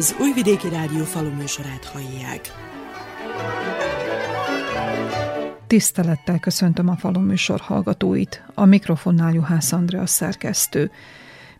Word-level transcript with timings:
Az 0.00 0.16
Újvidéki 0.20 0.68
Rádió 0.68 1.04
faluműsorát 1.04 1.84
hallják. 1.84 2.52
Tisztelettel 5.66 6.38
köszöntöm 6.38 6.88
a 6.88 6.96
faluműsor 6.96 7.60
hallgatóit. 7.60 8.44
A 8.54 8.64
mikrofonnál 8.64 9.32
Juhász 9.32 9.72
Andrea 9.72 10.06
szerkesztő. 10.06 10.90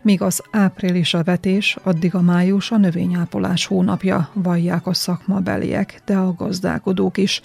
Míg 0.03 0.23
az 0.23 0.43
április 0.51 1.15
a 1.15 1.23
vetés, 1.23 1.77
addig 1.83 2.15
a 2.15 2.21
május 2.21 2.71
a 2.71 2.77
növényápolás 2.77 3.67
hónapja, 3.67 4.31
vallják 4.33 4.87
a 4.87 4.95
szakmabeliek, 4.95 6.01
de 6.05 6.17
a 6.17 6.33
gazdálkodók 6.33 7.17
is. 7.17 7.41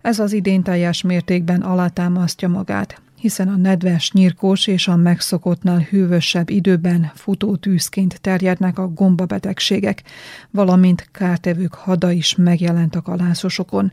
Ez 0.00 0.18
az 0.18 0.32
idén 0.32 0.62
teljes 0.62 1.02
mértékben 1.02 1.60
alátámasztja 1.60 2.48
magát, 2.48 3.00
hiszen 3.20 3.48
a 3.48 3.56
nedves, 3.56 4.12
nyírkos 4.12 4.66
és 4.66 4.88
a 4.88 4.96
megszokottnál 4.96 5.78
hűvösebb 5.78 6.50
időben 6.50 7.10
futó 7.14 7.56
tűzként 7.56 8.20
terjednek 8.20 8.78
a 8.78 8.88
gombabetegségek, 8.88 10.02
valamint 10.50 11.08
kártevők 11.12 11.74
hada 11.74 12.10
is 12.10 12.34
megjelent 12.36 12.94
a 12.94 13.02
kalászosokon. 13.02 13.92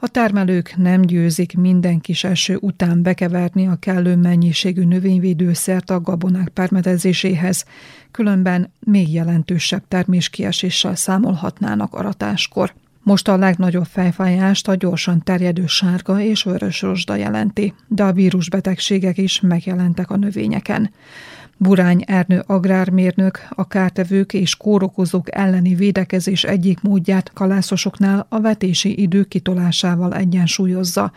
A 0.00 0.08
termelők 0.08 0.74
nem 0.76 1.02
győzik 1.02 1.56
minden 1.56 2.00
kis 2.00 2.24
eső 2.24 2.58
után 2.60 3.02
bekeverni 3.02 3.66
a 3.66 3.76
kellő 3.76 4.16
mennyiségű 4.16 4.84
növényvédőszert 4.84 5.90
a 5.90 6.00
gabonák 6.00 6.48
permetezéséhez, 6.48 7.64
különben 8.10 8.70
még 8.80 9.12
jelentősebb 9.12 9.82
terméskieséssel 9.88 10.94
számolhatnának 10.94 11.94
aratáskor. 11.94 12.74
Most 13.04 13.28
a 13.28 13.36
legnagyobb 13.36 13.84
fejfájást 13.84 14.68
a 14.68 14.74
gyorsan 14.74 15.22
terjedő 15.22 15.66
sárga 15.66 16.20
és 16.20 16.42
vörös 16.42 16.82
rozsda 16.82 17.14
jelenti, 17.14 17.74
de 17.88 18.04
a 18.04 18.12
vírusbetegségek 18.12 19.18
is 19.18 19.40
megjelentek 19.40 20.10
a 20.10 20.16
növényeken. 20.16 20.90
Burány 21.56 22.02
Ernő 22.06 22.42
agrármérnök 22.46 23.46
a 23.50 23.66
kártevők 23.66 24.32
és 24.32 24.56
kórokozók 24.56 25.34
elleni 25.34 25.74
védekezés 25.74 26.44
egyik 26.44 26.80
módját 26.80 27.32
kalászosoknál 27.32 28.26
a 28.28 28.40
vetési 28.40 29.00
idő 29.00 29.24
kitolásával 29.24 30.14
egyensúlyozza. 30.14 31.12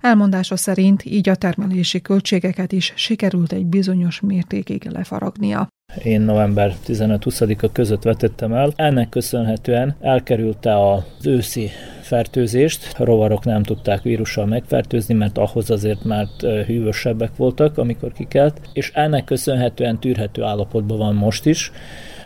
Elmondása 0.00 0.56
szerint 0.56 1.04
így 1.04 1.28
a 1.28 1.34
termelési 1.34 2.00
költségeket 2.00 2.72
is 2.72 2.92
sikerült 2.96 3.52
egy 3.52 3.66
bizonyos 3.66 4.20
mértékig 4.20 4.88
lefaragnia. 4.90 5.68
Én 6.02 6.20
november 6.20 6.74
15-20-a 6.86 7.72
között 7.72 8.02
vetettem 8.02 8.52
el. 8.52 8.72
Ennek 8.76 9.08
köszönhetően 9.08 9.96
elkerülte 10.00 10.90
az 10.90 11.26
őszi 11.26 11.70
fertőzést. 12.00 12.94
A 12.98 13.04
rovarok 13.04 13.44
nem 13.44 13.62
tudták 13.62 14.02
vírussal 14.02 14.46
megfertőzni, 14.46 15.14
mert 15.14 15.38
ahhoz 15.38 15.70
azért 15.70 16.04
már 16.04 16.26
hűvösebbek 16.66 17.36
voltak, 17.36 17.78
amikor 17.78 18.12
kikelt, 18.12 18.60
és 18.72 18.90
ennek 18.94 19.24
köszönhetően 19.24 20.00
tűrhető 20.00 20.42
állapotban 20.42 20.98
van 20.98 21.14
most 21.14 21.46
is. 21.46 21.72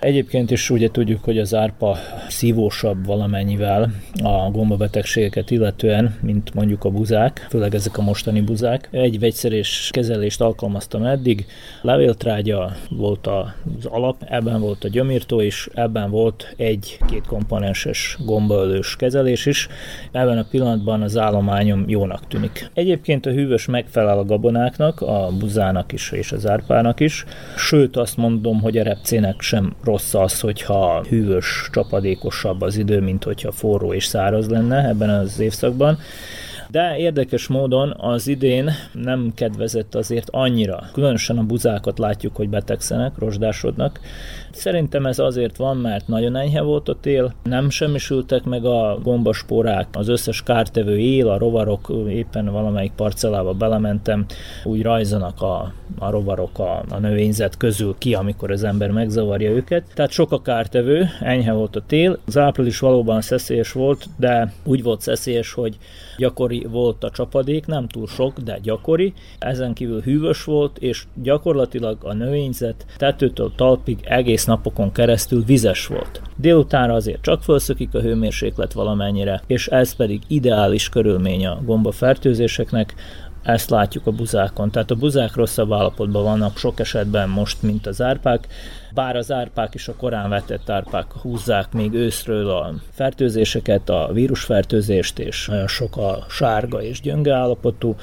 Egyébként 0.01 0.51
is 0.51 0.71
ugye 0.71 0.91
tudjuk, 0.91 1.25
hogy 1.25 1.39
az 1.39 1.55
árpa 1.55 1.97
szívósabb 2.29 3.07
valamennyivel 3.07 3.91
a 4.23 4.51
gombabetegségeket 4.51 5.51
illetően, 5.51 6.17
mint 6.21 6.55
mondjuk 6.55 6.85
a 6.85 6.91
buzák, 6.91 7.47
főleg 7.51 7.75
ezek 7.75 7.99
a 7.99 8.03
mostani 8.03 8.41
buzák. 8.41 8.89
Egy 8.91 9.19
vegyszerés 9.19 9.91
kezelést 9.93 10.41
alkalmaztam 10.41 11.05
eddig. 11.05 11.47
Levéltrágya 11.83 12.73
volt 12.91 13.27
az 13.27 13.85
alap, 13.85 14.25
ebben 14.29 14.61
volt 14.61 14.85
a 14.85 14.89
gyomírtó 14.89 15.41
is, 15.41 15.69
ebben 15.75 16.11
volt 16.11 16.55
egy 16.57 16.99
két 17.09 17.27
komponenses 17.27 18.17
gombaölős 18.25 18.97
kezelés 18.97 19.47
is. 19.47 19.69
Ebben 20.13 20.39
a 20.39 20.47
pillanatban 20.51 21.03
az 21.03 21.17
állományom 21.17 21.85
jónak 21.87 22.27
tűnik. 22.29 22.71
Egyébként 22.75 23.27
a 23.27 23.31
hűvös 23.31 23.67
megfelel 23.67 24.19
a 24.19 24.25
gabonáknak, 24.25 25.01
a 25.01 25.31
buzának 25.39 25.93
is 25.93 26.11
és 26.11 26.33
az 26.33 26.47
árpának 26.47 27.01
is. 27.01 27.25
Sőt, 27.57 27.97
azt 27.97 28.17
mondom, 28.17 28.61
hogy 28.61 28.79
a 28.79 28.83
repcének 28.83 29.41
sem 29.41 29.75
rossz 29.91 30.15
az, 30.15 30.41
hogyha 30.41 31.05
hűvös, 31.09 31.69
csapadékosabb 31.73 32.61
az 32.61 32.77
idő, 32.77 33.01
mint 33.01 33.25
hogyha 33.25 33.53
forró 33.53 33.93
és 33.93 34.05
száraz 34.05 34.49
lenne 34.49 34.89
ebben 34.89 35.11
az 35.11 35.39
évszakban. 35.39 35.99
De 36.69 36.97
érdekes 36.97 37.47
módon 37.47 37.95
az 37.97 38.27
idén 38.27 38.71
nem 38.93 39.33
kedvezett 39.35 39.95
azért 39.95 40.29
annyira. 40.31 40.83
Különösen 40.93 41.39
a 41.39 41.43
buzákat 41.43 41.99
látjuk, 41.99 42.37
hogy 42.37 42.49
betegszenek, 42.49 43.19
rozsdásodnak. 43.19 44.01
Szerintem 44.53 45.07
ez 45.07 45.19
azért 45.19 45.57
van, 45.57 45.77
mert 45.77 46.09
nagyon 46.09 46.37
enyhe 46.37 46.61
volt 46.61 46.89
a 46.89 46.97
tél, 47.01 47.35
nem 47.43 47.71
semmisültek 47.71 48.45
meg 48.45 48.65
a 48.65 48.99
gombaspórák, 49.03 49.87
az 49.93 50.09
összes 50.09 50.43
kártevő 50.43 50.99
él, 50.99 51.29
a 51.29 51.39
rovarok, 51.39 51.93
éppen 52.09 52.53
valamelyik 52.53 52.93
parcellába 52.97 53.53
belementem, 53.53 54.27
úgy 54.65 54.83
rajzanak 54.83 55.43
a, 55.43 55.73
a 55.99 56.11
rovarok 56.11 56.59
a, 56.59 56.85
a 56.89 56.99
növényzet 56.99 57.57
közül 57.57 57.95
ki, 57.99 58.15
amikor 58.15 58.51
az 58.51 58.65
ember 58.65 58.91
megzavarja 58.91 59.51
őket. 59.51 59.85
Tehát 59.95 60.11
sok 60.11 60.33
a 60.33 60.43
kártevő, 60.43 61.09
enyhe 61.21 61.53
volt 61.53 61.77
a 61.77 61.83
tél. 61.87 62.19
Az 62.27 62.39
április 62.39 62.79
valóban 62.79 63.21
szeszélyes 63.21 63.73
volt, 63.73 64.07
de 64.17 64.53
úgy 64.65 64.83
volt 64.83 65.01
szeszélyes, 65.01 65.53
hogy 65.53 65.79
gyakori 66.17 66.67
volt 66.71 67.05
a 67.05 67.11
csapadék, 67.11 67.67
nem 67.67 67.89
túl 67.89 68.07
sok, 68.07 68.39
de 68.39 68.59
gyakori. 68.63 69.13
Ezen 69.39 69.73
kívül 69.73 70.01
hűvös 70.01 70.45
volt, 70.45 70.79
és 70.79 71.05
gyakorlatilag 71.23 71.97
a 72.03 72.13
növényzet 72.13 72.87
tetőtől 72.97 73.53
talpig 73.57 73.99
egész 74.05 74.40
napokon 74.45 74.93
keresztül 74.93 75.45
vizes 75.45 75.87
volt. 75.87 76.23
Délutánra 76.37 76.95
azért 76.95 77.23
csak 77.23 77.43
felszökik 77.43 77.95
a 77.95 78.01
hőmérséklet 78.01 78.73
valamennyire, 78.73 79.43
és 79.47 79.67
ez 79.67 79.95
pedig 79.95 80.23
ideális 80.27 80.89
körülmény 80.89 81.47
a 81.47 81.61
gombafertőzéseknek, 81.65 82.95
ezt 83.43 83.71
látjuk 83.71 84.07
a 84.07 84.11
buzákon. 84.11 84.71
Tehát 84.71 84.91
a 84.91 84.95
buzák 84.95 85.35
rosszabb 85.35 85.73
állapotban 85.73 86.23
vannak 86.23 86.57
sok 86.57 86.81
esetben 86.81 87.29
most, 87.29 87.63
mint 87.63 87.87
az 87.87 88.03
árpák, 88.03 88.47
bár 88.95 89.17
az 89.17 89.33
árpák 89.33 89.75
is 89.75 89.89
a 89.89 89.95
korán 89.97 90.29
vetett 90.29 90.71
árpák 90.71 91.13
húzzák 91.13 91.73
még 91.73 91.93
őszről 91.93 92.51
a 92.51 92.75
fertőzéseket, 92.91 93.89
a 93.89 94.11
vírusfertőzést, 94.13 95.19
és 95.19 95.47
nagyon 95.47 95.67
sok 95.67 95.97
a 95.97 96.25
sárga 96.29 96.83
és 96.83 97.01
gyönge 97.01 97.35
állapotú, 97.35 97.97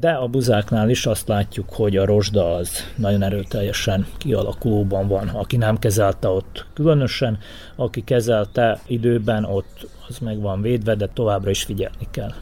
de 0.00 0.10
a 0.10 0.26
buzáknál 0.26 0.90
is 0.90 1.06
azt 1.06 1.28
látjuk, 1.28 1.70
hogy 1.72 1.96
a 1.96 2.04
rozsda 2.04 2.54
az 2.54 2.70
nagyon 2.96 3.22
erőteljesen 3.22 4.06
kialakulóban 4.18 5.08
van. 5.08 5.28
Aki 5.28 5.56
nem 5.56 5.78
kezelte 5.78 6.28
ott 6.28 6.66
különösen, 6.74 7.38
aki 7.76 8.04
kezelte 8.04 8.80
időben, 8.86 9.44
ott 9.44 9.88
az 10.08 10.18
meg 10.18 10.40
van 10.40 10.62
védve, 10.62 10.94
de 10.94 11.06
továbbra 11.06 11.50
is 11.50 11.62
figyelni 11.62 12.08
kell. 12.10 12.32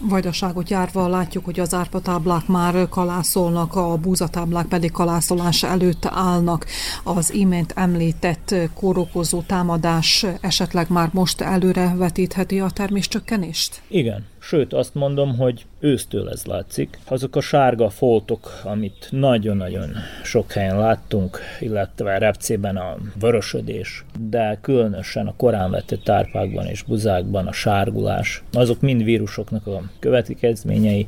Vajdaságot 0.00 0.70
járva 0.70 1.08
látjuk, 1.08 1.44
hogy 1.44 1.60
az 1.60 1.74
árpatáblák 1.74 2.46
már 2.46 2.88
kalászolnak, 2.88 3.74
a 3.74 3.96
búzatáblák 3.96 4.66
pedig 4.66 4.90
kalászolás 4.90 5.62
előtt 5.62 6.04
állnak. 6.06 6.66
Az 7.04 7.34
imént 7.34 7.72
említett 7.76 8.54
kórokozó 8.74 9.40
támadás 9.40 10.26
esetleg 10.40 10.86
már 10.90 11.08
most 11.12 11.40
előre 11.40 11.94
vetítheti 11.96 12.60
a 12.60 12.70
terméscsökkenést? 12.70 13.82
Igen, 13.88 14.24
Sőt, 14.48 14.72
azt 14.72 14.94
mondom, 14.94 15.36
hogy 15.36 15.66
ősztől 15.80 16.30
ez 16.30 16.44
látszik. 16.44 16.98
Azok 17.08 17.36
a 17.36 17.40
sárga 17.40 17.90
foltok, 17.90 18.60
amit 18.64 19.08
nagyon-nagyon 19.10 19.90
sok 20.22 20.52
helyen 20.52 20.78
láttunk, 20.78 21.38
illetve 21.60 22.18
repcében 22.18 22.76
a 22.76 22.96
vörösödés, 23.20 24.04
de 24.30 24.58
különösen 24.60 25.26
a 25.26 25.34
korán 25.36 25.70
vetett 25.70 26.02
tárpákban 26.02 26.66
és 26.66 26.82
buzákban 26.82 27.46
a 27.46 27.52
sárgulás, 27.52 28.42
azok 28.52 28.80
mind 28.80 29.04
vírusoknak 29.04 29.66
a 29.66 29.82
következményei. 29.98 31.06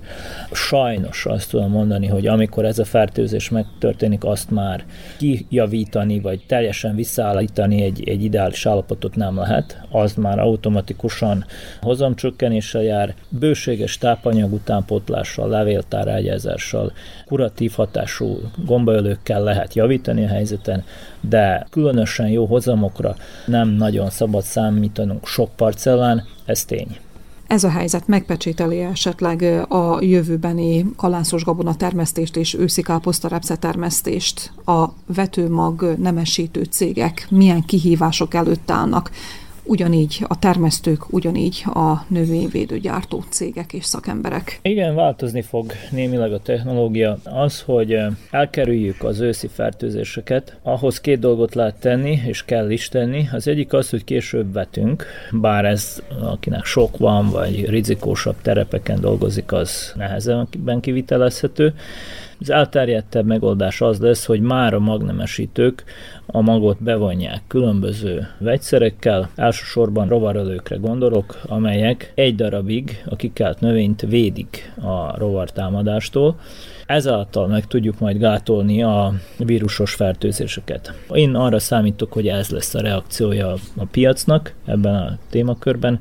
Sajnos 0.52 1.26
azt 1.26 1.50
tudom 1.50 1.70
mondani, 1.70 2.06
hogy 2.06 2.26
amikor 2.26 2.64
ez 2.64 2.78
a 2.78 2.84
fertőzés 2.84 3.48
megtörténik, 3.48 4.24
azt 4.24 4.50
már 4.50 4.84
kijavítani, 5.18 6.20
vagy 6.20 6.44
teljesen 6.46 6.94
visszaállítani 6.94 7.82
egy, 7.82 8.08
egy 8.08 8.24
ideális 8.24 8.66
állapotot 8.66 9.16
nem 9.16 9.36
lehet. 9.36 9.80
Az 9.90 10.14
már 10.14 10.38
automatikusan 10.38 11.44
hozamcsökkenéssel 11.80 12.82
jár, 12.82 13.14
bőséges 13.30 13.98
tápanyag 13.98 14.52
utánpótlással, 14.52 15.48
levéltárágyázással, 15.48 16.92
kuratív 17.26 17.72
hatású 17.72 18.40
gombaölőkkel 18.66 19.42
lehet 19.42 19.74
javítani 19.74 20.24
a 20.24 20.28
helyzeten, 20.28 20.84
de 21.20 21.66
különösen 21.70 22.28
jó 22.28 22.44
hozamokra 22.44 23.16
nem 23.46 23.68
nagyon 23.68 24.10
szabad 24.10 24.42
számítanunk 24.42 25.26
sok 25.26 25.50
parcellán, 25.56 26.24
ez 26.44 26.64
tény. 26.64 26.98
Ez 27.50 27.64
a 27.64 27.70
helyzet 27.70 28.06
megpecsételi 28.06 28.80
esetleg 28.80 29.42
a 29.68 29.98
jövőbeni 30.00 30.86
kalászos 30.96 31.44
gabona 31.44 31.74
termesztést 31.74 32.36
és 32.36 32.54
őszi 32.54 32.82
káposztarepsze 32.82 33.56
termesztést. 33.56 34.52
A 34.64 34.88
vetőmag 35.14 35.94
nemesítő 35.98 36.62
cégek 36.62 37.26
milyen 37.30 37.64
kihívások 37.64 38.34
előtt 38.34 38.70
állnak 38.70 39.10
ugyanígy 39.70 40.24
a 40.28 40.38
termesztők, 40.38 41.12
ugyanígy 41.12 41.62
a 41.64 42.04
növényvédőgyártó 42.08 43.24
cégek 43.28 43.72
és 43.72 43.84
szakemberek. 43.84 44.58
Igen, 44.62 44.94
változni 44.94 45.42
fog 45.42 45.72
némileg 45.90 46.32
a 46.32 46.38
technológia. 46.38 47.18
Az, 47.24 47.60
hogy 47.60 47.98
elkerüljük 48.30 49.04
az 49.04 49.20
őszi 49.20 49.48
fertőzéseket, 49.48 50.58
ahhoz 50.62 51.00
két 51.00 51.18
dolgot 51.18 51.54
lehet 51.54 51.80
tenni, 51.80 52.20
és 52.26 52.44
kell 52.44 52.70
is 52.70 52.88
tenni. 52.88 53.28
Az 53.32 53.48
egyik 53.48 53.72
az, 53.72 53.90
hogy 53.90 54.04
később 54.04 54.52
vetünk, 54.52 55.04
bár 55.32 55.64
ez 55.64 56.02
akinek 56.22 56.64
sok 56.64 56.96
van, 56.96 57.30
vagy 57.30 57.68
rizikósabb 57.68 58.36
terepeken 58.42 59.00
dolgozik, 59.00 59.52
az 59.52 59.92
nehezebben 59.96 60.80
kivitelezhető 60.80 61.74
Az 62.40 62.50
elterjedtebb 62.50 63.26
megoldás 63.26 63.80
az 63.80 63.98
lesz, 63.98 64.24
hogy 64.24 64.40
már 64.40 64.74
a 64.74 64.78
magnemesítők 64.78 65.84
a 66.26 66.40
magot 66.40 66.82
bevonják 66.82 67.42
különböző 67.46 68.28
vegyszerekkel, 68.38 69.30
elsősorban 69.36 70.08
rovarölőkre 70.08 70.76
gondolok, 70.76 71.40
amelyek 71.46 72.12
egy 72.14 72.34
darabig 72.34 73.02
a 73.08 73.16
kikelt 73.16 73.60
növényt 73.60 74.00
védik 74.00 74.72
a 74.82 75.18
rovartámadástól, 75.18 76.40
ezáltal 76.86 77.46
meg 77.46 77.66
tudjuk 77.66 77.98
majd 77.98 78.16
gátolni 78.16 78.82
a 78.82 79.12
vírusos 79.36 79.94
fertőzéseket. 79.94 80.92
Én 81.12 81.34
arra 81.34 81.58
számítok, 81.58 82.12
hogy 82.12 82.28
ez 82.28 82.50
lesz 82.50 82.74
a 82.74 82.80
reakciója 82.80 83.54
a 83.76 83.84
piacnak 83.90 84.54
ebben 84.66 84.94
a 84.94 85.18
témakörben, 85.30 86.00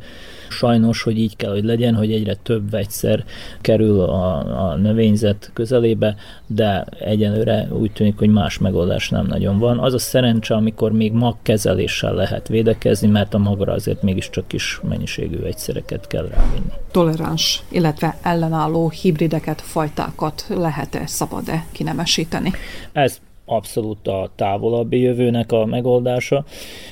Sajnos, 0.50 1.02
hogy 1.02 1.18
így 1.18 1.36
kell, 1.36 1.52
hogy 1.52 1.64
legyen, 1.64 1.96
hogy 1.96 2.12
egyre 2.12 2.36
több 2.36 2.70
vegyszer 2.70 3.24
kerül 3.62 4.00
a, 4.00 4.38
a 4.70 4.76
növényzet 4.76 5.52
közelébe, 5.54 6.16
de 6.48 6.86
egyelőre 7.00 7.68
úgy 7.72 7.92
tűnik, 7.92 8.18
hogy 8.18 8.30
más 8.30 8.58
megoldás 8.58 9.10
nem 9.10 9.26
nagyon 9.26 9.60
van. 9.60 9.80
Az 9.80 9.94
a 9.94 10.00
szerencse, 10.00 10.56
amikor 10.56 10.92
még 10.92 11.12
magkezeléssel 11.12 12.14
lehet 12.14 12.48
védekezni, 12.48 13.08
mert 13.08 13.34
a 13.34 13.38
magra 13.38 13.74
azért 13.74 14.02
mégiscsak 14.02 14.48
kis 14.48 14.80
mennyiségű 14.84 15.40
vegyszereket 15.40 16.08
kell 16.08 16.28
rávinni. 16.28 16.72
Toleráns, 16.92 17.64
illetve 17.72 18.18
ellenálló 18.22 18.90
hibrideket, 18.90 19.62
fajtákat 19.62 20.46
lehet-e, 20.50 21.06
szabad-e 21.06 21.66
kinemesíteni? 21.72 22.52
Ez 22.92 23.20
abszolút 23.50 24.08
a 24.08 24.32
távolabbi 24.36 25.00
jövőnek 25.00 25.52
a 25.52 25.66
megoldása. 25.66 26.46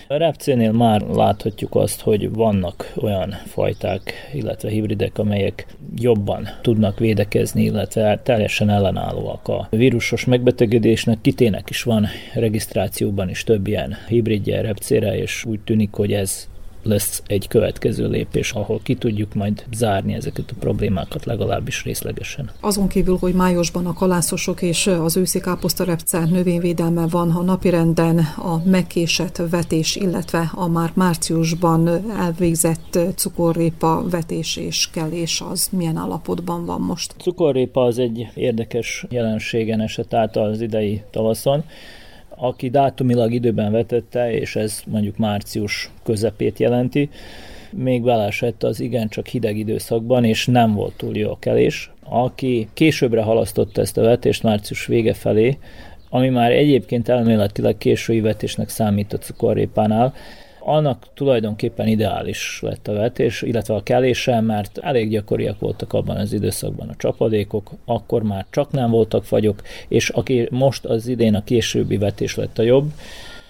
A 0.08 0.16
repcénél 0.16 0.72
már 0.72 1.02
láthatjuk 1.02 1.76
azt, 1.76 2.02
hogy 2.02 2.32
vannak 2.32 2.94
olyan 3.02 3.30
fajták, 3.46 4.14
illetve 4.34 4.70
hibridek, 4.70 5.18
amelyek 5.18 5.68
jobban 5.96 6.48
tudnak 6.62 7.00
védekezni, 7.00 7.64
illetve 7.64 8.20
teljesen 8.24 8.70
ellenállóak 8.70 9.48
a 9.48 9.68
vírusos 9.70 10.26
megbetegedésnek. 10.26 11.22
Kitének 11.22 11.70
is 11.70 11.84
van 11.84 12.08
regisztrációban 12.34 13.30
is 13.30 13.44
több 13.44 13.68
ilyen 13.68 13.96
hibridje 14.08 14.62
repcére, 14.62 15.18
és 15.18 15.46
úgy 15.46 15.60
tűnik, 15.60 15.94
hogy 15.94 16.14
ez 16.14 16.48
lesz 16.84 17.24
egy 17.28 17.48
következő 17.48 18.08
lépés, 18.08 18.52
ahol 18.52 18.80
ki 18.84 18.96
tudjuk 18.96 19.34
majd 19.34 19.64
zárni 19.74 20.14
ezeket 20.14 20.52
a 20.52 20.56
problémákat 20.60 21.26
legalábbis 21.26 21.84
részlegesen. 21.84 22.52
Azon 22.60 22.88
kívül, 22.88 23.18
hogy 23.18 23.34
májusban 23.34 23.86
a 23.86 23.94
kalászosok 23.94 24.62
és 24.62 24.88
az 24.88 25.18
őszi 25.18 25.40
káposztarepce 25.40 26.26
növényvédelme 26.26 27.08
van 27.08 27.32
a 27.32 27.42
napirenden, 27.42 28.18
a 28.38 28.62
megkésett 28.66 29.42
vetés, 29.50 29.96
illetve 29.96 30.52
a 30.54 30.68
már 30.68 30.92
márciusban 30.94 31.88
elvégzett 32.20 33.00
cukorrépa 33.16 34.04
vetés 34.10 34.56
és 34.56 34.90
kelés 34.92 35.44
az 35.50 35.68
milyen 35.72 35.98
állapotban 35.98 36.66
van 36.66 36.82
most? 36.82 37.14
A 37.18 37.22
cukorrépa 37.22 37.84
az 37.84 38.00
egy 38.00 38.28
érdekes 38.34 39.06
jelenségen 39.10 39.82
esett 39.82 40.14
át 40.14 40.38
az 40.38 40.62
idei 40.62 41.02
tavaszon 41.12 41.64
aki 42.40 42.70
dátumilag 42.70 43.34
időben 43.34 43.72
vetette, 43.72 44.32
és 44.32 44.56
ez 44.56 44.82
mondjuk 44.86 45.18
március 45.18 45.90
közepét 46.04 46.60
jelenti, 46.60 47.10
még 47.72 48.04
belesett 48.04 48.64
az 48.64 48.80
igencsak 48.80 49.28
hideg 49.28 49.58
időszakban, 49.58 50.24
és 50.24 50.46
nem 50.46 50.74
volt 50.74 50.94
túl 50.98 51.16
jó 51.18 51.32
a 51.32 51.38
kelés. 51.40 51.92
Aki 52.04 52.68
későbbre 52.74 53.22
halasztotta 53.22 53.82
ezt 53.82 53.98
a 53.98 54.02
vetést 54.02 54.44
március 54.44 54.86
vége 54.86 55.14
felé, 55.14 55.58
ami 56.10 56.30
már 56.30 56.52
egyébként 56.52 57.10
elméletileg 57.10 57.78
késői 57.78 58.20
vetésnek 58.20 58.70
számít 58.70 59.14
a 59.14 59.18
cukorrépánál, 59.18 60.14
annak 60.68 61.08
tulajdonképpen 61.14 61.88
ideális 61.88 62.60
lett 62.62 62.88
a 62.88 62.94
vetés, 62.94 63.42
illetve 63.42 63.74
a 63.74 63.84
kelése, 63.84 64.42
mert 64.42 64.78
elég 64.78 65.10
gyakoriak 65.10 65.60
voltak 65.60 65.94
abban 65.94 66.18
az 66.18 66.34
időszakban 66.34 66.90
a 66.90 66.96
csapadékok, 66.98 67.72
akkor 67.86 68.24
már 68.24 68.46
csak 68.50 68.72
nem 68.72 68.90
voltak 68.90 69.26
fagyok, 69.26 69.62
és 69.88 70.10
aki 70.10 70.48
most 70.52 70.86
az 70.86 71.08
idén 71.08 71.36
a 71.36 71.44
későbbi 71.44 71.98
vetés 71.98 72.36
lett 72.36 72.60
a 72.60 72.64
jobb, 72.64 72.92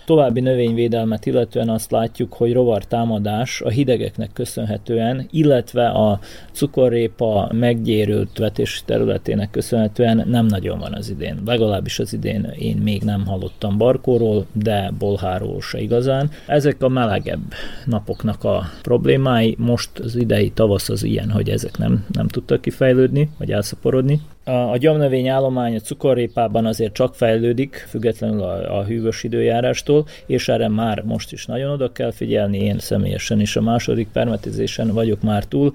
További 0.07 0.39
növényvédelmet 0.39 1.25
illetően 1.25 1.69
azt 1.69 1.91
látjuk, 1.91 2.33
hogy 2.33 2.53
rovar 2.53 2.85
támadás 2.85 3.61
a 3.61 3.69
hidegeknek 3.69 4.29
köszönhetően, 4.33 5.27
illetve 5.31 5.87
a 5.87 6.19
cukorrépa 6.51 7.49
meggyérült 7.53 8.37
vetési 8.37 8.81
területének 8.85 9.49
köszönhetően 9.49 10.23
nem 10.27 10.45
nagyon 10.45 10.79
van 10.79 10.93
az 10.93 11.09
idén. 11.09 11.41
Legalábbis 11.45 11.99
az 11.99 12.13
idén 12.13 12.53
én 12.59 12.77
még 12.77 13.01
nem 13.01 13.25
hallottam 13.25 13.77
barkóról, 13.77 14.45
de 14.51 14.91
bolháról 14.99 15.61
se 15.61 15.79
igazán. 15.79 16.29
Ezek 16.45 16.81
a 16.83 16.87
melegebb 16.87 17.53
napoknak 17.85 18.43
a 18.43 18.63
problémái. 18.81 19.55
Most 19.57 19.99
az 19.99 20.15
idei 20.15 20.51
tavasz 20.51 20.89
az 20.89 21.03
ilyen, 21.03 21.31
hogy 21.31 21.49
ezek 21.49 21.77
nem, 21.77 22.05
nem 22.11 22.27
tudtak 22.27 22.61
kifejlődni, 22.61 23.29
vagy 23.37 23.51
elszaporodni. 23.51 24.21
A 24.43 24.77
gyomnövény 24.77 25.27
állomány 25.27 25.75
a 25.75 25.79
cukorrépában 25.79 26.65
azért 26.65 26.93
csak 26.93 27.15
fejlődik, 27.15 27.85
függetlenül 27.89 28.41
a, 28.41 28.79
a 28.79 28.83
hűvös 28.83 29.23
időjárástól, 29.23 29.96
és 30.25 30.47
erre 30.47 30.67
már 30.67 31.03
most 31.03 31.31
is 31.31 31.45
nagyon 31.45 31.71
oda 31.71 31.91
kell 31.91 32.11
figyelni. 32.11 32.57
Én 32.57 32.79
személyesen 32.79 33.39
is 33.39 33.55
a 33.55 33.61
második 33.61 34.07
permetizésen 34.07 34.93
vagyok 34.93 35.21
már 35.21 35.43
túl. 35.43 35.71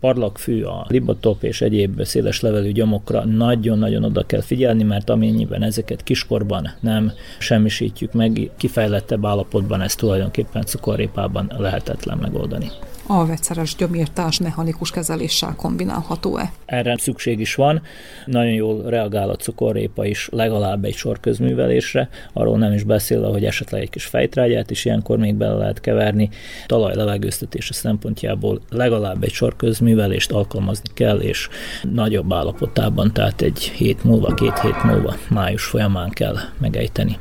Parlagfű, 0.00 0.62
a 0.62 0.86
libotop 0.88 1.42
és 1.42 1.60
egyéb 1.60 2.02
széles 2.02 2.40
levelű 2.40 2.72
gyomokra 2.72 3.24
nagyon-nagyon 3.24 4.04
oda 4.04 4.22
kell 4.26 4.42
figyelni, 4.42 4.82
mert 4.82 5.10
amennyiben 5.10 5.62
ezeket 5.62 6.02
kiskorban 6.02 6.70
nem 6.80 7.12
semmisítjük 7.38 8.12
meg, 8.12 8.50
kifejlettebb 8.56 9.26
állapotban 9.26 9.80
ez 9.80 9.94
tulajdonképpen 9.94 10.62
cukorrépában 10.62 11.52
lehetetlen 11.58 12.18
megoldani 12.18 12.70
a 13.06 13.26
vegyszeres 13.26 13.74
gyomírtás 13.74 14.38
mechanikus 14.38 14.90
kezeléssel 14.90 15.54
kombinálható-e? 15.56 16.52
Erre 16.64 16.96
szükség 16.98 17.40
is 17.40 17.54
van. 17.54 17.82
Nagyon 18.26 18.52
jól 18.52 18.82
reagál 18.82 19.30
a 19.30 19.36
cukorrépa 19.36 20.04
is 20.04 20.28
legalább 20.32 20.84
egy 20.84 20.94
sor 20.94 21.20
közművelésre, 21.20 22.08
arról 22.32 22.58
nem 22.58 22.72
is 22.72 22.82
beszélve, 22.82 23.26
hogy 23.26 23.44
esetleg 23.44 23.82
egy 23.82 23.90
kis 23.90 24.04
fejtrágyát 24.04 24.70
is 24.70 24.84
ilyenkor 24.84 25.18
még 25.18 25.34
bele 25.34 25.54
lehet 25.54 25.80
keverni. 25.80 26.30
Talaj 26.66 26.94
levegőztetése 26.94 27.72
szempontjából 27.72 28.60
legalább 28.70 29.22
egy 29.22 29.32
sor 29.32 29.56
közművelést 29.56 30.32
alkalmazni 30.32 30.90
kell, 30.94 31.18
és 31.18 31.48
nagyobb 31.82 32.32
állapotában, 32.32 33.12
tehát 33.12 33.40
egy 33.40 33.58
hét 33.62 34.04
múlva, 34.04 34.34
két 34.34 34.58
hét 34.58 34.82
múlva, 34.82 35.14
május 35.28 35.64
folyamán 35.64 36.10
kell 36.10 36.36
megejteni. 36.58 37.18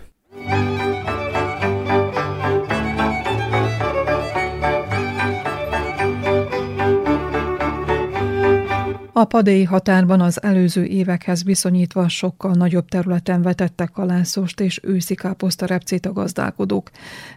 A 9.16 9.26
padéi 9.26 9.64
határban 9.64 10.22
az 10.22 10.44
előző 10.44 10.86
évekhez 10.86 11.44
viszonyítva 11.44 12.10
sokkal 12.10 12.52
nagyobb 12.52 12.88
területen 12.88 13.42
vetettek 13.42 13.92
kalászost 13.92 14.60
és 14.60 14.80
őszi 14.84 15.16
káposztarepcét 15.16 16.06
a 16.06 16.14
gazdálkodók. 16.14 16.90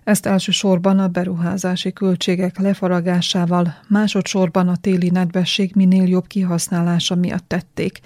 Ezt 0.05 0.27
elsősorban 0.27 0.99
a 0.99 1.09
beruházási 1.09 1.93
költségek 1.93 2.59
lefaragásával, 2.59 3.75
másodszorban 3.89 4.69
a 4.69 4.77
téli 4.77 5.11
nedvesség 5.11 5.73
minél 5.75 6.09
jobb 6.09 6.27
kihasználása 6.27 7.15
miatt 7.15 7.49
tették. 7.49 8.01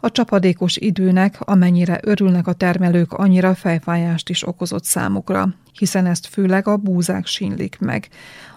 A 0.00 0.10
csapadékos 0.10 0.76
időnek, 0.76 1.40
amennyire 1.40 2.00
örülnek 2.02 2.46
a 2.46 2.52
termelők, 2.52 3.12
annyira 3.12 3.54
fejfájást 3.54 4.28
is 4.28 4.46
okozott 4.46 4.84
számukra, 4.84 5.54
hiszen 5.78 6.06
ezt 6.06 6.26
főleg 6.26 6.68
a 6.68 6.76
búzák 6.76 7.26
sínlik 7.26 7.78
meg, 7.78 8.08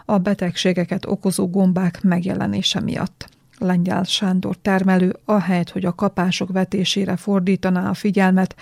a 0.06 0.18
betegségeket 0.18 1.06
okozó 1.06 1.50
gombák 1.50 2.02
megjelenése 2.02 2.80
miatt. 2.80 3.35
Lengyel 3.60 4.04
Sándor 4.04 4.56
termelő, 4.62 5.16
ahelyett, 5.26 5.70
hogy 5.70 5.86
a 5.86 5.96
kapások 5.96 6.52
vetésére 6.52 7.16
fordítaná 7.16 7.90
a 7.90 7.94
figyelmet, 7.94 8.56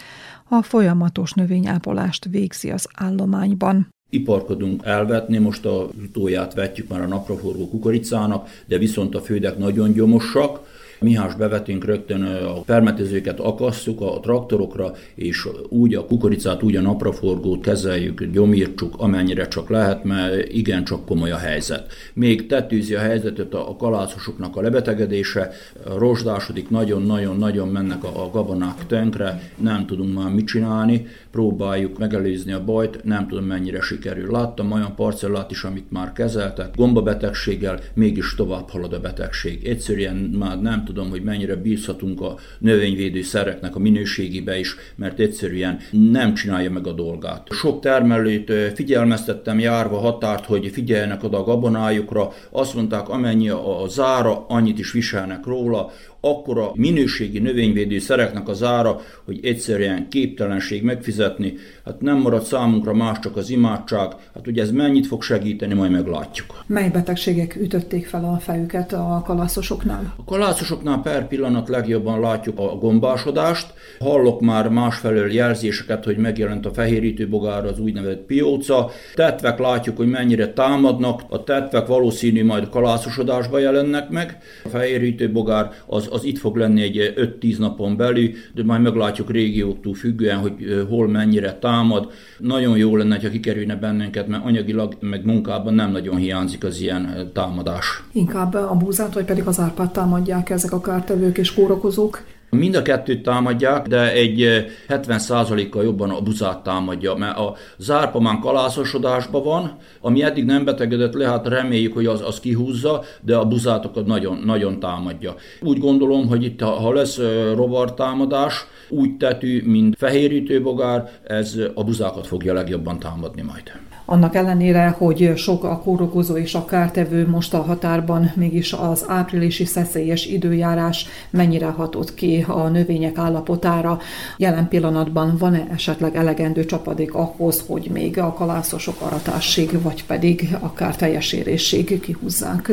a 0.50 0.62
folyamatos 0.62 1.32
növényápolást 1.32 2.26
végzi 2.26 2.72
az 2.72 2.88
állományban. 2.96 3.88
Iparkodunk 4.10 4.86
elvetni, 4.86 5.38
most 5.38 5.66
a 5.66 5.90
tóját 6.14 6.54
vetjük 6.54 6.88
már 6.88 7.02
a 7.02 7.08
napraforgó 7.08 7.70
kukoricának, 7.70 8.50
de 8.66 8.78
viszont 8.78 9.16
a 9.16 9.22
földek 9.22 9.58
nagyon 9.58 9.94
gyomosak, 9.94 10.60
Mihás 11.04 11.36
bevetünk 11.36 11.86
rögtön 11.86 12.24
a 12.24 12.62
permetezőket 12.62 13.40
akasszuk 13.40 14.02
a 14.02 14.20
traktorokra, 14.22 14.92
és 15.16 15.48
úgy 15.70 15.96
a 15.96 16.06
kukoricát, 16.06 16.64
úgy 16.64 16.76
a 16.76 16.82
napraforgót 16.82 17.62
kezeljük, 17.62 18.24
gyomírtsuk, 18.24 18.94
amennyire 18.98 19.48
csak 19.48 19.70
lehet, 19.70 20.04
mert 20.04 20.54
igen 20.54 20.84
csak 20.84 21.06
komoly 21.06 21.32
a 21.32 21.38
helyzet. 21.38 21.94
Még 22.14 22.48
tetűzi 22.48 22.96
a 22.96 23.00
helyzetet 23.00 23.54
a 23.54 23.76
kalászosoknak 23.78 24.56
a 24.56 24.62
lebetegedése, 24.62 25.52
rozsdásodik, 25.98 26.70
nagyon-nagyon-nagyon 26.70 27.68
mennek 27.68 28.04
a, 28.04 28.30
gabonák 28.32 28.86
tönkre, 28.88 29.52
nem 29.58 29.86
tudunk 29.86 30.14
már 30.14 30.32
mit 30.32 30.46
csinálni, 30.46 31.06
próbáljuk 31.32 31.98
megelőzni 31.98 32.52
a 32.52 32.64
bajt, 32.64 33.04
nem 33.04 33.28
tudom 33.28 33.46
mennyire 33.46 33.82
sikerül. 33.82 34.32
Láttam 34.32 34.72
olyan 34.72 34.96
parcellát 34.96 35.52
is, 35.52 35.64
amit 35.64 35.92
már 35.92 36.12
kezeltek, 36.12 36.76
gombabetegséggel, 36.76 37.80
mégis 37.94 38.36
tovább 38.36 38.70
halad 38.70 38.94
a 38.94 39.00
betegség. 39.00 39.66
Egyszerűen 39.66 40.16
már 40.16 40.62
nem 40.62 40.84
tudom, 40.94 41.10
hogy 41.10 41.24
mennyire 41.24 41.56
bízhatunk 41.56 42.22
a 42.22 42.36
növényvédő 42.60 43.22
szereknek 43.22 43.76
a 43.76 43.80
minőségébe 43.80 44.60
is, 44.60 44.76
mert 44.96 45.20
egyszerűen 45.20 45.80
nem 45.92 46.34
csinálja 46.34 46.72
meg 46.72 46.88
a 46.88 46.92
dolgát. 46.92 47.48
Sok 47.52 47.82
termelőt 47.82 48.52
figyelmeztettem 48.76 49.60
járva 49.60 49.98
határt, 49.98 50.46
hogy 50.46 50.70
figyeljenek 50.72 51.24
oda 51.24 51.38
a 51.38 51.44
gabonájukra, 51.44 52.32
azt 52.52 52.74
mondták, 52.74 53.10
amennyi 53.10 53.50
a 53.50 53.86
zára, 53.88 54.46
annyit 54.48 54.80
is 54.80 54.92
viselnek 54.92 55.46
róla, 55.46 55.92
akkor 56.26 56.58
a 56.58 56.72
minőségi 56.76 57.40
növényvédő 57.40 58.00
szereknek 58.00 58.48
az 58.48 58.64
ára, 58.64 59.00
hogy 59.26 59.40
egyszerűen 59.44 60.08
képtelenség 60.10 60.84
megfizetni, 60.84 61.54
hát 61.86 62.02
nem 62.02 62.18
marad 62.18 62.44
számunkra 62.44 62.94
más 62.94 63.20
csak 63.20 63.38
az 63.38 63.50
imádság, 63.50 64.12
hát 64.34 64.48
ugye 64.48 64.62
ez 64.62 64.72
mennyit 64.72 65.08
fog 65.08 65.22
segíteni, 65.22 65.74
majd 65.74 65.92
meglátjuk. 65.92 66.64
Mely 66.68 66.90
betegségek 66.90 67.56
ütötték 67.56 68.08
fel 68.08 68.24
a 68.24 68.38
fejüket 68.40 68.94
a 68.94 69.22
kalászosoknál? 69.26 70.14
A 70.18 70.24
kalászosoknál 70.24 71.02
per 71.02 71.28
pillanat 71.28 71.70
legjobban 71.70 72.20
látjuk 72.20 72.60
a 72.60 72.64
gombásodást. 72.64 73.74
Hallok 74.00 74.42
már 74.42 74.70
másfelől 74.70 75.32
jelzéseket, 75.32 76.04
hogy 76.04 76.18
megjelent 76.18 76.66
a 76.66 76.74
fehérítő 76.74 77.30
bogár 77.30 77.66
az 77.66 77.80
úgynevezett 77.80 78.26
pióca. 78.26 78.92
Tetvek 79.16 79.60
látjuk, 79.60 79.98
hogy 79.98 80.10
mennyire 80.10 80.54
támadnak. 80.54 81.22
A 81.30 81.44
tetvek 81.44 81.88
valószínű 81.88 82.46
majd 82.46 82.70
kalászosodásba 82.70 83.60
jelennek 83.60 84.10
meg. 84.10 84.38
A 84.64 84.68
fehérítő 84.68 85.32
bogár 85.32 85.72
az, 85.86 86.08
az 86.14 86.24
itt 86.24 86.38
fog 86.38 86.56
lenni 86.56 86.82
egy 86.82 87.14
5-10 87.42 87.58
napon 87.58 87.98
belül, 87.98 88.30
de 88.56 88.64
majd 88.64 88.82
meglátjuk 88.82 89.32
régióktól 89.32 89.94
függően, 89.94 90.38
hogy 90.38 90.54
hol 90.90 91.08
mennyire 91.08 91.54
támad. 91.54 92.12
Nagyon 92.38 92.78
jó 92.78 92.96
lenne, 92.96 93.20
ha 93.22 93.30
kikerülne 93.30 93.76
bennünket, 93.76 94.28
mert 94.28 94.46
anyagilag 94.46 94.98
meg 95.00 95.26
munkában 95.26 95.74
nem 95.74 95.92
nagyon 95.92 96.16
hiányzik 96.16 96.64
az 96.64 96.82
ilyen 96.82 97.30
támadás. 97.34 98.04
Inkább 98.12 98.54
a 98.54 98.76
búzát, 98.76 99.14
vagy 99.14 99.26
pedig 99.26 99.48
az 99.48 99.60
árpát 99.60 99.94
támadják 99.94 100.50
ezek 100.50 100.72
a 100.72 100.82
kártevők 100.82 101.38
és 101.38 101.54
kórokozók? 101.54 102.24
Mind 102.54 102.76
a 102.76 102.82
kettőt 102.82 103.24
támadják, 103.24 103.88
de 103.88 104.12
egy 104.12 104.66
70%-kal 104.90 105.84
jobban 105.84 106.10
a 106.10 106.22
buzát 106.22 106.64
támadja, 106.64 107.16
mert 107.16 107.38
a 107.38 107.56
zárpamán 107.78 108.40
kalászosodásban 108.40 109.44
van, 109.44 109.78
ami 110.02 110.24
eddig 110.24 110.46
nem 110.46 110.66
betegedett 110.66 111.14
le, 111.14 111.28
hát 111.28 111.48
reméljük, 111.48 111.94
hogy 111.94 112.06
az, 112.06 112.22
az 112.22 112.40
kihúzza, 112.40 113.04
de 113.22 113.36
a 113.36 113.46
buzátokat 113.46 114.06
nagyon, 114.06 114.38
nagyon 114.46 114.80
támadja. 114.80 115.36
Úgy 115.62 115.80
gondolom, 115.80 116.28
hogy 116.28 116.44
itt 116.44 116.62
ha 116.62 116.94
lesz 116.94 117.20
rovartámadás, 117.56 118.66
úgy 118.90 119.18
tetű, 119.18 119.64
mint 119.66 119.96
fehérítőbogár, 119.98 121.10
ez 121.24 121.60
a 121.74 121.84
buzákat 121.84 122.28
fogja 122.28 122.54
legjobban 122.54 123.00
támadni 123.00 123.42
majd. 123.42 123.93
Annak 124.14 124.36
ellenére, 124.36 124.96
hogy 124.98 125.32
sok 125.36 125.64
a 125.64 125.80
kórokozó 125.80 126.36
és 126.36 126.56
a 126.56 126.66
kártevő 126.66 127.28
most 127.28 127.54
a 127.54 127.62
határban, 127.62 128.32
mégis 128.36 128.74
az 128.74 129.06
áprilisi 129.08 129.66
szeszélyes 129.66 130.26
időjárás 130.26 131.06
mennyire 131.30 131.66
hatott 131.66 132.14
ki 132.14 132.46
a 132.48 132.68
növények 132.68 133.18
állapotára. 133.18 134.00
Jelen 134.38 134.68
pillanatban 134.68 135.38
van-e 135.38 135.68
esetleg 135.72 136.16
elegendő 136.16 136.66
csapadék 136.66 137.14
ahhoz, 137.14 137.64
hogy 137.68 137.90
még 137.94 138.20
a 138.20 138.34
kalászosok 138.34 139.02
aratásig, 139.02 139.82
vagy 139.82 140.06
pedig 140.06 140.58
akár 140.60 140.96
teljes 140.96 141.34
érésig 141.34 142.00
kihúzzák 142.00 142.72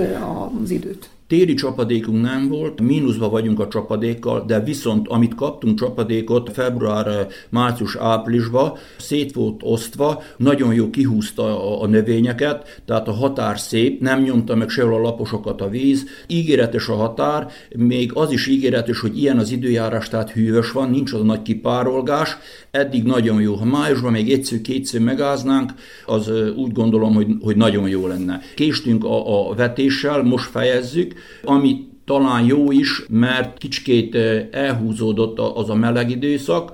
az 0.63 0.71
időt? 0.71 1.09
Téli 1.31 1.55
csapadékunk 1.55 2.23
nem 2.23 2.49
volt, 2.49 2.81
mínuszba 2.81 3.29
vagyunk 3.29 3.61
a 3.61 3.69
csapadékkal, 3.69 4.45
de 4.47 4.61
viszont 4.61 5.09
amit 5.09 5.35
kaptunk 5.35 5.79
csapadékot 5.79 6.51
február, 6.53 7.27
március, 7.49 7.97
áprilisba, 7.97 8.79
szét 8.99 9.33
volt 9.33 9.61
osztva, 9.65 10.23
nagyon 10.37 10.75
jó 10.75 10.91
kihúzta 10.91 11.43
a, 11.43 11.83
a 11.83 11.87
növényeket, 11.87 12.83
tehát 12.85 13.09
a 13.09 13.13
határ 13.13 13.59
szép, 13.59 14.01
nem 14.01 14.23
nyomta 14.23 14.55
meg 14.55 14.69
sehol 14.69 14.95
a 14.95 14.99
laposokat 14.99 15.61
a 15.61 15.69
víz, 15.69 16.05
ígéretes 16.27 16.89
a 16.89 16.95
határ, 16.95 17.51
még 17.77 18.11
az 18.15 18.31
is 18.31 18.47
ígéretes, 18.47 19.01
hogy 19.01 19.19
ilyen 19.19 19.39
az 19.39 19.51
időjárás, 19.51 20.09
tehát 20.09 20.31
hűvös 20.31 20.73
van, 20.73 20.91
nincs 20.91 21.13
az 21.13 21.21
a 21.21 21.25
nagy 21.25 21.43
kipárolgás, 21.43 22.37
eddig 22.71 23.03
nagyon 23.03 23.41
jó. 23.41 23.55
Ha 23.55 23.65
májusban 23.65 24.13
még 24.13 24.33
egyszer-kétszer 24.33 25.01
megáznánk, 25.01 25.73
az 26.07 26.31
úgy 26.57 26.73
gondolom, 26.73 27.15
hogy, 27.15 27.27
hogy 27.41 27.57
nagyon 27.57 27.89
jó 27.89 28.07
lenne. 28.07 28.41
Késtünk 28.55 29.05
a, 29.05 29.49
a 29.51 29.55
vetéssel, 29.55 30.23
most 30.23 30.51
fejezzük, 30.51 31.15
ami 31.45 31.89
talán 32.05 32.45
jó 32.45 32.71
is, 32.71 33.03
mert 33.09 33.59
kicsikét 33.59 34.15
elhúzódott 34.51 35.39
az 35.39 35.71
a 35.71 35.75
meleg 35.75 36.11
időszak, 36.11 36.73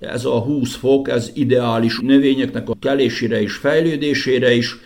ez 0.00 0.24
a 0.24 0.40
20 0.40 0.74
fok, 0.74 1.08
ez 1.08 1.30
ideális 1.34 1.98
növényeknek 2.00 2.68
a 2.68 2.76
kelésére 2.80 3.40
és 3.40 3.54
fejlődésére 3.54 4.54
is, 4.54 4.76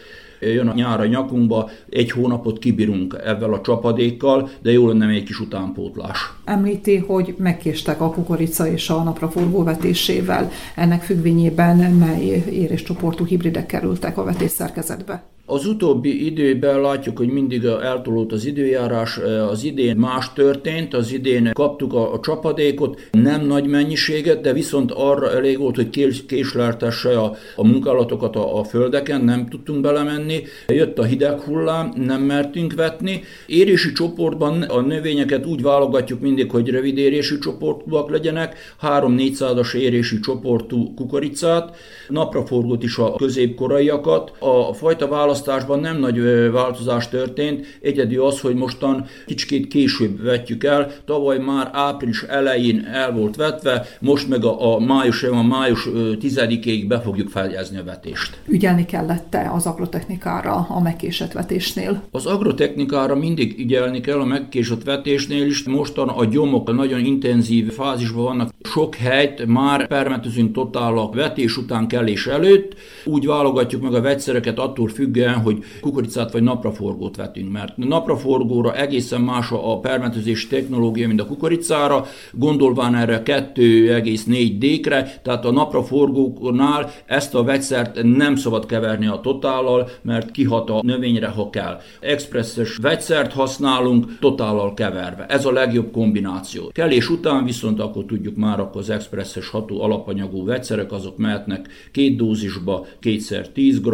jön 0.40 0.68
a 0.68 0.75
nyár 0.75 1.00
a 1.00 1.07
nyakunkba, 1.07 1.71
egy 1.90 2.11
hónapot 2.11 2.59
kibírunk 2.59 3.16
ezzel 3.25 3.52
a 3.52 3.61
csapadékkal, 3.61 4.50
de 4.62 4.73
jó 4.73 4.88
lenne 4.88 5.07
még 5.07 5.25
kis 5.25 5.40
utánpótlás. 5.40 6.33
Említi, 6.45 6.97
hogy 6.97 7.35
megkéstek 7.38 8.00
a 8.00 8.11
kukorica 8.11 8.66
és 8.66 8.90
a 8.90 9.02
napraforgó 9.02 9.62
vetésével. 9.62 10.50
Ennek 10.75 11.02
függvényében 11.02 11.76
mely 11.76 12.45
éréscsoportú 12.50 13.25
hibridek 13.25 13.66
kerültek 13.66 14.18
a 14.18 14.25
vetésszerkezetbe? 14.25 15.23
Az 15.50 15.67
utóbbi 15.67 16.26
időben 16.26 16.81
látjuk, 16.81 17.17
hogy 17.17 17.28
mindig 17.28 17.64
eltolódott 17.64 18.33
az 18.33 18.45
időjárás, 18.45 19.19
az 19.50 19.64
idén 19.64 19.97
más 19.97 20.33
történt, 20.33 20.95
az 20.95 21.12
idén 21.12 21.50
kaptuk 21.52 21.95
a, 21.95 22.21
csapadékot, 22.23 23.00
nem 23.11 23.47
nagy 23.47 23.67
mennyiséget, 23.67 24.40
de 24.40 24.52
viszont 24.52 24.93
arra 24.93 25.33
elég 25.33 25.59
volt, 25.59 25.76
hogy 25.76 25.90
kés, 25.90 26.26
késleltesse 26.26 27.21
a, 27.21 27.37
a 27.57 27.67
munkálatokat 27.67 28.37
a, 28.37 28.59
a 28.59 28.64
földeken, 28.64 29.21
nem 29.21 29.49
tudtunk 29.49 29.81
belemenni. 29.81 30.43
Jött 30.67 30.99
a 30.99 31.05
hideg 31.05 31.40
hullám, 31.40 31.93
nem 31.97 32.23
mertünk 32.23 32.75
vetni. 32.75 33.23
Érési 33.47 33.93
csoportban 33.93 34.62
a 34.62 34.81
növényeket 34.81 35.47
úgy 35.47 35.62
válogatjuk 35.62 36.21
mindig, 36.21 36.50
hogy 36.50 36.69
rövid 36.69 36.99
érési 36.99 37.38
csoportúak 37.38 38.11
legyenek, 38.11 38.57
3-400-as 38.83 39.75
érési 39.75 40.21
csoportú 40.21 40.95
kukoricát, 40.95 41.76
napraforgót 42.09 42.83
is 42.83 42.99
a 42.99 43.14
középkoraiakat. 43.14 44.33
A 44.38 44.73
fajta 44.73 45.09
válasz 45.09 45.37
választásban 45.38 45.80
nem 45.80 45.99
nagy 45.99 46.23
változás 46.52 47.09
történt, 47.09 47.78
egyedi 47.80 48.16
az, 48.16 48.40
hogy 48.40 48.54
mostan 48.54 49.07
kicsit 49.26 49.68
később 49.68 50.23
vetjük 50.23 50.64
el, 50.64 50.92
tavaly 51.04 51.38
már 51.38 51.71
április 51.73 52.23
elején 52.23 52.85
el 52.92 53.12
volt 53.12 53.37
vetve, 53.37 53.87
most 54.00 54.28
meg 54.28 54.45
a, 54.45 54.75
a 54.75 54.78
május, 54.78 55.23
a 55.23 55.42
május 55.42 55.88
10-ig 55.92 56.85
be 56.88 57.00
fogjuk 57.00 57.28
feljezni 57.28 57.78
a 57.78 57.85
vetést. 57.85 58.38
Ügyelni 58.47 58.85
kellett-e 58.85 59.50
az 59.52 59.66
agrotechnikára 59.66 60.66
a 60.68 60.80
megkésett 60.80 61.33
vetésnél? 61.33 62.02
Az 62.11 62.26
agrotechnikára 62.26 63.14
mindig 63.14 63.59
ügyelni 63.59 64.00
kell 64.00 64.21
a 64.21 64.25
megkésett 64.25 64.85
vetésnél 64.85 65.47
is. 65.47 65.64
Mostan 65.64 66.09
a 66.09 66.25
gyomok 66.25 66.73
nagyon 66.73 67.04
intenzív 67.04 67.73
fázisban 67.73 68.25
vannak. 68.25 68.50
Sok 68.62 68.95
helyt 68.95 69.47
már 69.47 69.87
permetezünk 69.87 70.52
totál 70.52 70.99
a 70.99 71.11
vetés 71.11 71.57
után 71.57 71.88
kelés 71.88 72.26
előtt. 72.26 72.75
Úgy 73.04 73.26
válogatjuk 73.26 73.83
meg 73.83 73.95
a 73.95 74.00
vegyszereket 74.00 74.59
attól 74.59 74.88
függően, 74.88 75.27
függően, 75.28 75.42
hogy 75.42 75.80
kukoricát 75.80 76.32
vagy 76.32 76.42
napraforgót 76.42 77.16
vetünk, 77.16 77.52
mert 77.52 77.76
napraforgóra 77.76 78.75
egészen 78.75 79.20
más 79.20 79.50
a 79.50 79.78
permetezés 79.80 80.47
technológia, 80.47 81.06
mint 81.06 81.20
a 81.20 81.26
kukoricára, 81.26 82.06
gondolván 82.32 82.94
erre 82.94 83.23
2,4 83.25 84.56
D-kre, 84.58 85.20
tehát 85.23 85.44
a 85.44 85.50
napraforgóknál 85.50 86.90
ezt 87.06 87.35
a 87.35 87.42
vegyszert 87.42 88.02
nem 88.02 88.37
szabad 88.37 88.66
keverni 88.66 89.06
a 89.06 89.20
totállal, 89.23 89.88
mert 90.02 90.30
kihat 90.30 90.70
a 90.70 90.80
növényre, 90.82 91.28
ha 91.28 91.50
kell. 91.50 91.80
Expresses 92.00 92.76
vegyszert 92.76 93.32
használunk 93.32 94.18
totállal 94.20 94.75
keverve. 94.75 95.26
Ez 95.26 95.44
a 95.44 95.52
legjobb 95.52 95.90
kombináció. 95.92 96.70
Kelés 96.73 97.11
után 97.11 97.44
viszont 97.44 97.80
akkor 97.80 98.04
tudjuk 98.04 98.37
már, 98.37 98.61
akkor 98.61 98.80
az 98.80 98.90
expresses 98.90 99.49
ható 99.49 99.82
alapanyagú 99.82 100.44
vegyszerek, 100.44 100.92
azok 100.92 101.16
mehetnek 101.16 101.68
két 101.92 102.16
dózisba, 102.16 102.87
kétszer 103.00 103.49
10 103.49 103.80
g, 103.80 103.87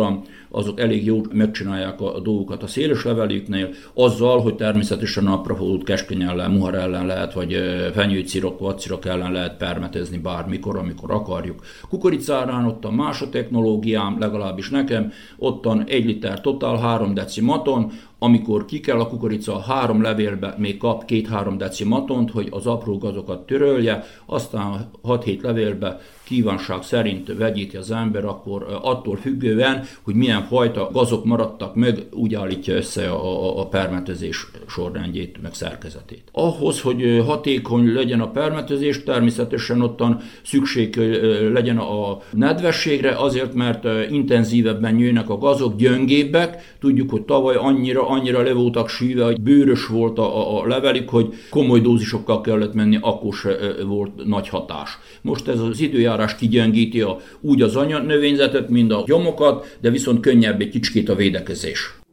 azok 0.54 0.80
elég 0.80 1.04
jó 1.04 1.20
megcsinálják 1.32 2.00
a 2.00 2.20
dolgokat 2.20 2.62
a 2.62 2.66
széles 2.66 3.04
levelüknél, 3.04 3.68
azzal, 3.94 4.40
hogy 4.40 4.54
természetesen 4.54 5.24
napraforgót 5.24 5.84
keskeny 5.84 6.22
ellen, 6.22 6.50
muhar 6.50 6.74
ellen 6.74 7.06
lehet, 7.06 7.32
vagy 7.32 7.56
fenyőcirok, 7.92 8.58
vacirok 8.58 9.04
ellen 9.04 9.32
lehet 9.32 9.56
permetezni 9.56 10.18
bármikor, 10.18 10.76
amikor 10.76 11.10
akarjuk. 11.10 11.62
Kukoricárán 11.88 12.66
ott 12.66 12.84
a 12.84 12.90
más 12.90 13.22
a 13.22 13.28
technológiám, 13.28 14.16
legalábbis 14.18 14.70
nekem, 14.70 15.12
ottan 15.38 15.84
egy 15.86 16.04
liter 16.04 16.40
totál, 16.40 16.76
három 16.76 17.14
deci 17.14 17.40
maton, 17.40 17.92
amikor 18.24 18.64
ki 18.64 18.80
kell 18.80 19.00
a 19.00 19.08
kukorica 19.08 19.58
három 19.58 20.02
levélbe, 20.02 20.54
még 20.58 20.76
kap 20.76 21.04
két-három 21.04 21.58
deci 21.58 21.84
matont, 21.84 22.30
hogy 22.30 22.48
az 22.50 22.66
apró 22.66 22.98
gazokat 22.98 23.46
törölje, 23.46 24.04
aztán 24.26 24.90
6-7 25.02 25.42
levélbe 25.42 26.00
kívánság 26.24 26.82
szerint 26.82 27.36
vegyíti 27.36 27.76
az 27.76 27.90
ember, 27.90 28.24
akkor 28.24 28.80
attól 28.82 29.16
függően, 29.16 29.84
hogy 30.02 30.14
milyen 30.14 30.42
fajta 30.42 30.90
gazok 30.92 31.24
maradtak 31.24 31.74
meg, 31.74 31.98
úgy 32.12 32.34
állítja 32.34 32.74
össze 32.74 33.10
a, 33.10 33.44
a, 33.44 33.60
a 33.60 33.66
permetezés 33.66 34.46
sorrendjét, 34.66 35.42
meg 35.42 35.54
szerkezetét. 35.54 36.22
Ahhoz, 36.32 36.80
hogy 36.80 37.22
hatékony 37.26 37.92
legyen 37.92 38.20
a 38.20 38.30
permetezés, 38.30 39.02
természetesen 39.02 39.80
ottan 39.80 40.20
szükség 40.42 40.96
legyen 41.52 41.78
a 41.78 42.18
nedvességre, 42.30 43.16
azért, 43.16 43.54
mert 43.54 44.10
intenzívebben 44.10 44.94
nőnek 44.94 45.30
a 45.30 45.38
gazok, 45.38 45.76
gyöngébbek. 45.76 46.76
Tudjuk, 46.80 47.10
hogy 47.10 47.22
tavaly 47.22 47.56
annyira, 47.56 48.08
annyira 48.14 48.42
le 48.42 48.52
voltak 48.52 48.88
síve, 48.88 49.24
hogy 49.24 49.40
bőrös 49.40 49.86
volt 49.86 50.18
a, 50.18 50.60
a 50.60 50.66
levelik, 50.66 51.08
hogy 51.08 51.34
komoly 51.50 51.80
dózisokkal 51.80 52.40
kellett 52.40 52.74
menni, 52.74 52.98
akkor 53.00 53.34
se 53.34 53.56
volt 53.86 54.24
nagy 54.24 54.48
hatás. 54.48 54.98
Most 55.22 55.48
ez 55.48 55.60
az 55.60 55.80
időjárás 55.80 56.36
kigyengíti 56.36 57.00
a, 57.00 57.16
úgy 57.40 57.62
az 57.62 57.76
anyanövényzetet, 57.76 58.68
mint 58.68 58.92
a 58.92 59.02
gyomokat, 59.06 59.76
de 59.80 59.90
viszont 59.90 60.20
könnyebb 60.20 60.60
egy 60.60 60.68
kicsit 60.68 61.08
a 61.08 61.14
védekezés. 61.14 62.03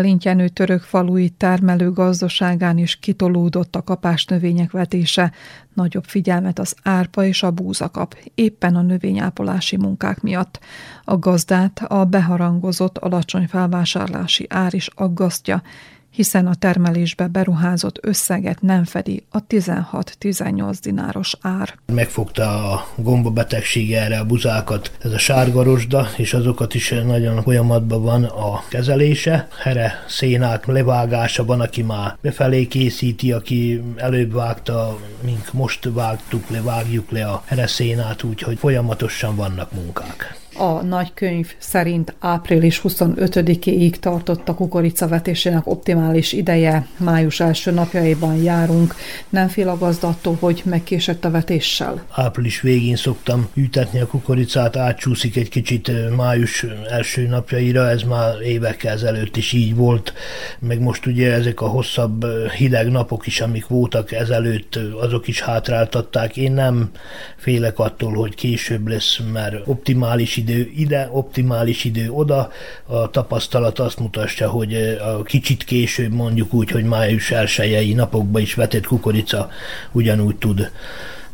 Bálintjenő 0.00 0.48
török 0.48 0.82
falui 0.82 1.28
termelő 1.28 1.92
gazdaságán 1.92 2.78
is 2.78 2.96
kitolódott 2.96 3.76
a 3.76 3.82
kapásnövények 3.82 4.70
vetése, 4.70 5.32
nagyobb 5.74 6.04
figyelmet 6.04 6.58
az 6.58 6.74
árpa 6.82 7.24
és 7.24 7.42
a 7.42 7.50
búza 7.50 7.88
kap, 7.88 8.16
éppen 8.34 8.76
a 8.76 8.82
növényápolási 8.82 9.76
munkák 9.76 10.20
miatt. 10.20 10.58
A 11.04 11.18
gazdát 11.18 11.82
a 11.88 12.04
beharangozott 12.04 12.98
alacsony 12.98 13.46
felvásárlási 13.46 14.46
ár 14.48 14.74
is 14.74 14.88
aggasztja, 14.94 15.62
hiszen 16.10 16.46
a 16.46 16.54
termelésbe 16.54 17.26
beruházott 17.26 17.98
összeget 18.02 18.60
nem 18.60 18.84
fedi 18.84 19.24
a 19.30 19.46
16-18 19.46 20.76
dináros 20.82 21.34
ár. 21.40 21.74
Megfogta 21.92 22.72
a 22.72 22.86
gombabetegség 22.96 23.92
erre 23.92 24.18
a 24.18 24.24
buzákat, 24.24 24.92
ez 25.02 25.12
a 25.12 25.18
sárgarosda, 25.18 26.08
és 26.16 26.34
azokat 26.34 26.74
is 26.74 26.88
nagyon 26.88 27.42
folyamatban 27.42 28.02
van 28.02 28.24
a 28.24 28.62
kezelése. 28.68 29.48
Here 29.62 30.04
szénák 30.08 30.66
levágása 30.66 31.44
van, 31.44 31.60
aki 31.60 31.82
már 31.82 32.16
befelé 32.20 32.66
készíti, 32.66 33.32
aki 33.32 33.82
előbb 33.96 34.32
vágta, 34.32 34.98
mink 35.24 35.52
most 35.52 35.88
vágtuk 35.92 36.48
le, 36.48 36.62
vágjuk 36.62 37.10
le 37.10 37.26
a 37.26 37.42
here 37.46 37.66
szénát, 37.66 38.22
úgyhogy 38.22 38.58
folyamatosan 38.58 39.36
vannak 39.36 39.72
munkák. 39.72 40.38
A 40.60 40.82
nagykönyv 40.82 41.54
szerint 41.58 42.14
április 42.18 42.80
25-ig 42.84 43.94
tartott 43.94 44.48
a 44.48 44.54
kukoricavetésének 44.54 45.66
optimális 45.66 46.32
ideje, 46.32 46.86
május 46.96 47.40
első 47.40 47.70
napjaiban 47.70 48.36
járunk. 48.36 48.94
Nem 49.28 49.48
fél 49.48 49.68
a 49.68 49.78
gazdattól, 49.78 50.36
hogy 50.40 50.62
megkésett 50.64 51.24
a 51.24 51.30
vetéssel? 51.30 52.04
Április 52.10 52.60
végén 52.60 52.96
szoktam 52.96 53.48
ütetni 53.54 54.00
a 54.00 54.06
kukoricát, 54.06 54.76
átcsúszik 54.76 55.36
egy 55.36 55.48
kicsit 55.48 56.16
május 56.16 56.66
első 56.90 57.26
napjaira, 57.26 57.88
ez 57.88 58.02
már 58.02 58.40
évekkel 58.40 58.92
ezelőtt 58.92 59.36
is 59.36 59.52
így 59.52 59.74
volt, 59.74 60.12
meg 60.58 60.80
most 60.80 61.06
ugye 61.06 61.32
ezek 61.32 61.60
a 61.60 61.68
hosszabb 61.68 62.26
hideg 62.56 62.90
napok 62.90 63.26
is, 63.26 63.40
amik 63.40 63.66
voltak 63.66 64.12
ezelőtt, 64.12 64.78
azok 65.00 65.28
is 65.28 65.40
hátráltatták. 65.40 66.36
Én 66.36 66.52
nem 66.52 66.90
félek 67.36 67.78
attól, 67.78 68.12
hogy 68.12 68.34
később 68.34 68.88
lesz, 68.88 69.20
mert 69.32 69.54
optimális 69.66 70.36
idő 70.36 70.48
ide, 70.76 71.08
optimális 71.12 71.84
idő 71.84 72.10
oda. 72.10 72.50
A 72.86 73.10
tapasztalat 73.10 73.78
azt 73.78 73.98
mutatja, 73.98 74.48
hogy 74.48 74.74
a 75.00 75.22
kicsit 75.22 75.64
később 75.64 76.12
mondjuk 76.12 76.52
úgy, 76.52 76.70
hogy 76.70 76.84
május 76.84 77.30
elsőjei 77.30 77.92
napokban 77.92 78.42
is 78.42 78.54
vetett 78.54 78.86
kukorica 78.86 79.50
ugyanúgy 79.92 80.36
tud 80.36 80.70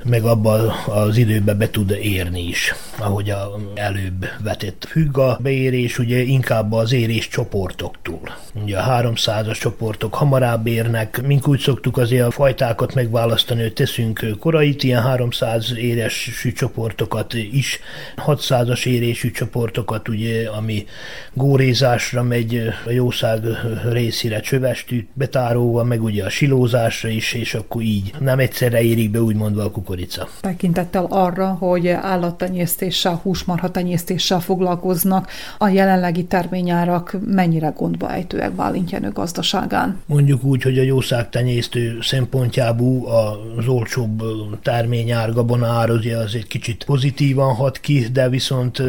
meg 0.09 0.25
abban 0.25 0.73
az 0.87 1.17
időbe 1.17 1.55
be 1.55 1.71
tud 1.71 1.91
érni 1.91 2.43
is, 2.43 2.75
ahogy 2.99 3.31
a 3.31 3.57
előbb 3.75 4.27
vetett. 4.43 4.87
Függ 4.89 5.19
a 5.19 5.39
beérés 5.43 5.99
ugye 5.99 6.19
inkább 6.19 6.73
az 6.73 6.93
érés 6.93 7.29
csoportoktól. 7.29 8.21
Ugye 8.63 8.79
a 8.79 9.03
300-as 9.03 9.59
csoportok 9.59 10.15
hamarabb 10.15 10.67
érnek, 10.67 11.23
mink 11.27 11.49
úgy 11.49 11.61
szoktuk 11.61 11.97
azért 11.97 12.27
a 12.27 12.31
fajtákat 12.31 12.95
megválasztani, 12.95 13.63
hogy 13.63 13.73
teszünk 13.73 14.27
korai 14.41 14.77
ilyen 14.79 15.03
300 15.03 15.73
éresű 15.77 16.53
csoportokat 16.53 17.35
is, 17.35 17.81
600-as 18.27 18.87
érésű 18.87 19.31
csoportokat, 19.31 20.09
ugye, 20.09 20.49
ami 20.49 20.87
górézásra 21.33 22.23
megy, 22.23 22.63
a 22.87 22.91
jószág 22.91 23.43
részére 23.91 24.41
csövestűt 24.41 25.09
betáróval, 25.13 25.85
meg 25.85 26.03
ugye 26.03 26.25
a 26.25 26.29
silózásra 26.29 27.09
is, 27.09 27.33
és 27.33 27.55
akkor 27.55 27.83
így 27.83 28.13
nem 28.19 28.39
egyszerre 28.39 28.83
érik 28.83 29.11
be 29.11 29.21
úgymondva 29.21 29.63
a 29.63 29.71
kukor 29.71 29.96
kukorica. 29.97 30.29
Tekintettel 30.41 31.07
arra, 31.09 31.49
hogy 31.49 31.89
állattenyésztéssel, 31.89 33.21
húsmarhatenyésztéssel 33.23 34.41
foglalkoznak, 34.41 35.31
a 35.59 35.69
jelenlegi 35.69 36.25
terményárak 36.25 37.17
mennyire 37.27 37.73
gondba 37.77 38.13
ejtőek 38.13 38.53
Bálintjenő 38.53 39.11
gazdaságán? 39.11 40.01
Mondjuk 40.07 40.45
úgy, 40.45 40.63
hogy 40.63 40.79
a 40.79 40.83
jószágtenyésztő 40.83 41.99
szempontjából 42.01 43.11
az 43.57 43.67
olcsóbb 43.67 44.23
terményár, 44.63 45.33
gabonár 45.33 45.91
az 45.91 46.35
egy 46.35 46.47
kicsit 46.47 46.85
pozitívan 46.85 47.55
hat 47.55 47.81
ki, 47.81 48.07
de 48.13 48.29
viszont 48.29 48.83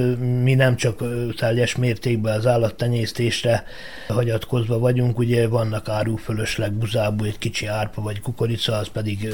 mi 0.44 0.54
nem 0.54 0.76
csak 0.76 1.04
teljes 1.38 1.76
mértékben 1.76 2.38
az 2.38 2.48
állattenyésztésre 2.48 3.64
hagyatkozva 4.08 4.80
vagyunk, 4.80 5.20
ugye 5.20 5.48
vannak 5.48 5.90
árufölösleg 5.90 6.74
buzából 6.74 7.28
egy 7.28 7.38
kicsi 7.38 7.66
árpa 7.66 8.02
vagy 8.02 8.22
kukorica, 8.22 8.76
az 8.76 8.88
pedig 8.88 9.28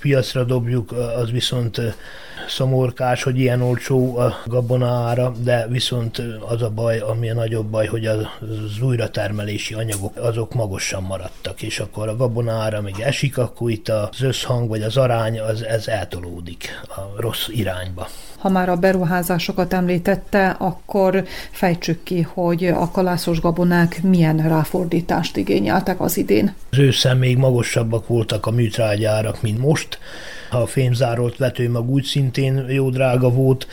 piacra 0.00 0.44
dobjuk, 0.44 0.94
az 1.18 1.30
viszont 1.30 1.80
szomorkás, 2.48 3.22
hogy 3.22 3.38
ilyen 3.38 3.62
olcsó 3.62 4.16
a 4.16 4.42
gabona 4.46 4.90
ára, 4.90 5.32
de 5.42 5.66
viszont 5.68 6.22
az 6.48 6.62
a 6.62 6.70
baj, 6.70 6.98
ami 6.98 7.30
a 7.30 7.34
nagyobb 7.34 7.66
baj, 7.66 7.86
hogy 7.86 8.06
az 8.06 8.26
újratermelési 8.82 9.74
anyagok 9.74 10.16
azok 10.16 10.54
magasan 10.54 11.02
maradtak, 11.02 11.62
és 11.62 11.78
akkor 11.80 12.08
a 12.08 12.16
gabona 12.16 12.52
ára 12.52 12.80
még 12.80 13.00
esik, 13.00 13.38
akkor 13.38 13.70
itt 13.70 13.88
az 13.88 14.22
összhang 14.22 14.68
vagy 14.68 14.82
az 14.82 14.96
arány 14.96 15.40
az, 15.40 15.62
ez 15.62 15.88
eltolódik 15.88 16.80
a 16.88 17.20
rossz 17.20 17.48
irányba. 17.48 18.08
Ha 18.38 18.48
már 18.48 18.68
a 18.68 18.76
beruházásokat 18.76 19.72
említette, 19.72 20.48
akkor 20.48 21.24
fejtsük 21.50 22.02
ki, 22.02 22.22
hogy 22.22 22.66
a 22.66 22.90
kalászos 22.90 23.40
gabonák 23.40 24.02
milyen 24.02 24.48
ráfordítást 24.48 25.36
igényeltek 25.36 26.00
az 26.00 26.16
idén. 26.16 26.54
Az 26.70 26.78
ősszel 26.78 27.14
még 27.14 27.36
magasabbak 27.36 28.06
voltak 28.06 28.46
a 28.46 28.50
műtrágyárak, 28.50 29.42
mint 29.42 29.58
most. 29.58 29.98
A 30.50 30.66
fémzárolt 30.66 31.36
vetőmag 31.36 31.90
úgy 31.90 32.04
szintén 32.04 32.64
jó 32.68 32.90
drága 32.90 33.30
volt. 33.30 33.66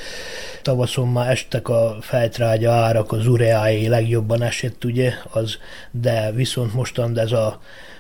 Tavaszon 0.62 1.08
már 1.08 1.32
estek 1.32 1.70
a 1.70 1.98
fejtrágya 2.02 2.72
árak, 2.72 3.12
az 3.12 3.28
ureáé 3.28 3.86
legjobban 3.86 4.42
esett, 4.42 4.84
ugye, 4.84 5.14
az, 5.30 5.58
de 5.92 6.32
viszont 6.32 6.74
mostan 6.74 7.20
ez 7.20 7.32
a 7.32 7.60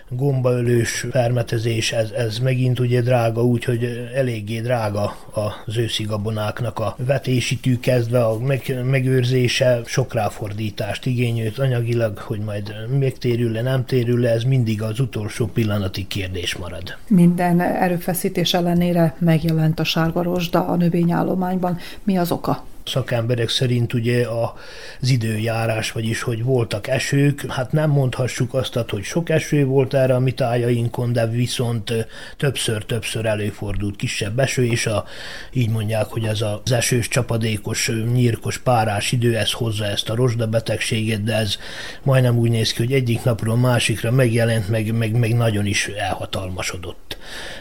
gombaölős 0.09 1.05
fermetezés, 1.11 1.91
ez, 1.91 2.09
ez 2.11 2.37
megint 2.39 2.79
ugye 2.79 3.01
drága, 3.01 3.43
úgyhogy 3.43 4.09
eléggé 4.15 4.59
drága 4.59 5.15
az 5.31 5.77
őszi 5.77 6.03
gabonáknak 6.03 6.79
a 6.79 6.95
vetési 6.97 7.57
tű 7.57 7.79
kezdve, 7.79 8.25
a 8.25 8.39
meg, 8.39 8.81
megőrzése 8.83 9.81
sok 9.85 10.13
ráfordítást 10.13 11.05
igényült 11.05 11.59
anyagilag, 11.59 12.17
hogy 12.17 12.39
majd 12.39 12.75
megtérül 12.99 13.51
le, 13.51 13.61
nem 13.61 13.85
térül 13.85 14.19
le, 14.19 14.29
ez 14.29 14.43
mindig 14.43 14.81
az 14.81 14.99
utolsó 14.99 15.45
pillanati 15.45 16.07
kérdés 16.07 16.55
marad. 16.55 16.97
Minden 17.07 17.61
erőfeszítés 17.61 18.53
ellenére 18.53 19.15
megjelent 19.19 19.79
a 19.79 19.83
sárga 19.83 20.21
rozsda 20.21 20.67
a 20.67 20.75
növényállományban. 20.75 21.77
Mi 22.03 22.17
az 22.17 22.31
oka? 22.31 22.63
Szakemberek 22.85 23.49
szerint 23.49 23.93
ugye 23.93 24.27
az 24.27 25.09
időjárás, 25.09 25.91
vagyis 25.91 26.21
hogy 26.21 26.43
voltak 26.43 26.87
esők, 26.87 27.51
hát 27.51 27.71
nem 27.71 27.89
mondhassuk 27.89 28.53
azt, 28.53 28.79
hogy 28.89 29.03
sok 29.03 29.29
eső 29.29 29.65
volt 29.65 29.93
erre 29.93 30.15
a 30.15 30.19
mi 30.19 30.31
tájainkon, 30.31 31.13
de 31.13 31.27
viszont 31.27 31.93
többször-többször 32.37 33.25
előfordult 33.25 33.95
kisebb 33.95 34.39
eső, 34.39 34.65
és 34.65 34.85
a, 34.85 35.05
így 35.53 35.69
mondják, 35.69 36.05
hogy 36.05 36.23
ez 36.23 36.41
az 36.41 36.71
esős, 36.71 37.07
csapadékos, 37.07 37.91
nyírkos, 38.13 38.57
párás 38.57 39.11
idő, 39.11 39.37
ez 39.37 39.51
hozza 39.51 39.85
ezt 39.85 40.09
a 40.09 40.15
rozsda 40.15 40.47
betegséget, 40.47 41.23
de 41.23 41.35
ez 41.35 41.57
majdnem 42.03 42.37
úgy 42.37 42.49
néz 42.49 42.73
ki, 42.73 42.83
hogy 42.83 42.93
egyik 42.93 43.23
napról 43.23 43.57
másikra 43.57 44.11
megjelent, 44.11 44.69
meg, 44.69 44.93
meg, 44.93 45.19
meg 45.19 45.35
nagyon 45.35 45.65
is 45.65 45.87
elhatalmasodott. 45.87 47.17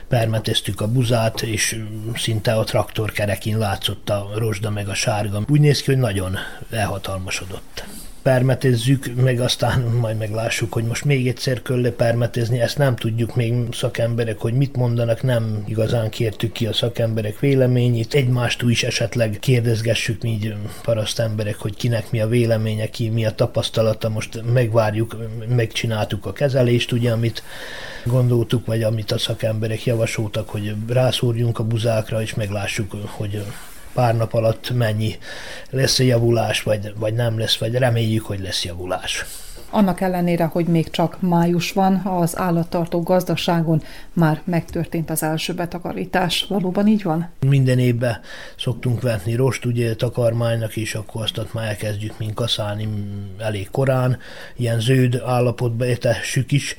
Permeteztük 0.09 0.81
a 0.81 0.89
buzát, 0.89 1.43
és 1.43 1.83
szinte 2.15 2.53
a 2.53 2.65
traktor 2.65 3.13
kerekén 3.13 3.59
látszott 3.59 4.11
a 4.11 4.31
rozsda 4.37 4.71
meg 4.71 4.89
a 4.89 4.95
sár 4.95 5.14
sárga. 5.15 5.43
Úgy 5.49 5.61
néz 5.61 5.81
ki, 5.81 5.91
hogy 5.91 6.01
nagyon 6.01 6.37
elhatalmasodott 6.71 7.85
permetezzük, 8.23 9.15
meg 9.23 9.41
aztán 9.41 9.81
majd 9.81 10.19
meglássuk, 10.19 10.73
hogy 10.73 10.85
most 10.85 11.05
még 11.05 11.29
egyszer 11.29 11.63
kell 11.63 11.95
permetezni, 11.97 12.61
ezt 12.61 12.79
nem 12.79 12.97
tudjuk 12.97 13.37
még 13.37 13.55
szakemberek, 13.73 14.39
hogy 14.39 14.53
mit 14.53 14.77
mondanak, 14.77 15.23
nem 15.23 15.65
igazán 15.67 16.11
kértük 16.11 16.53
ki 16.53 16.67
a 16.67 16.73
szakemberek 16.73 17.39
véleményét, 17.39 18.15
egymástól 18.15 18.71
is 18.71 18.83
esetleg 18.83 19.37
kérdezgessük 19.41 20.23
mi 20.23 20.31
így 20.31 20.55
paraszt 20.83 21.19
emberek, 21.19 21.57
hogy 21.57 21.77
kinek 21.77 22.11
mi 22.11 22.21
a 22.21 22.27
véleménye, 22.27 22.91
ki 22.91 23.09
mi 23.09 23.25
a 23.25 23.35
tapasztalata, 23.35 24.09
most 24.09 24.43
megvárjuk, 24.53 25.17
megcsináltuk 25.49 26.27
a 26.27 26.33
kezelést, 26.33 26.93
ugye, 26.93 27.13
amit 27.13 27.43
gondoltuk, 28.05 28.67
vagy 28.67 28.83
amit 28.83 29.13
a 29.13 29.19
szakemberek 29.19 29.85
javasoltak, 29.85 30.49
hogy 30.49 30.75
rászúrjunk 30.89 31.59
a 31.59 31.65
buzákra, 31.65 32.23
és 32.23 32.35
meglássuk, 32.35 32.95
hogy 33.07 33.45
pár 33.95 34.17
nap 34.17 34.35
alatt 34.35 34.71
mennyi 34.75 35.19
lesz 35.71 35.99
a 35.99 36.03
javulás, 36.03 36.63
vagy, 36.63 36.93
vagy 36.97 37.15
nem 37.15 37.39
lesz, 37.39 37.57
vagy 37.57 37.75
reméljük, 37.75 38.25
hogy 38.25 38.41
lesz 38.41 38.65
javulás. 38.65 39.25
Annak 39.75 40.01
ellenére, 40.01 40.45
hogy 40.45 40.67
még 40.67 40.91
csak 40.91 41.21
május 41.21 41.73
van, 41.73 41.95
az 41.95 42.39
állattartó 42.39 43.03
gazdaságon 43.03 43.83
már 44.13 44.41
megtörtént 44.45 45.11
az 45.11 45.23
első 45.23 45.53
betakarítás. 45.55 46.45
Valóban 46.49 46.87
így 46.87 47.03
van? 47.03 47.31
Minden 47.47 47.79
évben 47.79 48.21
szoktunk 48.57 49.01
vetni 49.01 49.35
rost, 49.35 49.65
ugye 49.65 49.95
takarmánynak, 49.95 50.77
és 50.77 50.95
akkor 50.95 51.23
azt 51.23 51.53
már 51.53 51.69
elkezdjük 51.69 52.19
mint 52.19 52.35
kaszálni 52.35 52.89
elég 53.39 53.71
korán. 53.71 54.19
Ilyen 54.57 54.81
zöld 54.81 55.23
állapotba 55.25 55.87
etessük 55.87 56.53
is, 56.53 56.77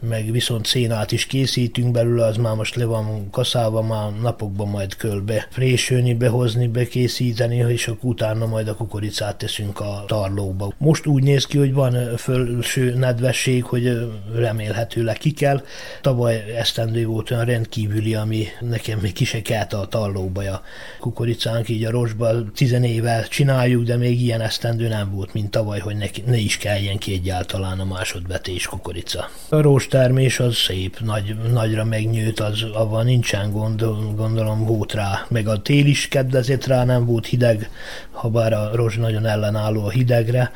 meg 0.00 0.30
viszont 0.30 0.66
szénát 0.66 1.12
is 1.12 1.26
készítünk 1.26 1.90
belőle, 1.92 2.24
az 2.24 2.36
már 2.36 2.54
most 2.54 2.74
le 2.74 2.84
van 2.84 3.30
kaszálva, 3.30 3.82
már 3.82 4.12
napokban 4.20 4.68
majd 4.68 4.96
kell 4.96 5.18
be 5.18 5.46
frésölni, 5.50 6.14
behozni, 6.14 6.66
bekészíteni, 6.66 7.56
és 7.56 7.88
akkor 7.88 8.10
utána 8.10 8.46
majd 8.46 8.68
a 8.68 8.74
kukoricát 8.74 9.36
teszünk 9.36 9.80
a 9.80 10.04
tarlóba. 10.06 10.72
Most 10.78 11.06
úgy 11.06 11.22
néz 11.22 11.46
ki, 11.46 11.58
hogy 11.58 11.72
van 11.72 12.16
fölső 12.16 12.94
nedvesség, 12.94 13.64
hogy 13.64 14.10
remélhetőleg 14.34 15.16
ki 15.18 15.30
kell. 15.30 15.62
Tavaly 16.00 16.44
esztendő 16.56 17.06
volt 17.06 17.30
olyan 17.30 17.44
rendkívüli, 17.44 18.14
ami 18.14 18.46
nekem 18.60 18.98
még 18.98 19.12
kisekelt 19.12 19.72
a 19.72 19.86
tarlóba 19.86 20.42
a 20.52 20.62
kukoricánk, 21.00 21.68
így 21.68 21.84
a 21.84 21.90
rosba 21.90 22.52
tizenével 22.54 23.28
csináljuk, 23.28 23.84
de 23.84 23.96
még 23.96 24.20
ilyen 24.20 24.40
esztendő 24.40 24.88
nem 24.88 25.10
volt, 25.10 25.32
mint 25.32 25.50
tavaly, 25.50 25.78
hogy 25.78 25.96
ne, 25.96 26.06
ne 26.26 26.36
is 26.36 26.56
kelljen 26.56 26.98
ki 26.98 27.12
egyáltalán 27.12 27.80
a 27.80 27.84
másodvetés 27.84 28.66
kukorica. 28.66 29.28
A 29.48 29.60
termés 29.88 30.40
az 30.40 30.54
szép, 30.54 31.00
nagy, 31.00 31.36
nagyra 31.52 31.84
megnyőtt, 31.84 32.40
az 32.40 32.62
avval 32.72 33.02
nincsen 33.02 33.50
gond, 33.52 33.84
gondolom 34.16 34.64
volt 34.64 34.92
rá, 34.92 35.26
meg 35.28 35.48
a 35.48 35.62
tél 35.62 35.86
is 35.86 36.08
kedvezett 36.08 36.66
rá, 36.66 36.84
nem 36.84 37.04
volt 37.04 37.26
hideg, 37.26 37.70
ha 38.10 38.28
bár 38.28 38.52
a 38.52 38.70
rozs 38.74 38.96
nagyon 38.96 39.26
ellenálló 39.26 39.84
a 39.84 39.90
hidegre, 39.90 40.52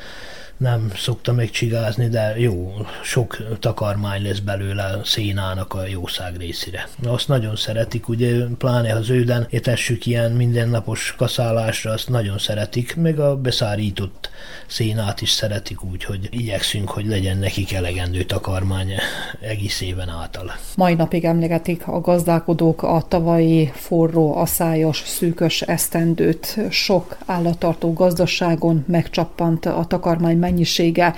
nem 0.62 0.92
szokta 0.96 1.32
megcsigázni, 1.32 2.08
de 2.08 2.34
jó, 2.38 2.72
sok 3.02 3.36
takarmány 3.60 4.22
lesz 4.22 4.38
belőle 4.38 5.00
szénának 5.04 5.74
a 5.74 5.86
jószág 5.86 6.36
részére. 6.36 6.88
Azt 7.04 7.28
nagyon 7.28 7.56
szeretik, 7.56 8.08
ugye 8.08 8.44
pláne 8.58 8.94
az 8.94 9.10
őden 9.10 9.46
étessük 9.50 10.06
ilyen 10.06 10.32
mindennapos 10.32 11.14
kaszálásra, 11.18 11.90
azt 11.92 12.08
nagyon 12.08 12.38
szeretik, 12.38 12.96
meg 12.96 13.18
a 13.18 13.36
beszárított 13.36 14.30
szénát 14.66 15.20
is 15.20 15.30
szeretik, 15.30 15.84
úgyhogy 15.84 16.28
igyekszünk, 16.30 16.90
hogy 16.90 17.06
legyen 17.06 17.38
nekik 17.38 17.72
elegendő 17.72 18.22
takarmány 18.22 18.92
egész 19.40 19.80
éven 19.80 20.08
által. 20.08 20.52
Mai 20.76 20.94
napig 20.94 21.24
emlegetik 21.24 21.86
a 21.86 22.00
gazdálkodók 22.00 22.82
a 22.82 23.04
tavalyi 23.08 23.72
forró, 23.74 24.36
aszályos, 24.36 25.02
szűkös 25.06 25.62
esztendőt. 25.62 26.58
Sok 26.70 27.16
állattartó 27.26 27.92
gazdaságon 27.92 28.84
megcsappant 28.88 29.66
a 29.66 29.84
takarmány 29.88 30.38
mennyisége, 30.52 31.14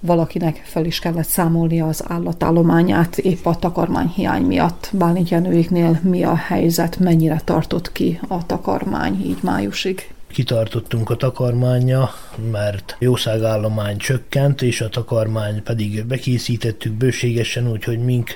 valakinek 0.00 0.62
fel 0.64 0.84
is 0.84 0.98
kellett 0.98 1.26
számolni 1.26 1.80
az 1.80 2.04
állatállományát 2.08 3.18
épp 3.18 3.46
a 3.46 3.54
takarmányhiány 3.54 4.42
miatt. 4.42 4.90
Bálint 4.92 5.28
Jenőiknél 5.28 6.00
mi 6.02 6.24
a 6.24 6.34
helyzet, 6.34 6.98
mennyire 6.98 7.40
tartott 7.44 7.92
ki 7.92 8.20
a 8.28 8.46
takarmány 8.46 9.24
így 9.26 9.38
májusig? 9.42 10.14
kitartottunk 10.36 11.10
a 11.10 11.16
takarmánya, 11.16 12.10
mert 12.50 12.96
jószágállomány 12.98 13.96
csökkent, 13.96 14.62
és 14.62 14.80
a 14.80 14.88
takarmány 14.88 15.62
pedig 15.62 16.04
bekészítettük 16.04 16.92
bőségesen, 16.92 17.70
úgyhogy 17.70 17.98
mink 17.98 18.30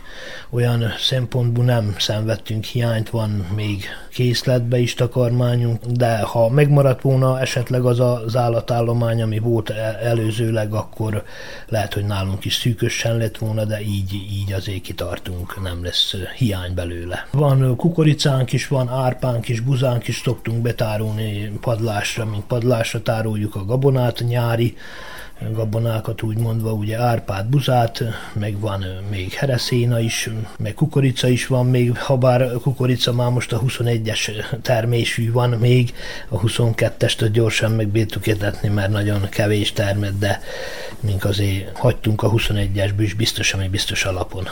olyan 0.50 0.84
szempontból 0.98 1.64
nem 1.64 1.94
szenvedtünk 1.98 2.64
hiányt, 2.64 3.10
van 3.10 3.46
még 3.54 3.84
készletbe 4.10 4.78
is 4.78 4.94
takarmányunk, 4.94 5.84
de 5.84 6.18
ha 6.18 6.48
megmaradt 6.48 7.02
volna 7.02 7.40
esetleg 7.40 7.84
az 7.84 8.00
az 8.00 8.36
állatállomány, 8.36 9.22
ami 9.22 9.38
volt 9.38 9.70
e- 9.70 9.98
előzőleg, 10.02 10.72
akkor 10.72 11.24
lehet, 11.68 11.94
hogy 11.94 12.04
nálunk 12.04 12.44
is 12.44 12.54
szűkösen 12.54 13.16
lett 13.16 13.38
volna, 13.38 13.64
de 13.64 13.80
így, 13.80 14.12
így 14.12 14.52
azért 14.52 14.80
kitartunk, 14.80 15.62
nem 15.62 15.84
lesz 15.84 16.14
hiány 16.36 16.74
belőle. 16.74 17.28
Van 17.30 17.76
kukoricánk 17.76 18.52
is, 18.52 18.68
van 18.68 18.88
árpánk 18.88 19.48
is, 19.48 19.60
buzánk 19.60 20.08
is, 20.08 20.20
szoktunk 20.24 20.62
betárolni 20.62 21.52
padlásra, 21.60 22.24
mint 22.24 22.44
padlásra 22.44 23.02
tároljuk 23.02 23.54
a 23.54 23.64
gabonát, 23.64 23.89
a 23.96 24.12
nyári 24.24 24.76
gabonákat 25.53 26.22
úgy 26.22 26.37
mondva, 26.37 26.72
ugye 26.72 26.98
árpát, 26.98 27.48
buzát, 27.48 28.03
meg 28.33 28.59
van 28.59 28.85
még 29.11 29.33
hereszéna 29.33 30.00
is, 30.00 30.31
meg 30.59 30.74
kukorica 30.74 31.29
is 31.29 31.46
van 31.46 31.66
még, 31.66 31.98
ha 31.98 32.16
bár 32.16 32.53
kukorica 32.53 33.12
már 33.12 33.31
most 33.31 33.53
a 33.53 33.61
21-es 33.61 34.44
termésű 34.62 35.33
van 35.33 35.50
még, 35.50 35.94
a 36.29 36.40
22-est 36.40 37.29
gyorsan 37.33 37.70
megbírtuk 37.70 38.26
etetni, 38.26 38.68
mert 38.68 38.90
nagyon 38.90 39.29
kevés 39.29 39.72
termet, 39.72 40.18
de 40.18 40.40
mink 41.00 41.24
azért 41.24 41.79
hagytunk 41.79 42.22
a 42.22 42.31
21-esből 42.31 43.03
is 43.03 43.14
biztos, 43.14 43.55
ami 43.55 43.68
biztos 43.68 44.05
alapon. 44.05 44.48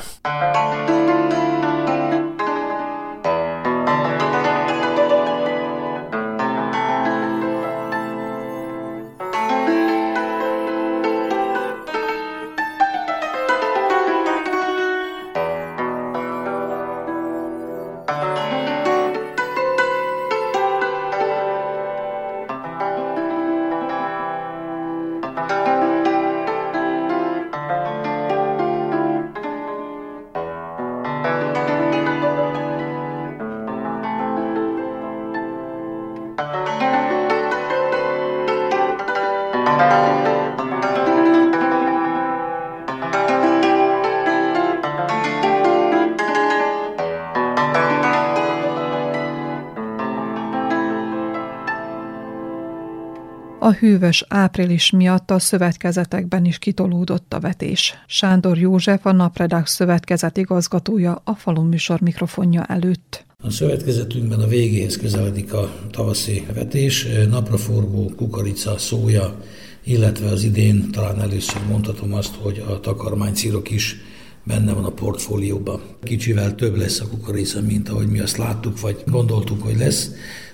A 53.60 53.72
hűvös 53.72 54.24
április 54.28 54.90
miatt 54.90 55.30
a 55.30 55.38
szövetkezetekben 55.38 56.44
is 56.44 56.58
kitolódott 56.58 57.34
a 57.34 57.40
vetés. 57.40 57.94
Sándor 58.06 58.58
József, 58.58 59.06
a 59.06 59.12
Napredák 59.12 59.66
szövetkezet 59.66 60.36
igazgatója 60.36 61.20
a 61.24 61.34
falun 61.34 61.66
műsor 61.66 62.00
mikrofonja 62.00 62.64
előtt. 62.64 63.24
A 63.42 63.50
szövetkezetünkben 63.50 64.40
a 64.40 64.46
végéhez 64.46 64.96
közeledik 64.96 65.52
a 65.52 65.72
tavaszi 65.90 66.46
vetés, 66.54 67.06
napraforgó, 67.30 68.12
kukorica, 68.16 68.78
szója, 68.78 69.40
illetve 69.84 70.26
az 70.26 70.42
idén 70.42 70.90
talán 70.90 71.20
először 71.20 71.62
mondhatom 71.68 72.14
azt, 72.14 72.34
hogy 72.34 72.64
a 72.68 72.80
takarmánycírok 72.80 73.70
is 73.70 73.96
benne 74.44 74.72
van 74.72 74.84
a 74.84 74.90
portfólióban. 74.90 75.80
Kicsivel 76.02 76.54
több 76.54 76.76
lesz 76.76 77.00
a 77.00 77.08
kukorica, 77.08 77.60
mint 77.60 77.88
ahogy 77.88 78.06
mi 78.06 78.18
azt 78.18 78.36
láttuk, 78.36 78.80
vagy 78.80 79.02
gondoltuk, 79.06 79.62
hogy 79.62 79.76
lesz. 79.76 80.10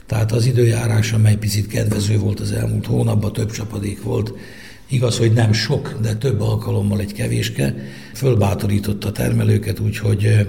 Tehát 0.06 0.32
az 0.32 0.46
időjárás, 0.46 1.12
amely 1.12 1.36
picit 1.36 1.66
kedvező 1.66 2.18
volt 2.18 2.40
az 2.40 2.52
elmúlt 2.52 2.86
hónapban, 2.86 3.32
több 3.32 3.50
csapadék 3.50 4.02
volt, 4.02 4.32
Igaz, 4.88 5.18
hogy 5.18 5.32
nem 5.32 5.52
sok, 5.52 5.98
de 6.02 6.14
több 6.14 6.40
alkalommal 6.40 7.00
egy 7.00 7.12
kevéske, 7.12 7.74
fölbátorította 8.14 9.08
a 9.08 9.12
termelőket, 9.12 9.80
úgyhogy 9.80 10.46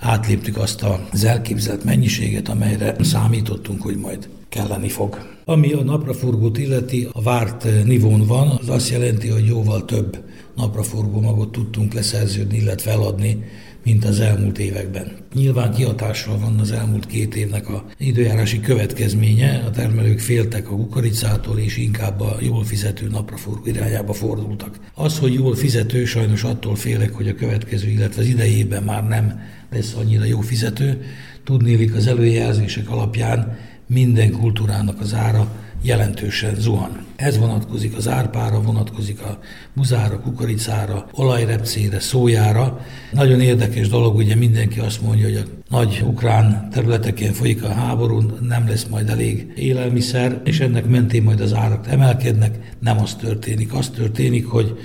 átléptük 0.00 0.56
azt 0.56 0.84
az 1.12 1.24
elképzelt 1.24 1.84
mennyiséget, 1.84 2.48
amelyre 2.48 2.96
számítottunk, 3.00 3.82
hogy 3.82 3.96
majd 3.96 4.28
kelleni 4.48 4.88
fog. 4.88 5.18
Ami 5.44 5.72
a 5.72 5.82
napraforgót 5.82 6.58
illeti, 6.58 7.08
a 7.12 7.22
várt 7.22 7.84
nivón 7.84 8.26
van, 8.26 8.58
az 8.60 8.68
azt 8.68 8.90
jelenti, 8.90 9.28
hogy 9.28 9.46
jóval 9.46 9.84
több 9.84 10.24
napraforgó 10.54 11.20
magot 11.20 11.52
tudtunk 11.52 11.92
leszerződni, 11.92 12.56
illetve 12.56 12.90
eladni, 12.90 13.44
mint 13.86 14.04
az 14.04 14.20
elmúlt 14.20 14.58
években. 14.58 15.12
Nyilván 15.34 15.72
kihatással 15.72 16.38
van 16.38 16.58
az 16.58 16.72
elmúlt 16.72 17.06
két 17.06 17.34
évnek 17.34 17.68
a 17.68 17.84
időjárási 17.98 18.60
következménye, 18.60 19.62
a 19.66 19.70
termelők 19.70 20.18
féltek 20.18 20.70
a 20.70 20.76
kukoricától, 20.76 21.58
és 21.58 21.76
inkább 21.76 22.20
a 22.20 22.36
jól 22.40 22.64
fizető 22.64 23.06
napraforgó 23.08 23.66
irányába 23.66 24.12
fordultak. 24.12 24.78
Az, 24.94 25.18
hogy 25.18 25.34
jól 25.34 25.54
fizető, 25.54 26.04
sajnos 26.04 26.44
attól 26.44 26.76
félek, 26.76 27.12
hogy 27.12 27.28
a 27.28 27.34
következő, 27.34 27.88
illetve 27.88 28.22
az 28.22 28.28
idejében 28.28 28.82
már 28.82 29.08
nem 29.08 29.40
lesz 29.72 29.94
annyira 29.94 30.24
jó 30.24 30.40
fizető. 30.40 31.02
Tudnélik 31.44 31.94
az 31.94 32.06
előjelzések 32.06 32.90
alapján 32.90 33.58
minden 33.86 34.32
kultúrának 34.32 35.00
az 35.00 35.14
ára 35.14 35.65
jelentősen 35.82 36.54
zuhan. 36.54 37.04
Ez 37.16 37.38
vonatkozik 37.38 37.96
az 37.96 38.08
árpára, 38.08 38.60
vonatkozik 38.60 39.22
a 39.22 39.38
buzára, 39.74 40.20
kukoricára, 40.20 41.06
olajrepcére, 41.12 42.00
szójára. 42.00 42.80
Nagyon 43.12 43.40
érdekes 43.40 43.88
dolog, 43.88 44.16
ugye 44.16 44.34
mindenki 44.34 44.80
azt 44.80 45.02
mondja, 45.02 45.24
hogy 45.24 45.36
a 45.36 45.74
nagy 45.76 46.02
ukrán 46.06 46.68
területeken 46.70 47.32
folyik 47.32 47.64
a 47.64 47.72
háború, 47.72 48.22
nem 48.40 48.68
lesz 48.68 48.86
majd 48.90 49.08
elég 49.08 49.52
élelmiszer, 49.56 50.40
és 50.44 50.60
ennek 50.60 50.86
mentén 50.86 51.22
majd 51.22 51.40
az 51.40 51.54
árak 51.54 51.86
emelkednek. 51.88 52.74
Nem 52.78 52.98
az 52.98 53.14
történik. 53.14 53.74
Az 53.74 53.88
történik, 53.88 54.46
hogy 54.46 54.78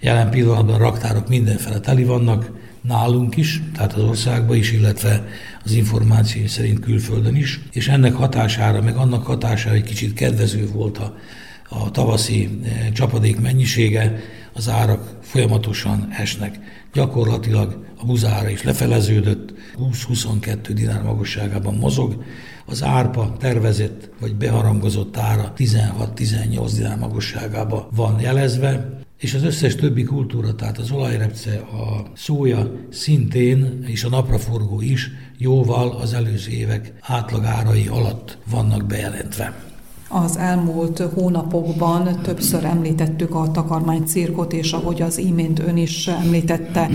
jelen 0.00 0.30
pillanatban 0.30 0.78
raktárok 0.78 1.28
mindenfele 1.28 1.80
teli 1.80 2.04
vannak, 2.04 2.50
nálunk 2.86 3.36
is, 3.36 3.62
tehát 3.74 3.92
az 3.92 4.02
országban 4.02 4.56
is, 4.56 4.72
illetve 4.72 5.26
az 5.64 5.72
információ 5.72 6.46
szerint 6.46 6.80
külföldön 6.80 7.36
is, 7.36 7.60
és 7.72 7.88
ennek 7.88 8.14
hatására, 8.14 8.82
meg 8.82 8.96
annak 8.96 9.26
hatására 9.26 9.74
egy 9.74 9.82
kicsit 9.82 10.14
kedvező 10.14 10.68
volt 10.72 10.98
a, 10.98 11.16
a 11.68 11.90
tavaszi 11.90 12.60
eh, 12.64 12.88
csapadék 12.92 13.40
mennyisége, 13.40 14.20
az 14.52 14.68
árak 14.68 15.18
folyamatosan 15.20 16.08
esnek. 16.18 16.58
Gyakorlatilag 16.92 17.84
a 17.98 18.04
buzára 18.04 18.48
is 18.48 18.62
lefeleződött, 18.62 19.54
20-22 19.78 20.70
dinár 20.74 21.02
magasságában 21.02 21.74
mozog, 21.74 22.24
az 22.66 22.82
árpa 22.82 23.36
tervezett 23.38 24.10
vagy 24.20 24.34
beharangozott 24.34 25.16
ára 25.16 25.52
16-18 25.56 26.70
dinár 26.74 26.98
magasságában 26.98 27.86
van 27.94 28.20
jelezve, 28.20 29.04
és 29.16 29.34
az 29.34 29.42
összes 29.42 29.74
többi 29.74 30.04
kultúra, 30.04 30.54
tehát 30.54 30.78
az 30.78 30.90
olajrepce, 30.90 31.56
a 31.58 32.10
szója 32.14 32.72
szintén, 32.90 33.84
és 33.86 34.04
a 34.04 34.08
napraforgó 34.08 34.80
is 34.80 35.10
jóval 35.38 35.90
az 35.90 36.14
előző 36.14 36.50
évek 36.50 36.92
átlagárai 37.00 37.86
alatt 37.86 38.38
vannak 38.50 38.86
bejelentve. 38.86 39.64
Az 40.08 40.36
elmúlt 40.36 40.98
hónapokban 40.98 42.22
többször 42.22 42.64
említettük 42.64 43.34
a 43.34 43.50
takarmánycirkot, 43.50 44.52
és 44.52 44.72
ahogy 44.72 45.02
az 45.02 45.18
imént 45.18 45.58
ön 45.58 45.76
is 45.76 46.06
említette, 46.06 46.90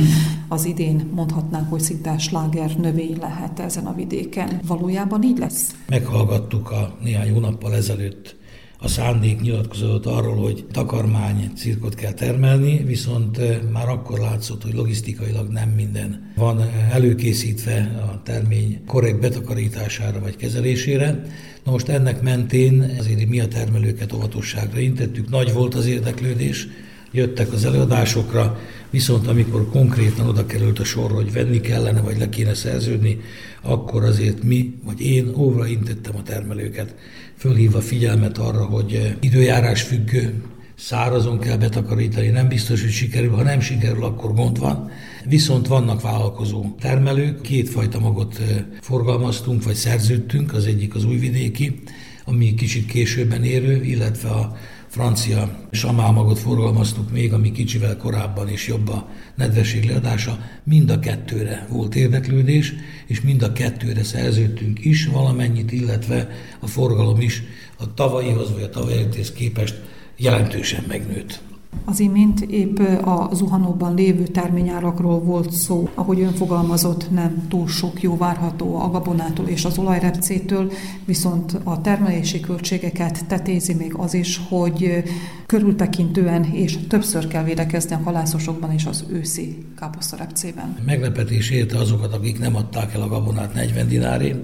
az 0.47 0.65
idén 0.65 1.09
mondhatnánk, 1.13 1.69
hogy 1.69 1.81
szinte 1.81 2.17
sláger 2.17 2.75
növény 2.77 3.17
lehet 3.19 3.59
ezen 3.59 3.85
a 3.85 3.93
vidéken. 3.93 4.59
Valójában 4.67 5.23
így 5.23 5.37
lesz? 5.37 5.75
Meghallgattuk 5.89 6.71
a 6.71 6.97
néhány 7.03 7.33
hónappal 7.33 7.75
ezelőtt 7.75 8.35
a 8.83 8.87
szándék 8.87 9.41
nyilatkozott 9.41 10.05
arról, 10.05 10.35
hogy 10.35 10.65
takarmány 10.71 11.51
cirkot 11.55 11.95
kell 11.95 12.13
termelni, 12.13 12.83
viszont 12.83 13.37
eh, 13.37 13.59
már 13.71 13.89
akkor 13.89 14.19
látszott, 14.19 14.63
hogy 14.63 14.73
logisztikailag 14.73 15.47
nem 15.49 15.69
minden 15.69 16.31
van 16.35 16.61
eh, 16.61 16.95
előkészítve 16.95 18.07
a 18.11 18.21
termény 18.23 18.81
korrekt 18.85 19.19
betakarítására 19.19 20.19
vagy 20.19 20.35
kezelésére. 20.35 21.25
Na 21.63 21.71
most 21.71 21.87
ennek 21.87 22.21
mentén 22.21 22.95
azért 22.99 23.29
mi 23.29 23.39
a 23.39 23.47
termelőket 23.47 24.13
óvatosságra 24.13 24.79
intettük, 24.79 25.29
nagy 25.29 25.53
volt 25.53 25.75
az 25.75 25.85
érdeklődés, 25.85 26.67
jöttek 27.11 27.53
az 27.53 27.65
előadásokra, 27.65 28.59
viszont 28.89 29.27
amikor 29.27 29.69
konkrétan 29.69 30.27
oda 30.27 30.45
került 30.45 30.79
a 30.79 30.83
sor, 30.83 31.11
hogy 31.11 31.31
venni 31.31 31.59
kellene, 31.59 32.01
vagy 32.01 32.17
le 32.17 32.29
kéne 32.29 32.53
szerződni, 32.53 33.19
akkor 33.61 34.03
azért 34.03 34.43
mi, 34.43 34.73
vagy 34.83 35.01
én 35.01 35.33
óvra 35.35 35.67
intettem 35.67 36.15
a 36.15 36.23
termelőket, 36.23 36.95
fölhívva 37.41 37.81
figyelmet 37.81 38.37
arra, 38.37 38.65
hogy 38.65 39.15
időjárás 39.19 39.81
függő, 39.81 40.43
szárazon 40.75 41.39
kell 41.39 41.57
betakarítani, 41.57 42.27
nem 42.27 42.47
biztos, 42.47 42.81
hogy 42.81 42.91
sikerül, 42.91 43.31
ha 43.31 43.43
nem 43.43 43.59
sikerül, 43.59 44.03
akkor 44.03 44.33
gond 44.33 44.59
van. 44.59 44.89
Viszont 45.25 45.67
vannak 45.67 46.01
vállalkozó 46.01 46.75
termelők, 46.79 47.41
kétfajta 47.41 47.99
magot 47.99 48.41
forgalmaztunk, 48.81 49.63
vagy 49.63 49.73
szerződtünk, 49.73 50.53
az 50.53 50.65
egyik 50.65 50.95
az 50.95 51.05
újvidéki, 51.05 51.79
ami 52.25 52.53
kicsit 52.53 52.85
későbben 52.85 53.43
érő, 53.43 53.83
illetve 53.83 54.29
a 54.29 54.55
francia 54.91 55.67
samálmagot 55.71 56.39
forgalmaztuk 56.39 57.11
még, 57.11 57.33
ami 57.33 57.51
kicsivel 57.51 57.97
korábban 57.97 58.49
is 58.49 58.67
jobb 58.67 58.89
a 58.89 59.09
nedvesség 59.35 59.83
leadása. 59.83 60.39
Mind 60.63 60.89
a 60.89 60.99
kettőre 60.99 61.67
volt 61.69 61.95
érdeklődés, 61.95 62.73
és 63.07 63.21
mind 63.21 63.41
a 63.41 63.51
kettőre 63.51 64.03
szerződtünk 64.03 64.85
is 64.85 65.05
valamennyit, 65.05 65.71
illetve 65.71 66.29
a 66.59 66.67
forgalom 66.67 67.21
is 67.21 67.43
a 67.77 67.93
tavalyihoz 67.93 68.51
vagy 68.51 68.63
a 68.63 68.69
tavalyihoz 68.69 69.31
képest 69.31 69.81
jelentősen 70.17 70.83
megnőtt. 70.87 71.41
Az 71.85 71.99
imént 71.99 72.41
épp 72.41 72.79
a 73.03 73.29
zuhanóban 73.33 73.95
lévő 73.95 74.27
terményárakról 74.27 75.19
volt 75.19 75.51
szó, 75.51 75.89
ahogy 75.93 76.19
ön 76.19 76.33
fogalmazott, 76.33 77.11
nem 77.11 77.45
túl 77.49 77.67
sok 77.67 78.01
jó 78.01 78.17
várható 78.17 78.75
a 78.75 78.89
gabonától 78.89 79.47
és 79.47 79.65
az 79.65 79.77
olajrepcétől, 79.77 80.71
viszont 81.05 81.57
a 81.63 81.81
termelési 81.81 82.39
költségeket 82.39 83.25
tetézi 83.25 83.73
még 83.73 83.93
az 83.93 84.13
is, 84.13 84.41
hogy 84.49 85.03
körültekintően 85.45 86.43
és 86.43 86.77
többször 86.87 87.27
kell 87.27 87.43
védekezni 87.43 87.95
a 87.95 88.01
halászosokban 88.03 88.71
és 88.71 88.85
az 88.85 89.05
őszi 89.09 89.65
káposztarepcében. 89.77 90.77
Meglepetés 90.85 91.49
érte 91.49 91.77
azokat, 91.77 92.13
akik 92.13 92.39
nem 92.39 92.55
adták 92.55 92.93
el 92.93 93.01
a 93.01 93.07
gabonát 93.07 93.53
40 93.53 93.87
dinárért, 93.87 94.39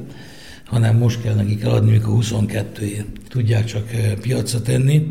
hanem 0.66 0.98
most 0.98 1.22
kell 1.22 1.36
nekik 1.36 1.62
eladni, 1.62 1.92
mikor 1.92 2.14
22 2.14 3.06
tudják 3.30 3.66
csak 3.66 3.90
piacra 4.22 4.62
tenni 4.62 5.08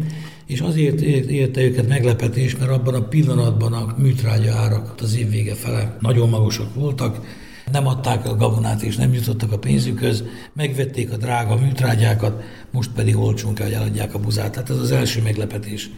és 0.47 0.61
azért 0.61 1.01
érte 1.01 1.61
őket 1.61 1.89
meglepetés, 1.89 2.57
mert 2.57 2.71
abban 2.71 2.95
a 2.95 3.09
pillanatban 3.09 3.73
a 3.73 3.95
műtrágya 3.99 4.55
árak 4.55 4.95
az 5.03 5.17
év 5.17 5.31
vége 5.31 5.55
fele 5.55 5.97
nagyon 6.01 6.29
magasak 6.29 6.75
voltak, 6.75 7.21
nem 7.73 7.87
adták 7.87 8.27
a 8.27 8.37
gabonát 8.37 8.83
és 8.83 8.97
nem 8.97 9.13
jutottak 9.13 9.53
a 9.53 9.59
pénzükhöz, 9.59 10.25
megvették 10.53 11.13
a 11.13 11.17
drága 11.17 11.57
műtrágyákat, 11.57 12.43
most 12.71 12.91
pedig 12.91 13.17
olcsón 13.17 13.55
kell, 13.55 13.67
hogy 13.67 13.75
eladják 13.75 14.15
a 14.15 14.19
buzát. 14.19 14.53
Tehát 14.53 14.71
ez 14.71 14.77
az 14.77 14.91
első 14.91 15.23
meglepetés, 15.23 15.91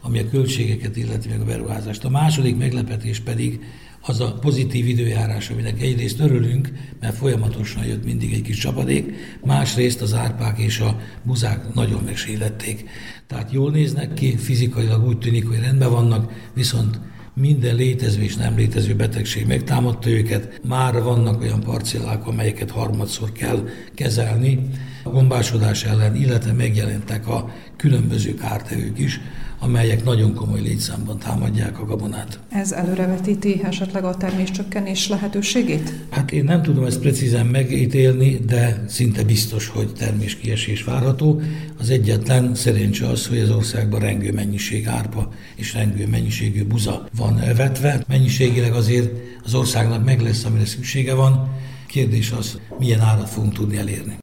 ami 0.00 0.18
a 0.18 0.28
költségeket 0.30 0.96
illeti 0.96 1.28
meg 1.28 1.40
a 1.40 1.44
beruházást. 1.44 2.04
A 2.04 2.08
második 2.08 2.56
meglepetés 2.56 3.20
pedig 3.20 3.60
az 4.00 4.20
a 4.20 4.32
pozitív 4.32 4.88
időjárás, 4.88 5.50
aminek 5.50 5.80
egyrészt 5.80 6.20
örülünk, 6.20 6.72
mert 7.00 7.16
folyamatosan 7.16 7.84
jött 7.84 8.04
mindig 8.04 8.32
egy 8.32 8.42
kis 8.42 8.58
csapadék, 8.58 9.12
másrészt 9.44 10.00
az 10.02 10.14
árpák 10.14 10.58
és 10.58 10.80
a 10.80 11.00
buzák 11.22 11.74
nagyon 11.74 12.02
megsélették. 12.04 12.84
Tehát 13.26 13.52
jól 13.52 13.70
néznek 13.70 14.14
ki, 14.14 14.36
fizikailag 14.36 15.06
úgy 15.06 15.18
tűnik, 15.18 15.46
hogy 15.46 15.60
rendben 15.60 15.90
vannak, 15.90 16.32
viszont 16.54 17.00
minden 17.34 17.74
létező 17.74 18.22
és 18.22 18.36
nem 18.36 18.56
létező 18.56 18.94
betegség 18.94 19.46
megtámadta 19.46 20.10
őket. 20.10 20.60
Már 20.68 21.02
vannak 21.02 21.40
olyan 21.40 21.60
parcellák, 21.60 22.26
amelyeket 22.26 22.70
harmadszor 22.70 23.32
kell 23.32 23.68
kezelni 23.94 24.60
a 25.08 25.10
gombásodás 25.10 25.84
ellen, 25.84 26.16
illetve 26.16 26.52
megjelentek 26.52 27.28
a 27.28 27.50
különböző 27.76 28.34
kártevők 28.34 28.98
is, 28.98 29.20
amelyek 29.60 30.04
nagyon 30.04 30.34
komoly 30.34 30.60
létszámban 30.60 31.18
támadják 31.18 31.80
a 31.80 31.84
gabonát. 31.84 32.38
Ez 32.50 32.72
előrevetíti 32.72 33.60
esetleg 33.64 34.04
a 34.04 34.16
terméscsökkenés 34.16 35.08
lehetőségét? 35.08 35.92
Hát 36.10 36.32
én 36.32 36.44
nem 36.44 36.62
tudom 36.62 36.84
ezt 36.84 37.00
precízen 37.00 37.46
megítélni, 37.46 38.38
de 38.46 38.84
szinte 38.88 39.24
biztos, 39.24 39.66
hogy 39.66 39.92
terméskiesés 39.92 40.84
várható. 40.84 41.40
Az 41.78 41.90
egyetlen 41.90 42.54
szerencse 42.54 43.06
az, 43.08 43.26
hogy 43.26 43.38
az 43.38 43.50
országban 43.50 44.00
rengő 44.00 44.32
mennyiség 44.32 44.86
árpa 44.86 45.32
és 45.54 45.74
rengő 45.74 46.06
mennyiségű 46.06 46.64
buza 46.64 47.08
van 47.16 47.40
vetve. 47.56 48.04
Mennyiségileg 48.08 48.72
azért 48.72 49.10
az 49.44 49.54
országnak 49.54 50.04
meg 50.04 50.20
lesz, 50.20 50.44
amire 50.44 50.66
szüksége 50.66 51.14
van. 51.14 51.48
Kérdés 51.86 52.30
az, 52.30 52.58
milyen 52.78 53.00
árat 53.00 53.28
fogunk 53.28 53.54
tudni 53.54 53.76
elérni. 53.76 54.18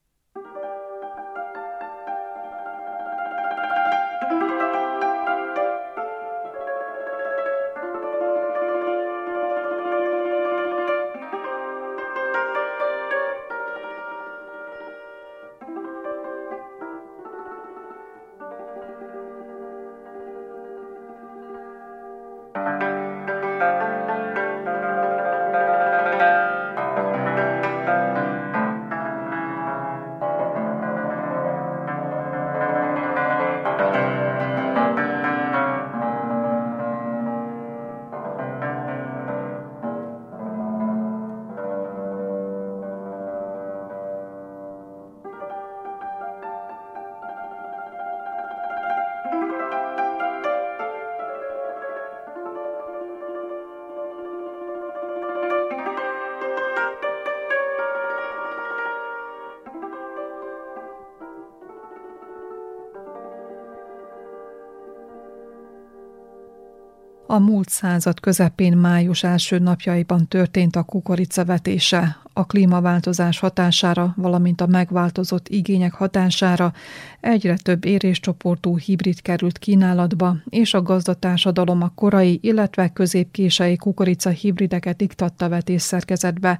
A 67.27 67.39
múlt 67.39 67.69
század 67.69 68.19
közepén 68.19 68.77
május 68.77 69.23
első 69.23 69.59
napjaiban 69.59 70.27
történt 70.27 70.75
a 70.75 70.83
kukoricavetése. 70.83 72.17
A 72.33 72.45
klímaváltozás 72.45 73.39
hatására, 73.39 74.13
valamint 74.17 74.61
a 74.61 74.67
megváltozott 74.67 75.47
igények 75.47 75.93
hatására 75.93 76.73
egyre 77.19 77.55
több 77.55 77.85
éréscsoportú 77.85 78.77
hibrid 78.77 79.21
került 79.21 79.57
kínálatba, 79.57 80.35
és 80.49 80.73
a 80.73 80.81
gazdatársadalom 80.81 81.81
a 81.81 81.91
korai, 81.95 82.39
illetve 82.41 82.89
középkései 82.89 83.75
kukorica 83.75 84.29
hibrideket 84.29 85.01
iktatta 85.01 85.49
vetésszerkezetbe. 85.49 86.59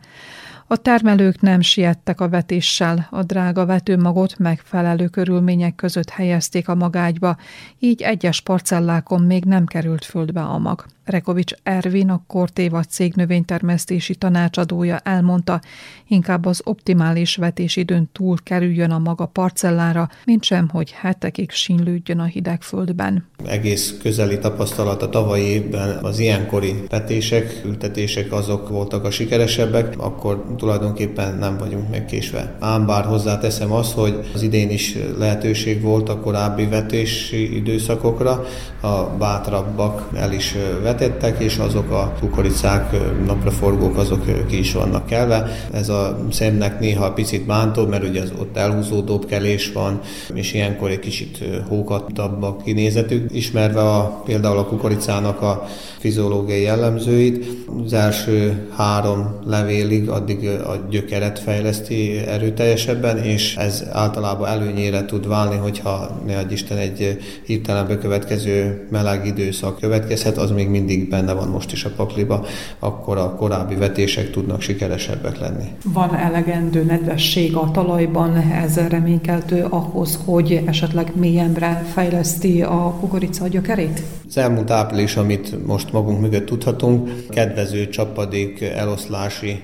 A 0.68 0.78
termelők 0.78 1.42
nem 1.42 1.62
siettek 1.62 2.22
a 2.22 2.30
vetéssel, 2.30 3.08
a 3.12 3.24
drága 3.24 3.66
vetőmagot 3.66 4.38
megfelelő 4.38 5.08
körülmények 5.08 5.76
között 5.76 6.10
helyezték 6.10 6.68
a 6.68 6.76
magágyba, 6.76 7.38
így 7.80 8.02
egyes 8.02 8.42
parcellákon 8.42 9.22
még 9.22 9.44
nem 9.44 9.66
került 9.66 10.06
földbe 10.06 10.42
a 10.42 10.58
mag. 10.58 10.86
Rekovics 11.06 11.54
Ervin, 11.64 12.10
a 12.10 12.24
Kortéva 12.28 12.84
cég 12.84 13.14
növénytermesztési 13.16 14.16
tanácsadója 14.16 14.98
elmondta, 14.98 15.62
inkább 16.08 16.46
az 16.46 16.62
optimális 16.64 17.36
vetésidőn 17.36 18.10
túl 18.12 18.38
kerüljön 18.44 18.92
a 18.92 19.00
maga 19.00 19.26
parcellára, 19.26 20.10
mint 20.26 20.44
sem, 20.44 20.70
hogy 20.70 20.92
hetekig 20.92 21.52
sínlődjön 21.52 22.20
a 22.20 22.24
hideg 22.24 22.62
földben. 22.62 23.26
Egész 23.46 23.98
közeli 24.02 24.40
tapasztalat 24.40 25.02
a 25.02 25.10
tavalyi 25.10 25.44
évben 25.44 26.04
az 26.04 26.20
ilyenkori 26.20 26.74
vetések, 26.90 27.62
ültetések 27.66 28.32
azok 28.32 28.70
voltak 28.70 29.04
a 29.04 29.12
sikeresebbek, 29.12 29.94
akkor 29.98 30.55
tulajdonképpen 30.58 31.38
nem 31.38 31.58
vagyunk 31.58 31.90
megkésve. 31.90 32.56
Ám 32.60 32.86
bár 32.86 33.06
hozzáteszem 33.06 33.72
azt, 33.72 33.94
hogy 33.94 34.20
az 34.34 34.42
idén 34.42 34.70
is 34.70 34.98
lehetőség 35.18 35.82
volt 35.82 36.10
a 36.10 36.20
korábbi 36.20 36.66
vetési 36.66 37.56
időszakokra, 37.56 38.44
a 38.82 39.04
bátrabbak 39.18 40.10
el 40.16 40.32
is 40.32 40.56
vetettek, 40.84 41.40
és 41.40 41.58
azok 41.58 41.92
a 41.92 42.14
kukoricák, 42.20 42.96
napraforgók, 43.26 43.98
azok 43.98 44.46
ki 44.48 44.58
is 44.58 44.74
vannak 44.74 45.06
kelve. 45.06 45.52
Ez 45.72 45.90
a 45.90 46.18
szemnek 46.32 46.80
néha 46.80 47.14
picit 47.14 47.46
bántó, 47.46 47.86
mert 47.86 48.08
ugye 48.08 48.22
az 48.22 48.34
ott 48.40 48.58
elhúzódóbb 48.58 49.26
kelés 49.26 49.72
van, 49.72 50.00
és 50.34 50.54
ilyenkor 50.54 50.90
egy 50.90 51.00
kicsit 51.00 51.44
hókatabb 51.68 52.44
a 52.44 52.58
kinézetük. 52.64 53.36
Ismerve 53.36 53.82
a, 53.82 54.22
például 54.26 54.58
a 54.58 54.66
kukoricának 54.66 55.42
a 55.42 55.68
fiziológiai 56.00 56.62
jellemzőit, 56.62 57.46
az 57.86 57.94
első 57.94 58.68
három 58.76 59.40
levélig 59.46 60.10
addig 60.10 60.45
a 60.48 60.86
gyökeret 60.90 61.40
fejleszti 61.40 62.18
erőteljesebben, 62.18 63.18
és 63.18 63.56
ez 63.56 63.84
általában 63.92 64.48
előnyére 64.48 65.06
tud 65.06 65.28
válni, 65.28 65.56
hogyha 65.56 66.22
ne 66.26 66.38
adj 66.38 66.54
Isten 66.54 66.78
egy 66.78 67.18
hirtelen 67.46 67.88
bekövetkező 67.88 68.88
meleg 68.92 69.26
időszak 69.26 69.80
következhet, 69.80 70.38
az 70.38 70.52
még 70.52 70.70
mindig 70.70 71.10
benne 71.10 71.34
van 71.34 71.48
most 71.48 71.72
is 71.72 71.86
a 71.86 71.90
pakliba, 71.96 72.46
akkor 72.80 73.18
a 73.18 73.36
korábbi 73.36 73.76
vetések 73.76 74.32
tudnak 74.32 74.62
sikeresebbek 74.62 75.40
lenni. 75.40 75.66
Van 75.84 76.16
elegendő 76.16 76.84
nedvesség 76.84 77.56
a 77.56 77.72
talajban, 77.72 78.36
ez 78.36 78.78
reménykeltő 78.90 79.66
ahhoz, 79.70 80.20
hogy 80.26 80.62
esetleg 80.66 81.12
mélyembre 81.16 81.86
fejleszti 81.94 82.62
a 82.62 82.96
kukorica 83.00 83.48
gyökerét? 83.48 84.02
Az 84.28 84.38
elmúlt 84.38 84.72
április, 84.72 85.16
amit 85.16 85.66
most 85.66 85.92
magunk 85.92 86.22
mögött 86.22 86.46
tudhatunk, 86.46 87.10
kedvező 87.30 87.90
csapadék 87.90 88.62
eloszlási 88.62 89.62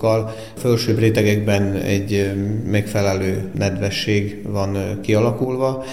mutatókkal. 0.00 0.34
Fölsőbb 0.56 0.98
rétegekben 0.98 1.74
egy 1.74 2.32
megfelelő 2.70 3.50
nedvesség 3.58 4.38
van 4.48 4.98
kialakulva. 5.02 5.84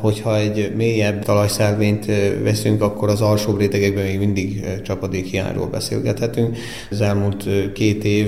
Hogyha 0.00 0.36
egy 0.36 0.72
mélyebb 0.76 1.24
talajszelvényt 1.24 2.06
veszünk, 2.42 2.82
akkor 2.82 3.08
az 3.08 3.20
alsóbb 3.20 3.58
rétegekben 3.58 4.04
még 4.04 4.18
mindig 4.18 4.64
csapadékhiányról 4.84 5.66
beszélgethetünk. 5.66 6.56
Az 6.90 7.00
elmúlt 7.00 7.48
két 7.72 8.04
év 8.04 8.26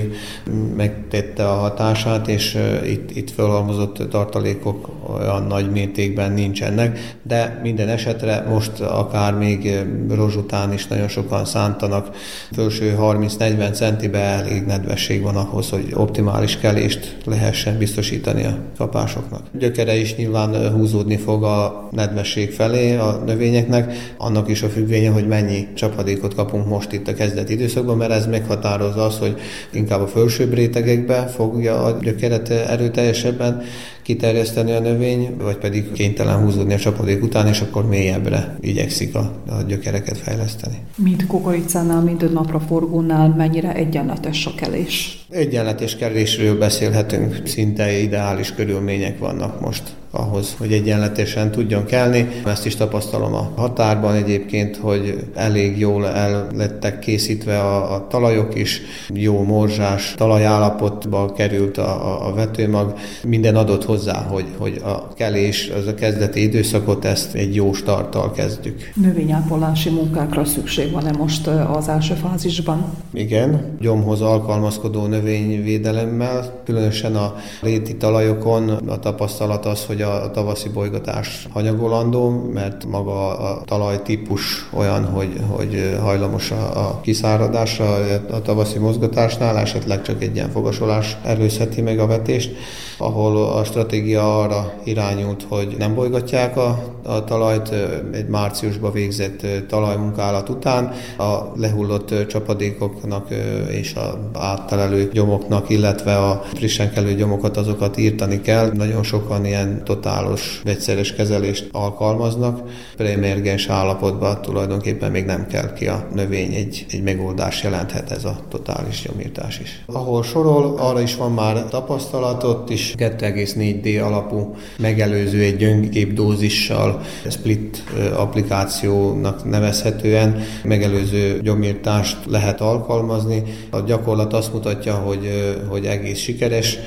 megtette 0.75 1.47
a 1.47 1.53
hatását, 1.53 2.27
és 2.27 2.57
itt, 2.85 3.15
itt 3.15 3.31
felhalmozott 3.31 4.09
tartalékok 4.09 4.89
olyan 5.19 5.43
nagy 5.43 5.71
mértékben 5.71 6.31
nincsenek, 6.31 7.17
de 7.23 7.59
minden 7.63 7.87
esetre 7.87 8.45
most 8.49 8.79
akár 8.79 9.33
még 9.33 9.77
rozs 10.09 10.35
után 10.35 10.73
is 10.73 10.87
nagyon 10.87 11.07
sokan 11.07 11.45
szántanak. 11.45 12.15
Fölső 12.53 12.97
30-40 12.99 13.73
centibe 13.73 14.19
elég 14.19 14.63
nedvesség 15.09 15.21
van 15.21 15.45
ahhoz, 15.45 15.69
hogy 15.69 15.91
optimális 15.93 16.57
kelést 16.57 17.17
lehessen 17.25 17.77
biztosítani 17.77 18.43
a 18.43 18.57
kapásoknak. 18.77 19.41
Gyökere 19.59 19.95
is 19.95 20.15
nyilván 20.15 20.71
húzódni 20.71 21.17
fog 21.17 21.43
a 21.43 21.89
nedvesség 21.91 22.51
felé 22.51 22.95
a 22.95 23.23
növényeknek, 23.25 24.13
annak 24.17 24.49
is 24.49 24.61
a 24.61 24.69
függvénye, 24.69 25.09
hogy 25.09 25.27
mennyi 25.27 25.67
csapadékot 25.73 26.35
kapunk 26.35 26.67
most 26.67 26.91
itt 26.91 27.07
a 27.07 27.13
kezdeti 27.13 27.53
időszakban, 27.53 27.97
mert 27.97 28.11
ez 28.11 28.27
meghatározza 28.27 29.05
az, 29.05 29.17
hogy 29.17 29.39
inkább 29.71 30.01
a 30.01 30.07
felsőbb 30.07 30.53
rétegekbe 30.53 31.27
fogja 31.27 31.83
a 31.83 31.97
gyökeret 32.01 32.49
erőteljesebben 32.49 33.61
kiterjeszteni 34.09 34.71
a 34.71 34.79
növény, 34.79 35.35
vagy 35.37 35.57
pedig 35.57 35.91
kénytelen 35.91 36.37
húzódni 36.37 36.73
a 36.73 36.77
csapadék 36.77 37.23
után, 37.23 37.47
és 37.47 37.61
akkor 37.61 37.87
mélyebbre 37.87 38.55
igyekszik 38.59 39.15
a, 39.15 39.31
a 39.47 39.61
gyökereket 39.67 40.17
fejleszteni. 40.17 40.77
Mind 40.95 41.25
kukoricánál, 41.27 42.01
mind 42.01 42.33
napraforgónál 42.33 43.33
mennyire 43.37 43.73
egyenletes 43.73 44.45
a 44.45 44.51
kelés? 44.55 45.25
Egyenletes 45.29 45.95
kelésről 45.95 46.57
beszélhetünk, 46.57 47.41
szinte 47.45 47.91
ideális 47.91 48.53
körülmények 48.53 49.19
vannak 49.19 49.61
most 49.61 49.83
ahhoz, 50.11 50.55
hogy 50.57 50.73
egyenletesen 50.73 51.51
tudjon 51.51 51.85
kelni. 51.85 52.27
Ezt 52.45 52.65
is 52.65 52.75
tapasztalom 52.75 53.33
a 53.33 53.51
határban 53.55 54.15
egyébként, 54.15 54.77
hogy 54.77 55.27
elég 55.35 55.79
jól 55.79 56.07
el 56.07 56.47
lettek 56.55 56.99
készítve 56.99 57.59
a, 57.59 57.93
a 57.93 58.07
talajok 58.07 58.55
is, 58.55 58.81
jó 59.13 59.43
morzsás 59.43 60.13
talajállapotba 60.17 61.33
került 61.33 61.77
a, 61.77 62.07
a, 62.07 62.27
a 62.27 62.33
vetőmag. 62.33 62.93
Minden 63.23 63.55
adott 63.55 63.85
hozzá, 63.85 64.21
hogy, 64.21 64.45
hogy 64.57 64.81
a 64.83 65.13
kelés, 65.13 65.71
az 65.79 65.87
a 65.87 65.93
kezdeti 65.93 66.41
időszakot, 66.41 67.05
ezt 67.05 67.33
egy 67.33 67.55
jó 67.55 67.73
starttal 67.73 68.31
kezdjük. 68.31 68.91
Növényápolási 68.95 69.89
munkákra 69.89 70.45
szükség 70.45 70.91
van-e 70.91 71.11
most 71.11 71.47
az 71.47 71.87
első 71.87 72.13
fázisban? 72.13 72.85
Igen, 73.13 73.77
gyomhoz 73.81 74.21
alkalmazkodó 74.21 75.05
növényvédelemmel, 75.05 76.61
különösen 76.65 77.15
a 77.15 77.35
réti 77.61 77.95
talajokon 77.95 78.69
a 78.69 78.99
tapasztalat 78.99 79.65
az, 79.65 79.85
hogy 79.85 79.98
hogy 79.99 80.21
a 80.23 80.31
tavaszi 80.31 80.69
bolygatás 80.69 81.47
hanyagolandó, 81.51 82.49
mert 82.53 82.85
maga 82.85 83.37
a 83.37 83.61
talajtípus 83.65 84.69
olyan, 84.73 85.05
hogy, 85.05 85.41
hogy 85.49 85.97
hajlamos 86.01 86.51
a, 86.51 86.87
a 86.87 86.99
kiszáradásra 87.01 87.95
a 88.31 88.41
tavaszi 88.41 88.79
mozgatásnál, 88.79 89.57
esetleg 89.57 90.01
csak 90.01 90.21
egy 90.23 90.35
ilyen 90.35 90.49
fogasolás 90.49 91.17
előzheti 91.23 91.81
meg 91.81 91.99
a 91.99 92.07
vetést, 92.07 92.51
ahol 92.99 93.43
a 93.43 93.63
stratégia 93.63 94.41
arra 94.41 94.73
irányult, 94.83 95.45
hogy 95.49 95.75
nem 95.77 95.95
bolygatják 95.95 96.57
a, 96.57 96.83
a 97.03 97.23
talajt 97.23 97.73
egy 98.11 98.27
márciusban 98.27 98.91
végzett 98.91 99.45
talajmunkálat 99.67 100.49
után, 100.49 100.91
a 101.17 101.37
lehullott 101.55 102.27
csapadékoknak 102.27 103.27
és 103.69 103.93
a 103.93 104.29
áttelelő 104.33 105.09
gyomoknak, 105.13 105.69
illetve 105.69 106.17
a 106.17 106.43
frissen 106.53 106.91
kelő 106.91 107.15
gyomokat, 107.15 107.57
azokat 107.57 107.97
írtani 107.97 108.41
kell. 108.41 108.71
Nagyon 108.73 109.03
sokan 109.03 109.45
ilyen 109.45 109.83
totálos 109.83 110.61
vegyszeres 110.63 111.13
kezelést 111.13 111.69
alkalmaznak. 111.71 112.69
Preemergens 112.97 113.67
állapotban 113.67 114.41
tulajdonképpen 114.41 115.11
még 115.11 115.25
nem 115.25 115.47
kell 115.47 115.73
ki 115.73 115.87
a 115.87 116.07
növény, 116.13 116.53
egy, 116.53 116.85
egy 116.89 117.03
megoldás 117.03 117.63
jelenthet 117.63 118.11
ez 118.11 118.25
a 118.25 118.39
totális 118.49 119.01
gyomírtás 119.01 119.59
is. 119.59 119.83
Ahol 119.85 120.23
sorol, 120.23 120.75
arra 120.77 121.01
is 121.01 121.15
van 121.15 121.31
már 121.31 121.65
tapasztalatot 121.69 122.69
is 122.69 122.88
2,4D 122.97 124.03
alapú 124.03 124.55
megelőző 124.77 125.41
egy 125.41 125.57
gyöngébb 125.57 126.13
dózissal, 126.13 127.01
split 127.29 127.83
applikációnak 128.15 129.49
nevezhetően 129.49 130.41
megelőző 130.63 131.39
gyomírtást 131.43 132.17
lehet 132.27 132.61
alkalmazni. 132.61 133.43
A 133.69 133.79
gyakorlat 133.79 134.33
azt 134.33 134.53
mutatja, 134.53 134.93
hogy, 134.93 135.55
hogy 135.67 135.85
egész 135.85 136.19
sikeres. 136.19 136.77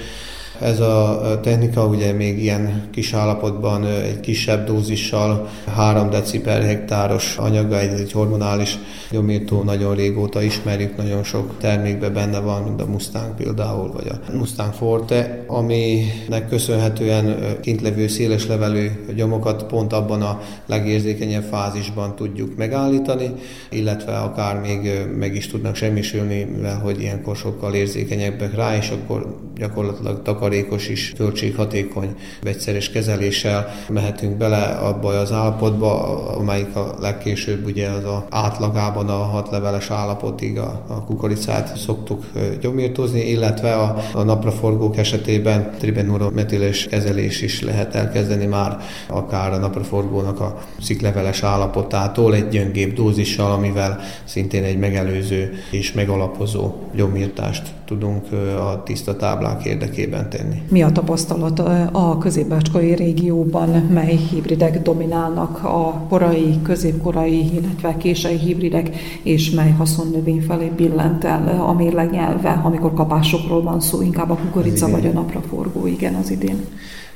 Ez 0.62 0.81
a 0.81 1.38
technika 1.42 1.87
ugye 1.87 2.13
még 2.13 2.42
ilyen 2.42 2.88
kis 2.90 3.13
állapotban 3.13 3.87
egy 3.87 4.21
kisebb 4.21 4.67
dózissal 4.67 5.48
3 5.75 6.10
deci 6.10 6.40
per 6.40 6.63
hektáros 6.63 7.37
anyaga, 7.37 7.79
egy, 7.79 8.00
egy 8.00 8.13
hormonális 8.13 8.79
gyomírtó 9.10 9.63
nagyon 9.63 9.94
régóta 9.94 10.42
ismerjük, 10.42 10.96
nagyon 10.96 11.25
sok 11.25 11.54
termékben 11.60 12.13
benne 12.13 12.38
van, 12.38 12.63
mint 12.63 12.81
a 12.81 12.87
Mustang 12.87 13.35
például, 13.35 13.92
vagy 13.92 14.06
a 14.08 14.33
Mustang 14.37 14.73
Forte, 14.73 15.44
aminek 15.46 16.48
köszönhetően 16.48 17.37
kintlevő 17.60 18.08
széles 18.08 18.46
levelű 18.46 18.90
gyomokat 19.15 19.65
pont 19.65 19.92
abban 19.92 20.23
a 20.23 20.40
legérzékenyebb 20.67 21.44
fázisban 21.44 22.17
tudjuk 22.17 22.56
megállítani, 22.56 23.35
illetve 23.71 24.17
akár 24.17 24.60
még 24.60 24.90
meg 25.19 25.35
is 25.35 25.46
tudnak 25.46 25.75
semmisülni, 25.75 26.42
mivel 26.42 26.79
hogy 26.79 27.00
ilyenkor 27.00 27.37
sokkal 27.37 27.75
érzékenyebbek 27.75 28.54
rá, 28.54 28.77
és 28.77 28.90
akkor 28.90 29.37
gyakorlatilag 29.56 30.23
takar 30.23 30.52
takarékos 30.53 30.88
is, 30.88 31.13
költséghatékony 31.17 32.15
vegyszeres 32.42 32.90
kezeléssel 32.90 33.69
mehetünk 33.88 34.37
bele 34.37 34.63
abba 34.63 35.09
az 35.09 35.33
állapotba, 35.33 36.19
amelyik 36.37 36.77
a 36.77 36.94
legkésőbb 37.00 37.67
ugye 37.67 37.88
az 37.88 38.05
a 38.05 38.27
átlagában 38.31 39.09
a 39.09 39.13
hat 39.13 39.50
leveles 39.50 39.90
állapotig 39.90 40.59
a, 40.59 40.85
a 40.88 41.05
kukoricát 41.05 41.77
szoktuk 41.77 42.25
gyomírtozni, 42.61 43.21
illetve 43.21 43.75
a, 43.75 43.96
a 44.13 44.23
napraforgók 44.23 44.96
esetében 44.96 45.71
tribenurometiles 45.79 46.87
kezelés 46.87 47.42
is 47.42 47.63
lehet 47.63 47.94
elkezdeni 47.94 48.46
már 48.46 48.77
akár 49.09 49.53
a 49.53 49.59
napraforgónak 49.59 50.40
a 50.40 50.59
szikleveles 50.81 51.42
állapotától 51.42 52.35
egy 52.35 52.48
gyöngébb 52.48 52.92
dózissal, 52.92 53.53
amivel 53.53 54.00
szintén 54.25 54.65
egy 54.65 54.79
megelőző 54.79 55.53
és 55.71 55.92
megalapozó 55.92 56.73
gyomírtást 56.94 57.63
tudunk 57.85 58.33
a 58.59 58.83
tiszta 58.83 59.17
táblák 59.17 59.65
érdekében 59.65 60.31
tenni. 60.31 60.41
Mi 60.68 60.82
a 60.82 60.92
tapasztalat 60.92 61.58
a 61.92 62.18
középbácskai 62.18 62.94
régióban, 62.94 63.68
mely 63.68 64.16
hibridek 64.16 64.82
dominálnak 64.82 65.64
a 65.64 66.06
korai, 66.08 66.58
középkorai, 66.62 67.52
illetve 67.52 67.96
késői 67.96 68.36
hibridek, 68.36 68.96
és 69.22 69.50
mely 69.50 69.70
haszonnövény 69.70 70.40
felé 70.40 70.72
billent 70.76 71.24
el 71.24 71.64
a 71.66 71.72
mérleg 71.72 72.10
nyelve, 72.10 72.60
amikor 72.64 72.94
kapásokról 72.94 73.62
van 73.62 73.80
szó, 73.80 74.02
inkább 74.02 74.30
a 74.30 74.36
kukorica 74.36 74.88
vagy 74.88 75.06
a 75.06 75.12
napraforgó, 75.12 75.86
igen, 75.86 76.14
az 76.14 76.30
idén. 76.30 76.66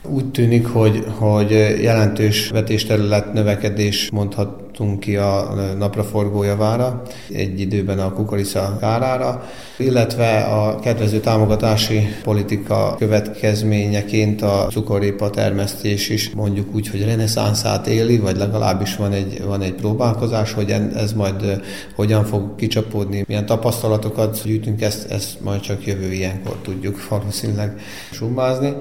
Úgy 0.09 0.31
tűnik, 0.31 0.67
hogy, 0.67 1.05
hogy 1.19 1.51
jelentős 1.83 2.49
vetésterület 2.49 3.33
növekedés 3.33 4.11
mondhatunk 4.11 5.01
ki 5.01 5.17
a 5.17 5.55
napraforgó 5.79 6.43
javára, 6.43 7.03
egy 7.33 7.61
időben 7.61 7.99
a 7.99 8.13
kukorica 8.13 8.77
kárára, 8.81 9.45
illetve 9.79 10.39
a 10.39 10.79
kedvező 10.79 11.21
támogatási 11.21 12.01
politika 12.23 12.95
következményeként 12.99 14.43
a 14.43 14.67
cukorépa 14.71 15.31
termesztés 15.31 16.09
is 16.09 16.31
mondjuk 16.31 16.75
úgy, 16.75 16.89
hogy 16.89 17.05
reneszánszát 17.05 17.87
éli, 17.87 18.19
vagy 18.19 18.37
legalábbis 18.37 18.97
van 18.97 19.13
egy, 19.13 19.43
van 19.45 19.63
egy 19.63 19.75
próbálkozás, 19.75 20.53
hogy 20.53 20.75
ez 20.97 21.13
majd 21.13 21.63
hogyan 21.95 22.25
fog 22.25 22.55
kicsapódni, 22.57 23.25
milyen 23.27 23.47
tapasztalatokat 23.47 24.41
gyűjtünk, 24.45 24.83
ezt, 24.83 25.11
ezt 25.11 25.41
majd 25.41 25.61
csak 25.61 25.87
jövő 25.87 26.13
ilyenkor 26.13 26.57
tudjuk 26.63 27.09
valószínűleg 27.09 27.81
summázni. 28.13 28.75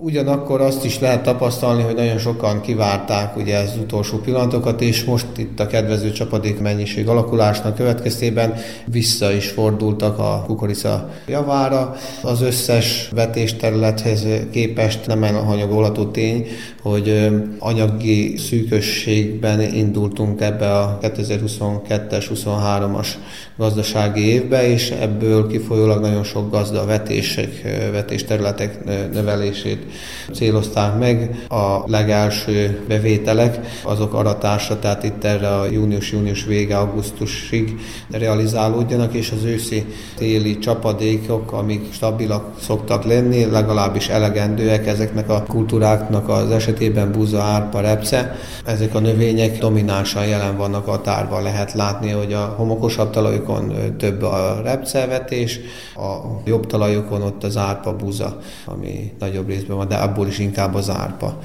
Ugyanakkor 0.00 0.60
azt 0.60 0.84
is 0.84 0.98
lehet 0.98 1.22
tapasztalni, 1.22 1.82
hogy 1.82 1.94
nagyon 1.94 2.18
sokan 2.18 2.60
kivárták 2.60 3.36
ugye 3.36 3.58
az 3.58 3.76
utolsó 3.82 4.18
pillanatokat, 4.18 4.80
és 4.80 5.04
most 5.04 5.26
itt 5.36 5.60
a 5.60 5.66
kedvező 5.66 6.12
csapadék 6.12 6.60
mennyiség 6.60 7.08
alakulásnak 7.08 7.74
következtében 7.74 8.54
vissza 8.86 9.32
is 9.32 9.48
fordultak 9.48 10.18
a 10.18 10.44
kukorica 10.46 11.10
javára. 11.26 11.94
Az 12.22 12.42
összes 12.42 13.08
vetésterülethez 13.14 14.26
képest 14.50 15.06
nem 15.06 15.24
elhanyagolható 15.24 16.04
tény, 16.04 16.46
hogy 16.82 17.28
anyagi 17.58 18.36
szűkösségben 18.36 19.60
indultunk 19.60 20.40
ebbe 20.40 20.78
a 20.78 20.98
2022-es, 21.02 22.24
23-as 22.34 23.08
gazdasági 23.56 24.26
évbe, 24.26 24.68
és 24.68 24.90
ebből 24.90 25.46
kifolyólag 25.46 26.00
nagyon 26.00 26.24
sok 26.24 26.50
gazda 26.50 26.84
vetések, 26.86 27.62
vetésterületek 27.92 28.84
növelését 29.12 29.86
célozták 30.32 30.98
meg. 30.98 31.44
A 31.48 31.82
legelső 31.86 32.84
bevételek 32.88 33.58
azok 33.82 34.14
aratása, 34.14 34.78
tehát 34.78 35.04
itt 35.04 35.24
erre 35.24 35.48
a 35.48 35.70
június-június 35.70 36.44
vége 36.44 36.78
augusztusig 36.78 37.76
realizálódjanak, 38.10 39.14
és 39.14 39.30
az 39.30 39.44
őszi 39.44 39.84
téli 40.16 40.58
csapadékok, 40.58 41.52
amik 41.52 41.92
stabilak 41.92 42.60
szoktak 42.60 43.04
lenni, 43.04 43.44
legalábbis 43.44 44.08
elegendőek 44.08 44.86
ezeknek 44.86 45.30
a 45.30 45.42
kultúráknak 45.48 46.28
az 46.28 46.50
esetében 46.50 47.12
búza, 47.12 47.42
árpa, 47.42 47.80
repce. 47.80 48.36
Ezek 48.64 48.94
a 48.94 48.98
növények 48.98 49.58
dominánsan 49.58 50.26
jelen 50.26 50.56
vannak 50.56 50.86
a 50.88 51.00
tárban. 51.00 51.42
Lehet 51.42 51.72
látni, 51.72 52.10
hogy 52.10 52.32
a 52.32 52.54
homokosabb 52.56 53.10
talajokon 53.10 53.72
több 53.98 54.22
a 54.22 54.60
repcevetés, 54.64 55.60
a 55.94 56.16
jobb 56.44 56.66
talajokon 56.66 57.22
ott 57.22 57.44
az 57.44 57.56
árpa, 57.56 57.96
búza, 57.96 58.38
ami 58.64 59.12
nagyobb 59.18 59.48
részben 59.48 59.76
van, 59.78 59.88
de 59.88 59.96
abból 59.96 60.26
is 60.26 60.38
inkább 60.38 60.74
az 60.74 60.90
árpa 60.90 61.38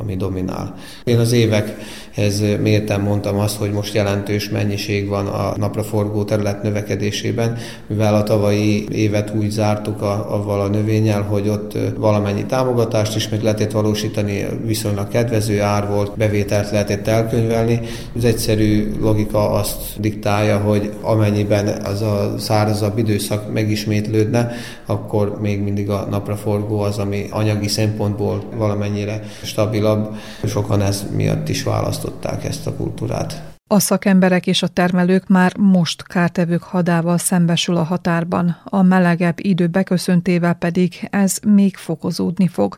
ami 0.00 0.16
dominál. 0.16 0.74
Én 1.04 1.18
az 1.18 1.32
évekhez 1.32 2.40
mértem 2.60 3.02
mondtam 3.02 3.38
azt, 3.38 3.56
hogy 3.56 3.70
most 3.70 3.94
jelentős 3.94 4.48
mennyiség 4.48 5.08
van 5.08 5.26
a 5.26 5.52
napraforgó 5.56 6.24
terület 6.24 6.62
növekedésében, 6.62 7.56
mivel 7.86 8.14
a 8.14 8.22
tavalyi 8.22 8.86
évet 8.90 9.32
úgy 9.34 9.50
zártuk 9.50 10.02
a, 10.02 10.34
avval 10.34 10.60
a 10.60 10.68
növényel, 10.68 11.22
hogy 11.22 11.48
ott 11.48 11.72
valamennyi 11.96 12.44
támogatást 12.46 13.16
is 13.16 13.28
meg 13.28 13.42
lehetett 13.42 13.70
valósítani, 13.70 14.46
viszonylag 14.64 15.08
kedvező 15.08 15.60
ár 15.60 15.88
volt, 15.88 16.16
bevételt 16.16 16.70
lehetett 16.70 17.06
elkönyvelni. 17.06 17.80
Az 18.16 18.24
egyszerű 18.24 18.92
logika 19.00 19.50
azt 19.50 20.00
diktálja, 20.00 20.58
hogy 20.58 20.92
amennyiben 21.02 21.68
az 21.84 22.02
a 22.02 22.34
szárazabb 22.38 22.98
időszak 22.98 23.52
megismétlődne, 23.52 24.52
akkor 24.86 25.40
még 25.40 25.60
mindig 25.60 25.90
a 25.90 26.06
napraforgó 26.10 26.80
az, 26.80 26.98
ami 26.98 27.26
anyagi 27.30 27.68
szempontból 27.68 28.42
valamennyire 28.56 29.22
stabil 29.42 29.86
stabilabb. 29.88 30.16
Sokan 30.46 30.82
ez 30.82 31.06
miatt 31.14 31.48
is 31.48 31.62
választották 31.62 32.44
ezt 32.44 32.66
a 32.66 32.74
kultúrát. 32.74 33.42
A 33.70 33.78
szakemberek 33.78 34.46
és 34.46 34.62
a 34.62 34.68
termelők 34.68 35.26
már 35.26 35.56
most 35.56 36.02
kártevők 36.02 36.62
hadával 36.62 37.18
szembesül 37.18 37.76
a 37.76 37.82
határban, 37.82 38.56
a 38.64 38.82
melegebb 38.82 39.34
idő 39.36 39.66
beköszöntével 39.66 40.54
pedig 40.54 41.08
ez 41.10 41.38
még 41.46 41.76
fokozódni 41.76 42.46
fog. 42.48 42.76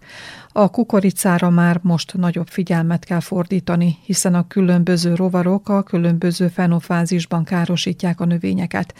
A 0.52 0.68
kukoricára 0.68 1.50
már 1.50 1.80
most 1.82 2.14
nagyobb 2.16 2.48
figyelmet 2.48 3.04
kell 3.04 3.20
fordítani, 3.20 3.98
hiszen 4.04 4.34
a 4.34 4.46
különböző 4.46 5.14
rovarok 5.14 5.68
a 5.68 5.82
különböző 5.82 6.48
fenofázisban 6.48 7.44
károsítják 7.44 8.20
a 8.20 8.24
növényeket, 8.24 8.94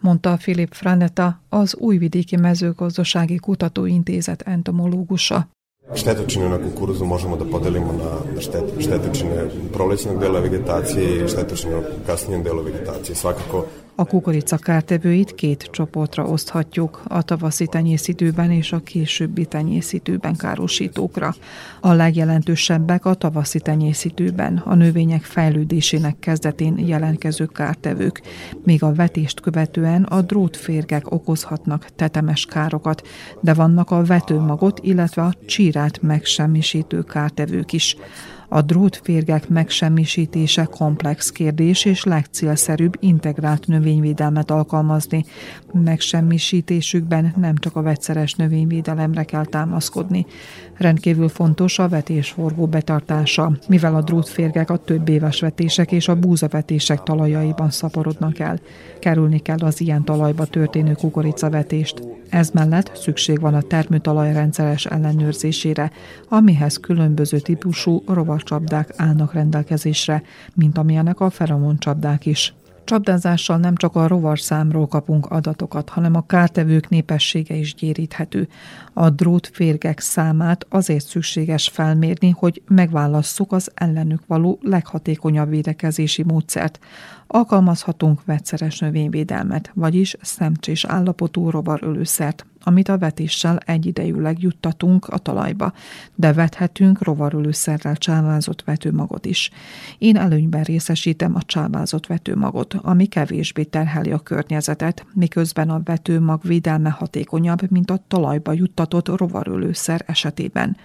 mondta 0.00 0.36
Filip 0.36 0.74
Franeta, 0.74 1.40
az 1.48 1.76
Újvidéki 1.76 2.36
Mezőgazdasági 2.36 3.36
Kutatóintézet 3.36 4.42
entomológusa. 4.42 5.48
Štetočine 5.94 6.48
na 6.48 6.58
kukuruzu 6.58 7.04
možemo 7.04 7.36
da 7.36 7.44
podelimo 7.44 7.92
na 7.92 8.40
štet, 8.40 8.64
štetočine 8.80 9.48
prolećnog 9.72 10.20
dela 10.20 10.40
vegetacije 10.40 11.24
i 11.24 11.28
štetočine 11.28 11.76
u 11.76 11.82
kasnijem 12.06 12.42
delu 12.42 12.62
vegetacije. 12.62 13.16
Svakako 13.16 13.64
A 13.98 14.04
kukorica 14.04 14.56
kártevőit 14.56 15.34
két 15.34 15.68
csoportra 15.72 16.24
oszthatjuk, 16.24 17.02
a 17.08 17.22
tavaszi 17.22 17.66
tenyészítőben 17.66 18.50
és 18.50 18.72
a 18.72 18.78
későbbi 18.78 19.44
tenyészítőben 19.44 20.36
károsítókra. 20.36 21.34
A 21.80 21.92
legjelentősebbek 21.92 23.04
a 23.04 23.14
tavaszi 23.14 23.60
tenyészítőben, 23.60 24.56
a 24.56 24.74
növények 24.74 25.22
fejlődésének 25.22 26.18
kezdetén 26.18 26.78
jelentkező 26.78 27.46
kártevők, 27.46 28.22
míg 28.64 28.82
a 28.82 28.94
vetést 28.94 29.40
követően 29.40 30.02
a 30.02 30.22
drótférgek 30.22 31.10
okozhatnak 31.10 31.86
tetemes 31.96 32.44
károkat, 32.44 33.02
de 33.40 33.54
vannak 33.54 33.90
a 33.90 34.04
vetőmagot, 34.04 34.80
illetve 34.82 35.22
a 35.22 35.34
csírát 35.46 36.02
megsemmisítő 36.02 37.02
kártevők 37.02 37.72
is. 37.72 37.96
A 38.56 38.62
drótférgek 38.62 39.48
megsemmisítése 39.48 40.64
komplex 40.64 41.30
kérdés, 41.30 41.84
és 41.84 42.04
legcélszerűbb 42.04 42.96
integrált 43.00 43.66
növényvédelmet 43.66 44.50
alkalmazni. 44.50 45.24
Megsemmisítésükben 45.72 47.34
nem 47.36 47.56
csak 47.56 47.76
a 47.76 47.82
vegyszeres 47.82 48.34
növényvédelemre 48.34 49.24
kell 49.24 49.44
támaszkodni. 49.44 50.26
Rendkívül 50.76 51.28
fontos 51.28 51.78
a 51.78 51.88
vetésforgó 51.88 52.66
betartása, 52.66 53.52
mivel 53.68 53.94
a 53.94 54.02
drótférgek 54.02 54.70
a 54.70 54.76
több 54.76 55.08
éves 55.08 55.40
vetések 55.40 55.92
és 55.92 56.08
a 56.08 56.14
búzavetések 56.14 57.02
talajaiban 57.02 57.70
szaporodnak 57.70 58.38
el. 58.38 58.58
Kerülni 58.98 59.38
kell 59.38 59.58
az 59.58 59.80
ilyen 59.80 60.04
talajba 60.04 60.44
történő 60.44 60.92
kukoricavetést. 60.92 62.02
Ez 62.28 62.50
mellett 62.50 62.90
szükség 62.94 63.40
van 63.40 63.54
a 63.54 63.62
termőtalaj 63.62 64.32
rendszeres 64.32 64.86
ellenőrzésére, 64.86 65.90
amihez 66.28 66.76
különböző 66.76 67.38
típusú 67.38 68.02
rovarcsapdák 68.06 68.92
állnak 68.96 69.32
rendelkezésre, 69.32 70.22
mint 70.54 70.78
amilyenek 70.78 71.20
a 71.20 71.30
feromoncsapdák 71.30 72.26
is. 72.26 72.54
Csapdázással 72.86 73.56
nem 73.56 73.76
csak 73.76 73.96
a 73.96 74.06
rovarszámról 74.06 74.86
kapunk 74.86 75.26
adatokat, 75.26 75.88
hanem 75.88 76.14
a 76.14 76.26
kártevők 76.26 76.88
népessége 76.88 77.54
is 77.54 77.74
gyéríthető. 77.74 78.48
A 78.92 79.10
drótférgek 79.10 80.00
számát 80.00 80.66
azért 80.68 81.06
szükséges 81.06 81.68
felmérni, 81.68 82.30
hogy 82.30 82.62
megválasszuk 82.68 83.52
az 83.52 83.70
ellenük 83.74 84.22
való 84.26 84.58
leghatékonyabb 84.62 85.48
védekezési 85.48 86.22
módszert. 86.22 86.78
Alkalmazhatunk 87.26 88.24
vegyszeres 88.24 88.78
növényvédelmet, 88.78 89.70
vagyis 89.74 90.16
szemcsés 90.20 90.84
állapotú 90.84 91.50
rovarölőszert, 91.50 92.46
amit 92.62 92.88
a 92.88 92.98
vetéssel 92.98 93.58
egyidejűleg 93.58 94.42
juttatunk 94.42 95.06
a 95.06 95.18
talajba, 95.18 95.72
de 96.14 96.32
vethetünk 96.32 97.02
rovarölőszerrel 97.02 97.96
csávázott 97.96 98.62
vetőmagot 98.64 99.26
is. 99.26 99.50
Én 99.98 100.16
előnyben 100.16 100.62
részesítem 100.62 101.34
a 101.34 101.42
csávázott 101.42 102.06
vetőmagot, 102.06 102.74
ami 102.74 103.06
kevésbé 103.06 103.62
terheli 103.62 104.10
a 104.10 104.18
környezetet, 104.18 105.06
miközben 105.14 105.70
a 105.70 105.80
vetőmag 105.84 106.42
védelme 106.42 106.90
hatékonyabb, 106.90 107.70
mint 107.70 107.90
a 107.90 108.04
talajba 108.08 108.52
juttatott 108.52 109.08
rovarölőszer 109.08 110.02
esetében. 110.06 110.76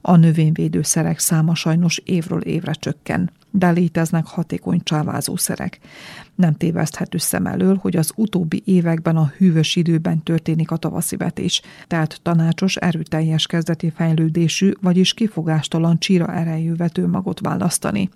A 0.00 0.16
növényvédőszerek 0.16 1.18
száma 1.18 1.54
sajnos 1.54 1.98
évről 2.04 2.40
évre 2.40 2.72
csökken 2.72 3.30
de 3.56 3.70
léteznek 3.70 4.26
hatékony 4.26 4.80
csávázószerek. 4.82 5.78
Nem 6.34 6.54
téveszthető 6.54 7.18
szem 7.18 7.46
elől, 7.46 7.78
hogy 7.80 7.96
az 7.96 8.12
utóbbi 8.16 8.62
években 8.64 9.16
a 9.16 9.32
hűvös 9.36 9.76
időben 9.76 10.22
történik 10.22 10.70
a 10.70 10.76
tavaszi 10.76 11.16
vetés, 11.16 11.62
tehát 11.86 12.20
tanácsos, 12.22 12.76
erőteljes 12.76 13.46
kezdeti 13.46 13.90
fejlődésű, 13.90 14.72
vagyis 14.80 15.14
kifogástalan 15.14 15.98
csíra 15.98 16.34
erejű 16.34 16.74
vetőmagot 16.74 17.40
választani. 17.40 18.08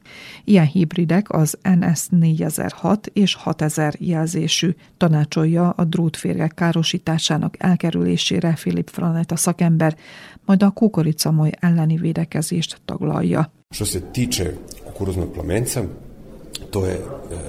Ilyen 0.45 0.67
hibridek 0.67 1.31
az 1.31 1.59
NS 1.63 2.07
4006 2.09 3.07
és 3.07 3.35
6000 3.35 3.95
jelzésű 3.99 4.75
tanácsolja 4.97 5.71
a 5.71 5.85
drótférgek 5.85 6.55
károsításának 6.55 7.55
elkerülésére 7.59 8.57
Filip 8.57 8.91
Franeta 8.91 9.37
szakember, 9.37 9.97
majd 10.45 10.63
a 10.63 10.71
kukoricamoj 10.71 11.51
elleni 11.61 11.97
védekezést 11.97 12.81
taglalja. 12.85 13.51
Što 13.75 13.87
se 13.87 14.01
tiče 14.13 14.53
kukuruznog 14.87 15.29
plamenca, 15.35 15.83
to 16.71 16.87
je 16.87 16.95
e, 16.95 16.99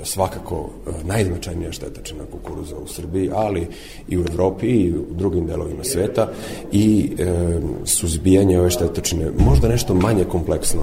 svakako 0.03 0.69
e, 0.87 0.91
najznačajnija 1.03 1.71
štetočina 1.71 2.23
kukuruza 2.31 2.75
u 2.77 2.87
Srbiji, 2.87 3.29
ali 3.33 3.67
i 4.07 4.17
u 4.17 4.21
Evropi 4.21 4.67
i 4.67 4.93
u 4.93 5.05
drugim 5.09 5.47
delovima 5.47 5.83
sveta 5.83 6.29
i 6.71 7.11
e, 7.19 7.59
suzbijanje 7.85 8.59
ove 8.59 8.69
štetočine 8.69 9.31
možda 9.37 9.67
nešto 9.67 9.93
manje 9.93 10.23
kompleksno 10.23 10.81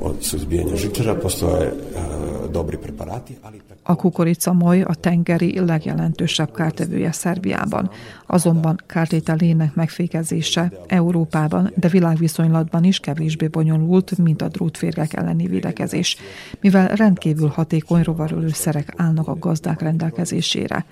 od 0.00 0.14
suzbijanja 0.20 0.76
žičara, 0.76 1.14
postoje 1.14 1.66
e, 1.66 1.72
dobri 2.52 2.76
preparati, 2.76 3.34
ali... 3.42 3.60
A 3.86 3.94
kukoricamoly 3.94 4.82
a 4.82 4.94
tengeri 4.94 5.60
legjelentősebb 5.60 6.50
kártevője 6.52 7.12
Szerbiában, 7.12 7.90
azonban 8.26 8.80
kártételének 8.86 9.74
megfékezése 9.74 10.72
Európában, 10.86 11.72
de 11.76 11.88
világviszonylatban 11.88 12.84
is 12.84 12.98
kevésbé 12.98 13.46
bonyolult, 13.46 14.18
mint 14.18 14.42
a 14.42 14.48
drótférgek 14.48 15.12
elleni 15.12 15.46
védekezés, 15.46 16.16
mivel 16.60 16.88
rendkívül 16.88 17.48
hatékony 17.48 18.02
rovarölőszerek 18.02 18.92
állnak 18.96 19.28
a 19.28 19.38
gazdák 19.38 19.80
rendelkezésére. 19.80 20.84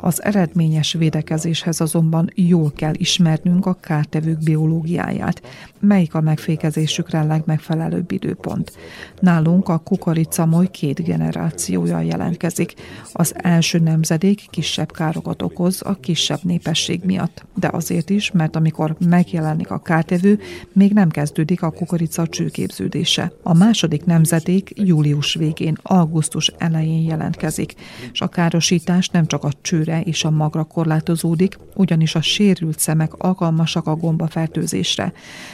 Az 0.00 0.22
eredményes 0.22 0.92
védekezéshez 0.92 1.80
azonban 1.80 2.30
jól 2.34 2.72
kell 2.76 2.94
ismernünk 2.96 3.66
a 3.66 3.76
kártevők 3.80 4.38
biológiáját, 4.38 5.42
melyik 5.78 6.14
a 6.14 6.20
megfékezésükre 6.20 7.22
legmegfelelőbb 7.22 8.12
időpont. 8.12 8.72
Nálunk 9.20 9.68
a 9.68 9.78
kukoricamoly 9.78 10.70
két 10.70 11.04
generációja 11.04 12.00
jelentkezik. 12.00 12.74
Az 13.12 13.34
első 13.36 13.78
nemzedék 13.78 14.46
kisebb 14.50 14.92
károkat 14.92 15.42
okoz 15.42 15.82
a 15.82 15.94
kisebb 15.94 16.40
népesség 16.86 17.04
miatt, 17.04 17.44
de 17.54 17.68
azért 17.72 18.10
is, 18.10 18.30
mert 18.30 18.56
amikor 18.56 18.96
megjelenik 19.08 19.70
a 19.70 19.78
kártevő, 19.78 20.38
még 20.72 20.92
nem 20.92 21.08
kezdődik 21.08 21.62
a 21.62 21.70
kukorica 21.70 22.26
csőképződése. 22.26 23.32
A 23.42 23.54
második 23.54 24.04
nemzedék 24.04 24.72
július 24.74 25.34
végén, 25.34 25.76
augusztus 25.82 26.52
elején 26.58 27.02
jelentkezik, 27.02 27.74
és 28.12 28.20
a 28.20 28.28
károsítás 28.28 29.08
nem 29.08 29.26
csak 29.26 29.44
a 29.44 29.50
csőre 29.62 30.00
és 30.00 30.24
a 30.24 30.30
magra 30.30 30.64
korlátozódik, 30.64 31.58
ugyanis 31.74 32.14
a 32.14 32.22
sérült 32.22 32.78
szemek 32.78 33.14
alkalmasak 33.14 33.86
a 33.86 33.96
gombafertőzésre. 33.96 35.12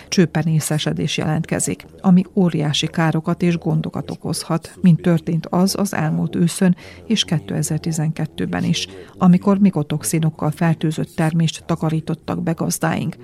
Csőpenészesedés 0.09 1.17
jelentkezik, 1.17 1.87
ami 2.01 2.25
óriási 2.35 2.87
károkat 2.87 3.43
és 3.43 3.59
gondokat 3.59 4.11
okozhat, 4.11 4.79
mint 4.81 5.03
történt 5.03 5.47
az 5.47 5.75
az 5.79 5.95
elmúlt 5.95 6.37
őszön 6.37 6.77
és 7.07 7.25
2012-ben 7.29 8.65
is, 8.65 8.87
amikor 9.19 9.59
mikotoxinokkal 9.59 10.51
fertőzött 10.51 11.16
termést 11.17 11.65
takarítottak 11.65 12.43
be 12.43 12.53
gazdáink. 12.53 13.17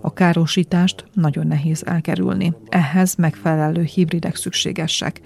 A 0.00 0.12
károsítást 0.12 1.04
nagyon 1.12 1.46
nehéz 1.46 1.86
elkerülni. 1.86 2.52
Ehhez 2.68 3.14
megfelelő 3.14 3.82
hibridek 3.82 4.36
szükségesek. 4.36 5.20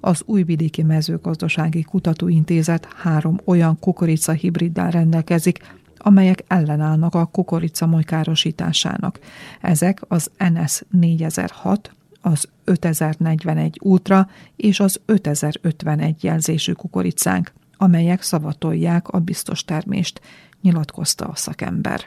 Az 0.00 0.22
Újvidéki 0.26 0.82
Mezőgazdasági 0.82 1.82
Kutatóintézet 1.82 2.88
három 2.96 3.40
olyan 3.44 3.78
kukorica 3.78 4.32
hibriddel 4.32 4.90
rendelkezik, 4.90 5.58
amelyek 5.96 6.44
ellenállnak 6.46 7.14
a 7.14 7.24
kukoricamoly 7.24 8.02
károsításának. 8.02 9.18
Ezek 9.60 10.00
az 10.08 10.30
NS 10.38 10.82
4006, 10.90 11.92
az 12.20 12.48
5041 12.64 13.78
Ultra 13.82 14.28
és 14.56 14.80
az 14.80 15.00
5051 15.06 16.24
jelzésű 16.24 16.72
kukoricánk, 16.72 17.52
amelyek 17.80 18.22
szavatolják 18.22 19.08
a 19.08 19.18
biztos 19.18 19.64
termést, 19.64 20.20
nyilatkozta 20.62 21.24
a 21.24 21.34
szakember. 21.34 22.06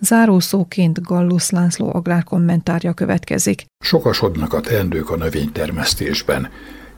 Zárószóként 0.00 1.02
Gallus 1.02 1.50
László 1.50 1.94
agrárkommentárja 1.94 2.92
következik. 2.92 3.64
Sokasodnak 3.78 4.52
a 4.52 4.60
teendők 4.60 5.10
a 5.10 5.16
növénytermesztésben. 5.16 6.48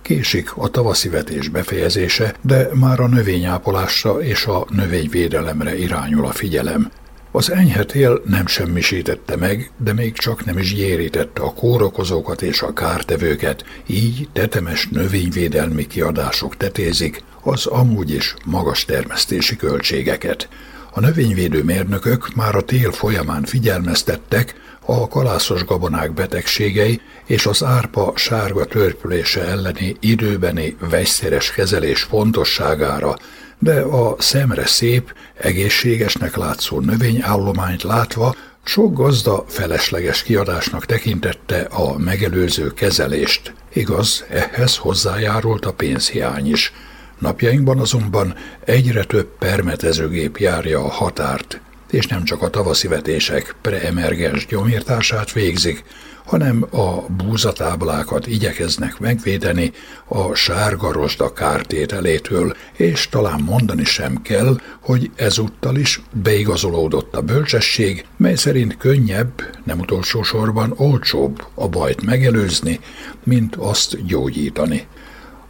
Késik 0.02 0.56
a 0.56 0.68
tavaszi 0.68 1.08
vetés 1.08 1.48
befejezése, 1.48 2.34
de 2.40 2.68
már 2.74 3.00
a 3.00 3.08
növényápolásra 3.08 4.22
és 4.22 4.46
a 4.46 4.66
növényvédelemre 4.70 5.78
irányul 5.78 6.26
a 6.26 6.30
figyelem. 6.32 6.90
Az 7.36 7.50
enyhe 7.50 7.84
tél 7.84 8.22
nem 8.24 8.46
semmisítette 8.46 9.36
meg, 9.36 9.70
de 9.76 9.92
még 9.92 10.12
csak 10.18 10.44
nem 10.44 10.58
is 10.58 10.74
gyérítette 10.74 11.42
a 11.42 11.52
kórokozókat 11.52 12.42
és 12.42 12.62
a 12.62 12.72
kártevőket, 12.72 13.64
így 13.86 14.28
tetemes 14.32 14.88
növényvédelmi 14.88 15.86
kiadások 15.86 16.56
tetézik 16.56 17.22
az 17.42 17.66
amúgy 17.66 18.10
is 18.10 18.34
magas 18.44 18.84
termesztési 18.84 19.56
költségeket. 19.56 20.48
A 20.92 21.00
növényvédő 21.00 21.62
mérnökök 21.62 22.34
már 22.34 22.54
a 22.54 22.62
tél 22.62 22.92
folyamán 22.92 23.44
figyelmeztettek 23.44 24.54
a 24.80 25.08
kalászos 25.08 25.64
gabonák 25.64 26.12
betegségei 26.12 27.00
és 27.26 27.46
az 27.46 27.64
árpa 27.64 28.12
sárga 28.14 28.64
törpülése 28.64 29.46
elleni 29.46 29.96
időbeni 30.00 30.76
vegyszeres 30.90 31.50
kezelés 31.50 32.02
fontosságára, 32.02 33.16
de 33.58 33.80
a 33.80 34.16
szemre 34.18 34.66
szép, 34.66 35.14
egészségesnek 35.34 36.36
látszó 36.36 36.80
növényállományt 36.80 37.82
látva 37.82 38.34
sok 38.64 38.94
gazda 38.94 39.44
felesleges 39.48 40.22
kiadásnak 40.22 40.86
tekintette 40.86 41.60
a 41.60 41.98
megelőző 41.98 42.72
kezelést. 42.72 43.54
Igaz, 43.72 44.24
ehhez 44.28 44.76
hozzájárult 44.76 45.66
a 45.66 45.72
pénzhiány 45.72 46.50
is– 46.50 46.72
Napjainkban 47.18 47.78
azonban 47.78 48.34
egyre 48.64 49.04
több 49.04 49.28
permetezőgép 49.38 50.36
járja 50.36 50.84
a 50.84 50.88
határt, 50.88 51.60
és 51.90 52.06
nem 52.06 52.24
csak 52.24 52.42
a 52.42 52.50
tavaszi 52.50 52.88
vetések 52.88 53.54
preemergens 53.60 54.46
gyomírtását 54.46 55.32
végzik, 55.32 55.84
hanem 56.26 56.66
a 56.70 57.00
búzatáblákat 57.16 58.26
igyekeznek 58.26 58.98
megvédeni 58.98 59.72
a 60.08 60.34
sárga 60.34 60.92
rozsda 60.92 61.32
kártételétől, 61.32 62.56
és 62.72 63.08
talán 63.08 63.40
mondani 63.40 63.84
sem 63.84 64.22
kell, 64.22 64.60
hogy 64.80 65.10
ezúttal 65.16 65.76
is 65.76 66.02
beigazolódott 66.22 67.16
a 67.16 67.22
bölcsesség, 67.22 68.04
mely 68.16 68.34
szerint 68.34 68.76
könnyebb, 68.76 69.42
nem 69.64 69.78
utolsó 69.78 70.22
sorban 70.22 70.72
olcsóbb 70.76 71.46
a 71.54 71.68
bajt 71.68 72.02
megelőzni, 72.02 72.80
mint 73.24 73.56
azt 73.56 74.06
gyógyítani. 74.06 74.86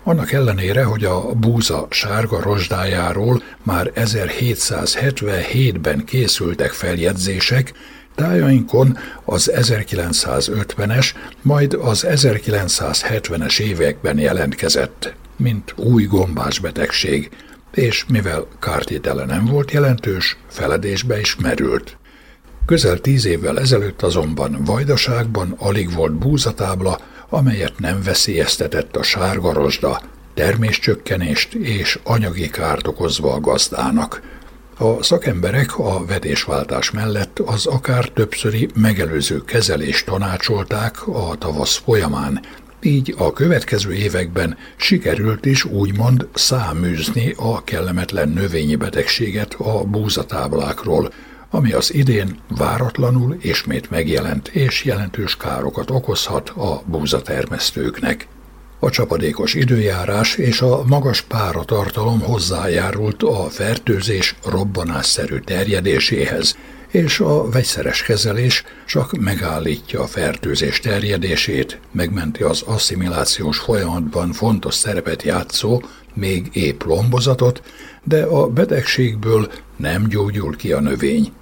Annak 0.05 0.33
ellenére, 0.33 0.85
hogy 0.85 1.05
a 1.05 1.35
búza 1.35 1.87
sárga 1.91 2.43
rozsdájáról 2.43 3.43
már 3.62 3.93
1777-ben 3.95 6.05
készültek 6.05 6.70
feljegyzések, 6.70 7.72
tájainkon 8.17 8.99
az 9.25 9.51
1950-es, 9.55 11.14
majd 11.43 11.75
az 11.75 12.07
1970-es 12.09 13.61
években 13.61 14.19
jelentkezett, 14.19 15.14
mint 15.37 15.75
új 15.77 16.05
gombás 16.05 16.59
betegség, 16.59 17.31
és 17.75 18.05
mivel 18.09 18.47
kártétele 18.61 19.25
nem 19.25 19.45
volt 19.45 19.71
jelentős, 19.71 20.37
feledésbe 20.49 21.21
is 21.21 21.37
merült. 21.37 21.97
Közel 22.67 22.99
tíz 22.99 23.27
évvel 23.27 23.59
ezelőtt 23.59 24.03
azonban 24.03 24.64
Vajdaságban 24.64 25.55
alig 25.59 25.93
volt 25.93 26.12
búzatábla, 26.12 26.99
amelyet 27.29 27.79
nem 27.79 28.03
veszélyeztetett 28.03 28.97
a 28.97 29.03
sárga 29.03 29.53
rozsda, 29.53 30.01
terméscsökkenést 30.35 31.55
és 31.55 31.99
anyagi 32.03 32.51
kárt 32.51 32.87
okozva 32.87 33.33
a 33.33 33.41
gazdának. 33.41 34.21
A 34.79 35.03
szakemberek 35.03 35.79
a 35.79 36.05
vetésváltás 36.05 36.91
mellett 36.91 37.39
az 37.39 37.66
akár 37.66 38.09
többszöri 38.09 38.68
megelőző 38.74 39.45
kezelést 39.45 40.07
tanácsolták 40.07 41.07
a 41.09 41.35
tavasz 41.39 41.77
folyamán, 41.77 42.41
így 42.83 43.14
a 43.18 43.33
következő 43.33 43.93
években 43.93 44.57
sikerült 44.77 45.47
is 45.47 45.64
úgymond 45.64 46.29
száműzni 46.35 47.35
a 47.37 47.64
kellemetlen 47.64 48.29
növényi 48.29 48.74
betegséget 48.74 49.55
a 49.55 49.85
búzatáblákról, 49.85 51.12
ami 51.51 51.72
az 51.72 51.95
idén 51.95 52.39
váratlanul 52.49 53.37
ismét 53.41 53.91
megjelent 53.91 54.49
és 54.49 54.85
jelentős 54.85 55.37
károkat 55.37 55.91
okozhat 55.91 56.49
a 56.49 56.83
búzatermesztőknek. 56.87 58.29
A 58.79 58.91
csapadékos 58.91 59.55
időjárás 59.55 60.37
és 60.37 60.61
a 60.61 60.83
magas 60.87 61.20
páratartalom 61.20 62.20
hozzájárult 62.20 63.22
a 63.22 63.49
fertőzés 63.51 64.35
robbanásszerű 64.45 65.39
terjedéséhez, 65.39 66.57
és 66.91 67.20
a 67.20 67.49
vegyszeres 67.49 68.03
kezelés 68.03 68.64
csak 68.87 69.12
megállítja 69.18 70.03
a 70.03 70.07
fertőzés 70.07 70.81
terjedését, 70.81 71.81
megmenti 71.93 72.43
az 72.43 72.62
asszimilációs 72.62 73.59
folyamatban 73.59 74.33
fontos 74.33 74.74
szerepet 74.74 75.22
játszó, 75.22 75.83
még 76.14 76.49
épp 76.53 76.83
lombozatot, 76.83 77.62
de 78.05 78.22
a 78.22 78.47
betegségből 78.47 79.51
nem 79.77 80.07
gyógyul 80.09 80.57
ki 80.57 80.72
a 80.72 80.81
növény. 80.81 81.33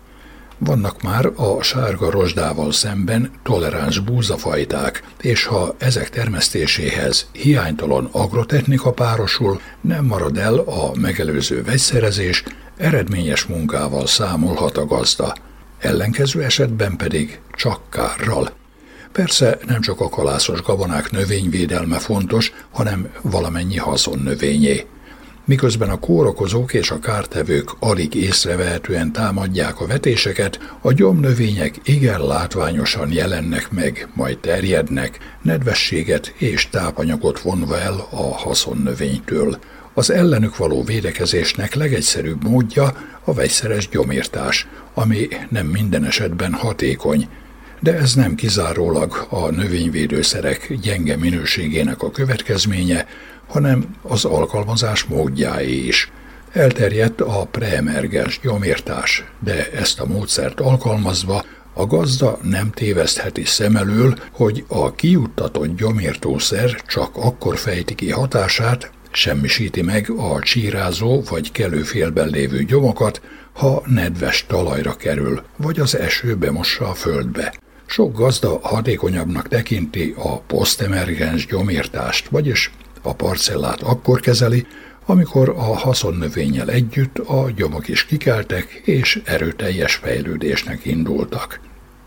Vannak 0.65 1.03
már 1.03 1.27
a 1.37 1.62
sárga 1.62 2.11
rozsdával 2.11 2.73
szemben 2.73 3.31
toleráns 3.43 3.99
búzafajták, 3.99 5.03
és 5.21 5.45
ha 5.45 5.75
ezek 5.79 6.11
termesztéséhez 6.11 7.27
hiánytalan 7.33 8.09
agrotechnika 8.12 8.93
párosul, 8.93 9.61
nem 9.81 10.05
marad 10.05 10.39
el 10.39 10.59
a 10.59 10.91
megelőző 11.01 11.62
vegyszerezés, 11.62 12.43
eredményes 12.77 13.45
munkával 13.45 14.07
számolhat 14.07 14.77
a 14.77 14.87
gazda. 14.87 15.35
Ellenkező 15.79 16.43
esetben 16.43 16.97
pedig 16.97 17.41
csak 17.53 17.81
kárral. 17.91 18.51
Persze 19.12 19.59
nem 19.67 19.81
csak 19.81 20.01
a 20.01 20.09
kalászos 20.09 20.62
gabonák 20.62 21.11
növényvédelme 21.11 21.99
fontos, 21.99 22.53
hanem 22.71 23.09
valamennyi 23.23 23.77
haszon 23.77 24.19
növényé 24.19 24.87
miközben 25.45 25.90
a 25.90 25.99
kórokozók 25.99 26.74
és 26.74 26.90
a 26.90 26.99
kártevők 26.99 27.70
alig 27.78 28.14
észrevehetően 28.14 29.12
támadják 29.12 29.80
a 29.80 29.86
vetéseket, 29.86 30.76
a 30.80 30.92
gyomnövények 30.92 31.74
igen 31.84 32.26
látványosan 32.26 33.12
jelennek 33.12 33.70
meg, 33.70 34.09
majd 34.14 34.38
terjednek, 34.38 35.18
nedvességet 35.42 36.34
és 36.36 36.68
tápanyagot 36.68 37.40
vonva 37.40 37.78
el 37.78 38.07
a 38.11 38.36
haszonnövénytől. 38.36 39.59
Az 39.95 40.11
ellenük 40.11 40.57
való 40.57 40.82
védekezésnek 40.82 41.74
legegyszerűbb 41.74 42.49
módja 42.49 42.97
a 43.24 43.34
vegyszeres 43.34 43.88
gyomírtás, 43.88 44.66
ami 44.95 45.28
nem 45.49 45.66
minden 45.66 46.05
esetben 46.05 46.53
hatékony, 46.53 47.28
de 47.80 47.95
ez 47.95 48.14
nem 48.14 48.34
kizárólag 48.34 49.26
a 49.30 49.51
növényvédőszerek 49.51 50.74
gyenge 50.82 51.16
minőségének 51.16 52.03
a 52.03 52.11
következménye, 52.11 53.07
hanem 53.55 53.96
az 54.02 54.24
alkalmazás 54.24 55.05
módjáé 55.05 55.86
is. 55.86 56.11
Elterjedt 56.52 57.20
a 57.20 57.46
preemergens 57.50 58.40
gyomírtás, 58.42 59.24
de 59.38 59.70
ezt 59.70 60.00
a 60.00 60.07
módszert 60.07 60.61
alkalmazva 60.61 61.44
a 61.72 61.86
gazda 61.86 62.38
nem 62.42 62.70
tévesztheti 62.70 63.44
szem 63.44 63.76
elől, 63.76 64.18
hogy 64.30 64.64
a 64.68 64.94
kijuttatott 64.94 65.76
gyomírtószer 65.76 66.70
csak 66.86 67.16
akkor 67.16 67.57
fejti 67.57 67.94
ki 67.94 68.11
hatását, 68.11 68.90
semmisíti 69.11 69.82
meg 69.82 70.11
a 70.11 70.40
csírázó 70.40 71.22
vagy 71.30 71.52
kelőfélben 71.52 72.28
lévő 72.28 72.64
gyomokat, 72.64 73.20
ha 73.52 73.82
nedves 73.86 74.44
talajra 74.48 74.96
kerül, 74.96 75.42
vagy 75.57 75.80
az 75.80 75.96
eső 75.96 76.36
bemossa 76.36 76.88
a 76.88 76.94
földbe. 76.94 77.55
Sok 77.86 78.16
gazda 78.16 78.59
hatékonyabbnak 78.62 79.48
tekinti 79.48 80.14
a 80.18 80.40
posztemergens 80.40 81.46
gyomírtást, 81.46 82.28
vagyis 82.28 82.70
a 83.07 83.14
parcellát 83.14 83.82
akkor 83.82 84.20
kezeli, 84.20 84.66
amikor 85.07 85.48
a 85.48 85.76
haszonnövényel 85.76 86.70
együtt 86.70 87.18
a 87.18 87.50
gyomok 87.57 87.88
is 87.88 88.05
kikeltek 88.05 88.80
és 88.84 89.22
erőteljes 89.24 89.94
fejlődésnek 89.94 90.84
indultak. 90.84 91.61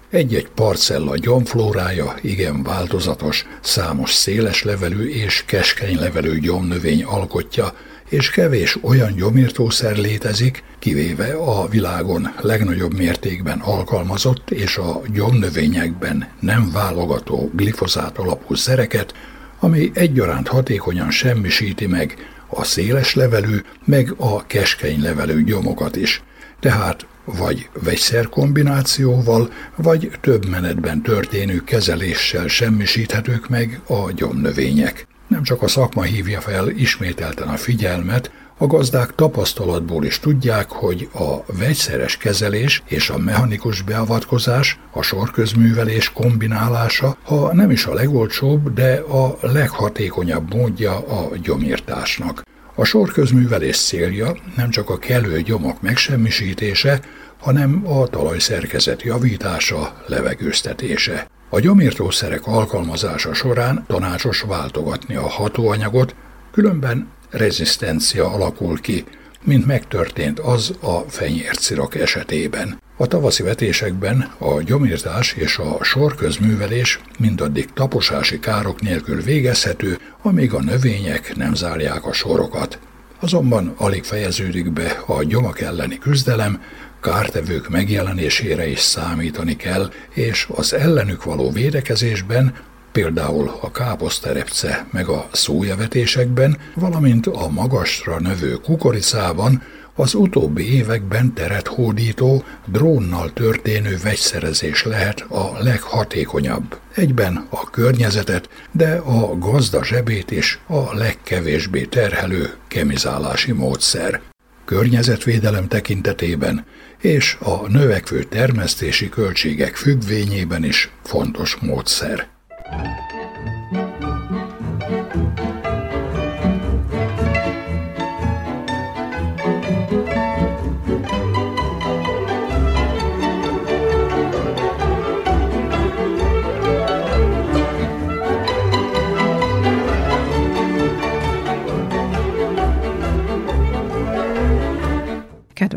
Egy-egy 0.10 0.50
parcella 0.50 1.18
gyomflórája 1.18 2.16
igen 2.22 2.64
változatos, 2.64 3.46
számos 3.62 4.14
széles 4.14 4.64
levelű 4.64 5.10
és 5.10 5.44
keskeny 5.46 6.00
levelű 6.00 6.40
gyomnövény 6.40 7.04
alkotja, 7.04 7.74
és 8.10 8.30
kevés 8.30 8.78
olyan 8.82 9.16
gyomírtószer 9.16 9.98
létezik, 9.98 10.64
kivéve 10.80 11.34
a 11.34 11.68
világon 11.68 12.34
legnagyobb 12.42 12.94
mértékben 12.94 13.60
alkalmazott 13.60 14.52
és 14.52 14.78
a 14.78 15.02
gyomnövényekben 15.14 16.28
nem 16.40 16.72
válogató 16.72 17.52
glifozát 17.54 18.18
alapú 18.18 18.56
szereket, 18.56 19.14
ami 19.60 19.92
egyaránt 19.94 20.48
hatékonyan 20.48 21.12
semmisíti 21.12 21.88
meg 21.88 22.16
a 22.48 22.64
széles 22.64 23.14
levelű, 23.14 23.58
meg 23.86 24.14
a 24.18 24.46
keskeny 24.46 25.02
levelű 25.02 25.44
gyomokat 25.44 25.96
is. 25.96 26.24
Tehát 26.60 27.06
vagy 27.26 27.70
vegyszerkombinációval, 27.84 29.52
vagy 29.76 30.12
több 30.22 30.50
menetben 30.50 31.02
történő 31.02 31.64
kezeléssel 31.64 32.48
semmisíthetők 32.48 33.50
meg 33.50 33.82
a 33.88 34.12
gyomnövények. 34.12 35.08
Nem 35.28 35.44
csak 35.44 35.62
a 35.62 35.68
szakma 35.68 36.02
hívja 36.02 36.42
fel 36.42 36.70
ismételten 36.70 37.48
a 37.48 37.58
figyelmet, 37.58 38.32
a 38.58 38.68
gazdák 38.68 39.16
tapasztalatból 39.16 40.06
is 40.06 40.20
tudják, 40.20 40.70
hogy 40.70 41.10
a 41.14 41.54
vegyszeres 41.58 42.18
kezelés 42.18 42.84
és 42.86 43.10
a 43.10 43.18
mechanikus 43.18 43.82
beavatkozás, 43.82 44.80
a 44.92 45.02
sorközművelés 45.02 46.12
kombinálása, 46.12 47.18
ha 47.24 47.54
nem 47.54 47.72
is 47.72 47.86
a 47.86 47.94
legolcsóbb, 47.94 48.74
de 48.74 48.96
a 48.96 49.38
leghatékonyabb 49.42 50.54
módja 50.54 50.96
a 50.96 51.30
gyomírtásnak. 51.44 52.42
A 52.76 52.84
sorközművelés 52.84 53.78
célja 53.78 54.36
nem 54.56 54.70
csak 54.70 54.90
a 54.90 54.98
kellő 54.98 55.42
gyomok 55.42 55.82
megsemmisítése, 55.82 57.00
hanem 57.40 57.84
a 57.88 58.08
talajszerkezet 58.08 59.02
javítása, 59.02 60.04
levegőztetése. 60.08 61.28
A 61.50 61.60
gyomírtószerek 61.60 62.48
alkalmazása 62.48 63.34
során 63.34 63.86
tanácsos 63.88 64.42
váltogatni 64.42 65.16
a 65.16 65.28
hatóanyagot, 65.28 66.16
különben 66.52 67.08
rezisztencia 67.30 68.32
alakul 68.32 68.80
ki, 68.80 69.04
mint 69.44 69.66
megtörtént 69.66 70.40
az 70.40 70.74
a 70.82 71.00
fenyércirok 71.08 71.96
esetében. 71.96 72.80
A 72.98 73.08
tavaszi 73.08 73.44
vetésekben 73.44 74.32
a 74.38 74.62
gyomírtás 74.62 75.34
és 75.34 75.58
a 75.58 75.84
sorközművelés 75.84 77.00
mindaddig 77.20 77.74
taposási 77.74 78.40
károk 78.40 78.82
nélkül 78.82 79.22
végezhető, 79.22 79.98
amíg 80.22 80.54
a 80.54 80.62
növények 80.62 81.36
nem 81.36 81.54
zárják 81.54 82.06
a 82.06 82.14
sorokat. 82.14 82.80
Azonban 83.20 83.74
alig 83.78 84.04
fejeződik 84.04 84.72
be 84.72 85.04
a 85.06 85.24
gyomak 85.24 85.62
elleni 85.62 85.98
küzdelem, 85.98 86.62
kártevők 87.02 87.70
megjelenésére 87.70 88.68
is 88.68 88.80
számítani 88.80 89.56
kell, 89.56 89.92
és 90.14 90.48
az 90.56 90.74
ellenük 90.74 91.24
való 91.24 91.52
védekezésben 91.52 92.54
például 92.92 93.58
a 93.62 93.72
káposzterepce 93.72 94.88
meg 94.92 95.08
a 95.08 95.28
szójavetésekben, 95.32 96.58
valamint 96.76 97.28
a 97.28 97.50
magasra 97.50 98.20
növő 98.20 98.54
kukoricában 98.54 99.62
az 100.00 100.14
utóbbi 100.14 100.74
években 100.74 101.34
teret 101.34 101.68
hódító, 101.68 102.44
drónnal 102.66 103.34
történő 103.34 103.98
vegyszerezés 104.04 104.84
lehet 104.84 105.20
a 105.22 105.58
leghatékonyabb. 105.60 106.80
Egyben 106.96 107.48
a 107.50 107.70
környezetet, 107.70 108.50
de 108.72 108.96
a 108.96 109.38
gazda 109.38 109.84
zsebét 109.84 110.32
is 110.32 110.60
a 110.68 110.96
legkevésbé 110.96 111.84
terhelő 111.84 112.54
kemizálási 112.68 113.52
módszer. 113.52 114.22
Környezetvédelem 114.66 115.68
tekintetében 115.68 116.66
és 117.02 117.38
a 117.40 117.68
növekvő 117.68 118.24
termesztési 118.24 119.10
költségek 119.10 119.76
függvényében 119.76 120.64
is 120.64 120.92
fontos 121.04 121.56
módszer. 121.56 122.28